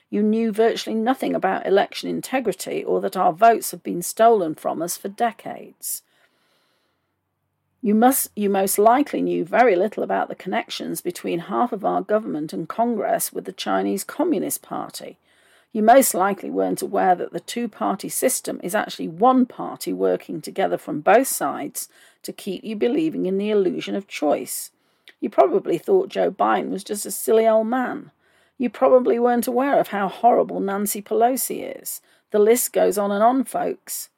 You 0.10 0.24
knew 0.24 0.52
virtually 0.52 0.96
nothing 0.96 1.36
about 1.36 1.68
election 1.68 2.10
integrity 2.10 2.84
or 2.84 3.00
that 3.02 3.18
our 3.18 3.32
votes 3.32 3.72
have 3.72 3.84
been 3.84 4.02
stolen 4.02 4.56
from 4.56 4.82
us 4.82 4.98
for 4.98 5.08
decades. 5.08 6.02
You 7.82 7.96
must 7.96 8.32
you 8.36 8.50
most 8.50 8.78
likely 8.78 9.22
knew 9.22 9.46
very 9.46 9.76
little 9.76 10.04
about 10.04 10.28
the 10.28 10.36
connections 10.36 11.00
between 11.00 11.40
half 11.40 11.72
of 11.72 11.86
our 11.86 12.02
government 12.02 12.52
and 12.52 12.68
Congress 12.68 13.32
with 13.32 13.46
the 13.46 13.54
Chinese 13.54 14.04
Communist 14.04 14.62
Party. 14.62 15.18
You 15.72 15.84
most 15.84 16.14
likely 16.14 16.50
weren't 16.50 16.82
aware 16.82 17.16
that 17.16 17.32
the 17.32 17.40
two 17.40 17.68
party 17.68 18.10
system 18.10 18.60
is 18.64 18.74
actually 18.74 19.08
one 19.08 19.46
party 19.46 19.94
working 19.94 20.42
together 20.42 20.78
from 20.78 21.00
both 21.00 21.28
sides 21.28 21.88
to 22.24 22.34
keep 22.34 22.64
you 22.64 22.76
believing 22.76 23.28
in 23.28 23.38
the 23.38 23.52
illusion 23.52 23.96
of 23.96 24.08
choice. 24.08 24.72
You 25.22 25.30
probably 25.30 25.78
thought 25.78 26.10
Joe 26.10 26.32
Biden 26.32 26.72
was 26.72 26.84
just 26.84 27.06
a 27.06 27.12
silly 27.12 27.48
old 27.48 27.68
man. 27.68 28.12
You 28.60 28.70
probably 28.70 29.18
weren't 29.18 29.48
aware 29.48 29.80
of 29.80 29.88
how 29.88 30.10
horrible 30.10 30.60
Nancy 30.60 31.02
Pelosi 31.02 31.82
is. 31.82 32.02
The 32.32 32.40
list 32.40 32.74
goes 32.74 32.98
on 32.98 33.10
and 33.10 33.24
on, 33.24 33.46
folks. 33.46 34.10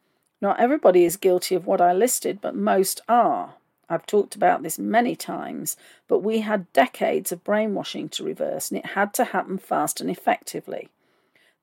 Not 0.42 0.60
everybody 0.60 1.06
is 1.06 1.16
guilty 1.16 1.54
of 1.54 1.68
what 1.68 1.80
I 1.80 1.94
listed, 1.94 2.42
but 2.42 2.56
most 2.56 3.02
are. 3.08 3.54
I've 3.88 4.08
talked 4.08 4.36
about 4.36 4.64
this 4.64 4.80
many 4.80 5.16
times, 5.16 5.78
but 6.08 6.20
we 6.20 6.40
had 6.40 6.74
decades 6.74 7.32
of 7.32 7.44
brainwashing 7.44 8.10
to 8.10 8.24
reverse, 8.24 8.72
and 8.72 8.80
it 8.80 8.88
had 8.88 9.14
to 9.16 9.26
happen 9.26 9.60
fast 9.60 10.02
and 10.02 10.10
effectively. 10.10 10.90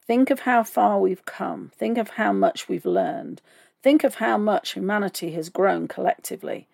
Think 0.06 0.30
of 0.30 0.40
how 0.40 0.62
far 0.62 1.00
we've 1.00 1.24
come. 1.24 1.72
Think 1.76 1.98
of 1.98 2.10
how 2.10 2.32
much 2.32 2.68
we've 2.68 2.86
learned. 2.86 3.42
Think 3.82 4.04
of 4.04 4.16
how 4.16 4.38
much 4.38 4.74
humanity 4.74 5.32
has 5.32 5.48
grown 5.48 5.88
collectively. 5.88 6.68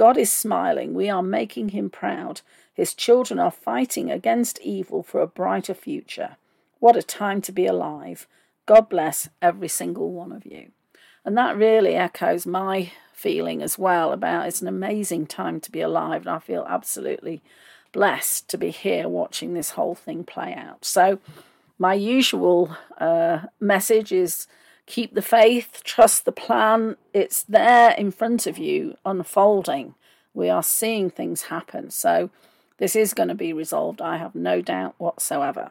God 0.00 0.16
is 0.16 0.32
smiling. 0.32 0.94
We 0.94 1.10
are 1.10 1.22
making 1.22 1.68
him 1.68 1.90
proud. 1.90 2.40
His 2.72 2.94
children 2.94 3.38
are 3.38 3.50
fighting 3.50 4.10
against 4.10 4.58
evil 4.62 5.02
for 5.02 5.20
a 5.20 5.26
brighter 5.26 5.74
future. 5.74 6.36
What 6.78 6.96
a 6.96 7.02
time 7.02 7.42
to 7.42 7.52
be 7.52 7.66
alive. 7.66 8.26
God 8.64 8.88
bless 8.88 9.28
every 9.42 9.68
single 9.68 10.10
one 10.10 10.32
of 10.32 10.46
you. 10.46 10.70
And 11.22 11.36
that 11.36 11.54
really 11.54 11.96
echoes 11.96 12.46
my 12.46 12.92
feeling 13.12 13.60
as 13.60 13.78
well 13.78 14.10
about 14.14 14.46
it's 14.46 14.62
an 14.62 14.68
amazing 14.68 15.26
time 15.26 15.60
to 15.60 15.70
be 15.70 15.82
alive. 15.82 16.22
And 16.22 16.30
I 16.30 16.38
feel 16.38 16.64
absolutely 16.66 17.42
blessed 17.92 18.48
to 18.48 18.56
be 18.56 18.70
here 18.70 19.06
watching 19.06 19.52
this 19.52 19.72
whole 19.72 19.94
thing 19.94 20.24
play 20.24 20.54
out. 20.54 20.82
So, 20.82 21.18
my 21.78 21.92
usual 21.92 22.74
uh, 22.96 23.40
message 23.60 24.12
is 24.12 24.46
keep 24.90 25.14
the 25.14 25.22
faith, 25.22 25.82
trust 25.84 26.24
the 26.24 26.32
plan. 26.32 26.96
It's 27.14 27.42
there 27.44 27.92
in 27.92 28.10
front 28.10 28.46
of 28.46 28.58
you, 28.58 28.96
unfolding. 29.06 29.94
We 30.34 30.50
are 30.50 30.62
seeing 30.62 31.10
things 31.10 31.42
happen. 31.42 31.90
So, 31.90 32.30
this 32.78 32.96
is 32.96 33.14
going 33.14 33.28
to 33.28 33.34
be 33.34 33.52
resolved, 33.52 34.00
I 34.00 34.16
have 34.16 34.34
no 34.34 34.60
doubt 34.62 34.94
whatsoever. 34.98 35.70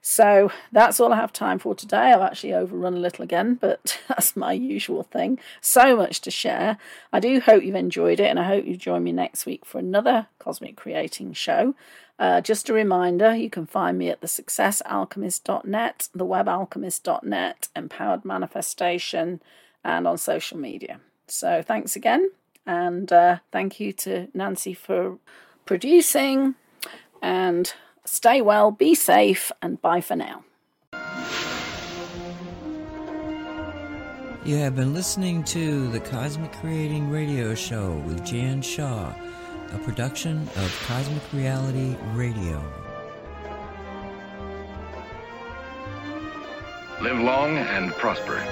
So 0.00 0.52
that's 0.70 1.00
all 1.00 1.12
I 1.12 1.16
have 1.16 1.32
time 1.32 1.58
for 1.58 1.74
today. 1.74 2.12
I've 2.12 2.22
actually 2.22 2.54
overrun 2.54 2.94
a 2.94 3.00
little 3.00 3.24
again, 3.24 3.56
but 3.56 4.00
that's 4.08 4.36
my 4.36 4.52
usual 4.52 5.02
thing. 5.02 5.38
So 5.60 5.96
much 5.96 6.20
to 6.22 6.30
share. 6.30 6.78
I 7.12 7.20
do 7.20 7.40
hope 7.40 7.64
you've 7.64 7.74
enjoyed 7.74 8.20
it, 8.20 8.26
and 8.26 8.38
I 8.38 8.44
hope 8.44 8.64
you 8.64 8.76
join 8.76 9.02
me 9.02 9.12
next 9.12 9.46
week 9.46 9.64
for 9.64 9.78
another 9.78 10.28
Cosmic 10.38 10.76
Creating 10.76 11.32
show. 11.32 11.74
Uh, 12.18 12.40
just 12.40 12.68
a 12.68 12.72
reminder, 12.72 13.34
you 13.34 13.50
can 13.50 13.66
find 13.66 13.98
me 13.98 14.08
at 14.08 14.20
the 14.20 14.26
successalchemist.net, 14.26 16.08
the 16.14 16.24
webalchemist.net, 16.24 17.68
empowered 17.76 18.24
manifestation, 18.24 19.42
and 19.84 20.06
on 20.06 20.16
social 20.16 20.58
media. 20.58 21.00
So 21.28 21.62
thanks 21.62 21.94
again, 21.96 22.30
and 22.64 23.12
uh, 23.12 23.38
thank 23.52 23.78
you 23.80 23.92
to 23.94 24.28
Nancy 24.32 24.72
for 24.72 25.18
producing 25.66 26.54
and 27.20 27.72
Stay 28.06 28.40
well, 28.40 28.70
be 28.70 28.94
safe, 28.94 29.50
and 29.60 29.82
bye 29.82 30.00
for 30.00 30.14
now. 30.14 30.44
You 34.44 34.56
have 34.58 34.76
been 34.76 34.94
listening 34.94 35.42
to 35.44 35.88
the 35.88 35.98
Cosmic 35.98 36.52
Creating 36.52 37.10
Radio 37.10 37.52
Show 37.56 38.00
with 38.06 38.24
Jan 38.24 38.62
Shaw, 38.62 39.12
a 39.76 39.84
production 39.84 40.48
of 40.56 40.84
Cosmic 40.86 41.22
Reality 41.34 41.96
Radio. 42.14 42.62
Live 47.02 47.18
long 47.18 47.58
and 47.58 47.92
prosper. 47.92 48.42